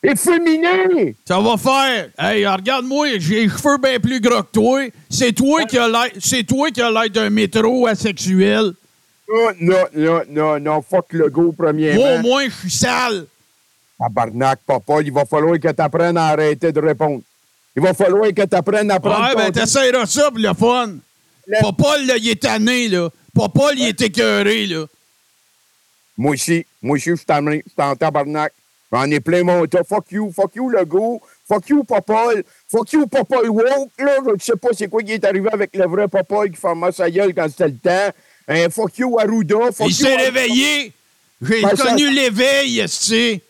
Efféminé. 0.03 1.15
Ça 1.25 1.39
va 1.39 1.57
faire. 1.57 2.09
Hey, 2.19 2.45
regarde-moi, 2.45 3.17
j'ai 3.17 3.45
les 3.45 3.49
cheveux 3.49 3.77
bien 3.77 3.99
plus 3.99 4.21
gros 4.21 4.43
que 4.43 4.51
toi. 4.51 4.81
C'est 5.09 5.33
toi 5.33 5.65
qui 5.65 5.77
as 5.77 5.87
l'air, 5.87 6.09
c'est 6.19 6.43
toi 6.43 6.69
qui 6.69 6.81
as 6.81 6.91
l'air 6.91 7.09
d'un 7.09 7.29
métro 7.29 7.87
asexuel. 7.87 8.73
Non, 9.29 9.51
non, 9.59 9.83
non, 9.93 10.21
non, 10.29 10.59
non, 10.59 10.81
fuck 10.81 11.07
le 11.11 11.29
go, 11.29 11.53
premièrement. 11.57 12.01
Moi, 12.01 12.15
au 12.15 12.21
moins, 12.21 12.45
je 12.45 12.55
suis 12.55 12.71
sale. 12.71 13.25
Tabarnak, 13.99 14.59
papa, 14.65 15.01
il 15.01 15.11
va 15.11 15.25
falloir 15.25 15.59
que 15.59 15.67
tu 15.67 15.81
apprennes 15.81 16.17
à 16.17 16.27
arrêter 16.27 16.71
de 16.71 16.79
répondre. 16.79 17.23
Il 17.75 17.81
va 17.81 17.93
falloir 17.93 18.29
que 18.29 18.45
tu 18.45 18.55
apprennes 18.55 18.91
à 18.91 18.99
prendre 18.99 19.25
Ouais, 19.25 19.33
ton 19.33 19.39
ben, 19.39 19.51
t'essayeras 19.51 20.05
ça 20.05 20.29
pour 20.29 20.39
le 20.39 20.53
fun. 20.53 20.95
Papa, 21.61 21.97
là, 22.05 22.17
il 22.17 22.29
est 22.29 22.41
tanné, 22.41 22.87
là. 22.87 23.09
Papa, 23.33 23.73
il 23.75 23.83
est 23.87 24.01
écœuré, 24.01 24.67
là. 24.67 24.85
Moi 26.17 26.33
aussi, 26.33 26.65
moi 26.81 26.95
aussi, 26.95 27.09
je 27.09 27.15
suis 27.15 27.25
je 27.27 27.51
suis 27.51 27.63
en 27.77 27.95
tabarnak. 27.95 28.53
J'en 28.91 29.09
ai 29.11 29.19
plein 29.19 29.43
mon 29.43 29.65
tas. 29.65 29.83
Fuck 29.83 30.11
you, 30.11 30.31
fuck 30.31 30.55
you, 30.55 30.69
le 30.69 30.85
go. 30.85 31.21
Fuck 31.47 31.67
you, 31.69 31.83
papa. 31.83 32.27
Fuck 32.71 32.93
you, 32.93 33.05
papa 33.07 33.37
woke, 33.45 33.91
là. 33.99 34.15
Je 34.25 34.31
ne 34.33 34.39
sais 34.39 34.55
pas 34.55 34.69
c'est 34.73 34.87
quoi 34.87 35.03
qui 35.03 35.11
est 35.13 35.25
arrivé 35.25 35.49
avec 35.51 35.75
le 35.75 35.85
vrai 35.87 36.07
papa 36.07 36.47
qui 36.47 36.55
fermait 36.55 36.91
sa 36.91 37.09
gueule 37.11 37.33
quand 37.33 37.47
c'était 37.49 37.67
le 37.67 37.77
temps. 37.77 38.13
Hein, 38.47 38.69
fuck 38.69 38.97
you, 38.97 39.19
Arruda. 39.19 39.71
Fuck 39.73 39.87
Il 39.89 39.93
s'est 39.93 40.15
réveillé. 40.15 40.93
J'ai 41.41 41.61
Ben, 41.61 41.75
ça- 41.75 41.83
connu 41.83 42.09
l'éveil, 42.11 42.79
esti. 42.79 43.41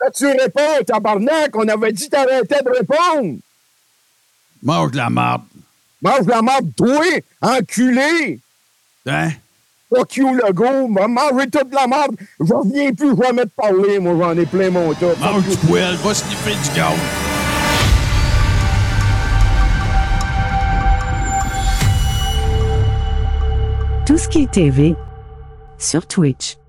Là, 0.00 0.10
tu 0.10 0.26
réponds, 0.26 0.82
tabarnak? 0.86 1.54
On 1.54 1.68
avait 1.68 1.92
dit 1.92 2.08
t'arrêtais 2.08 2.62
de 2.62 2.70
répondre. 2.70 3.38
Mange 4.62 4.92
la 4.94 5.08
marde. 5.08 5.42
Mange 6.02 6.26
la 6.26 6.42
marde, 6.42 6.70
toi, 6.76 7.04
enculé. 7.40 8.40
Hein? 9.06 9.30
Fuck 9.92 10.16
you, 10.16 10.34
le 10.34 10.52
go. 10.52 10.86
M'a 10.88 11.08
mangé 11.08 11.50
toute 11.50 11.74
la 11.74 11.86
marde. 11.86 12.14
Je 12.38 12.54
reviens 12.54 12.92
plus 12.92 13.14
jamais 13.20 13.42
te 13.44 13.50
parler. 13.56 13.98
Moi, 13.98 14.14
j'en 14.20 14.38
ai 14.38 14.46
plein 14.46 14.70
mon 14.70 14.92
tas. 14.94 15.16
Mange 15.20 15.48
du 15.48 15.56
poêle, 15.56 15.96
va 15.96 16.14
sniffer 16.14 16.52
du 16.52 16.76
gaz. 16.76 16.94
Tout 24.06 24.18
ce 24.18 24.28
qui 24.28 24.42
est 24.42 24.50
TV 24.50 24.94
sur 25.78 26.06
Twitch. 26.06 26.59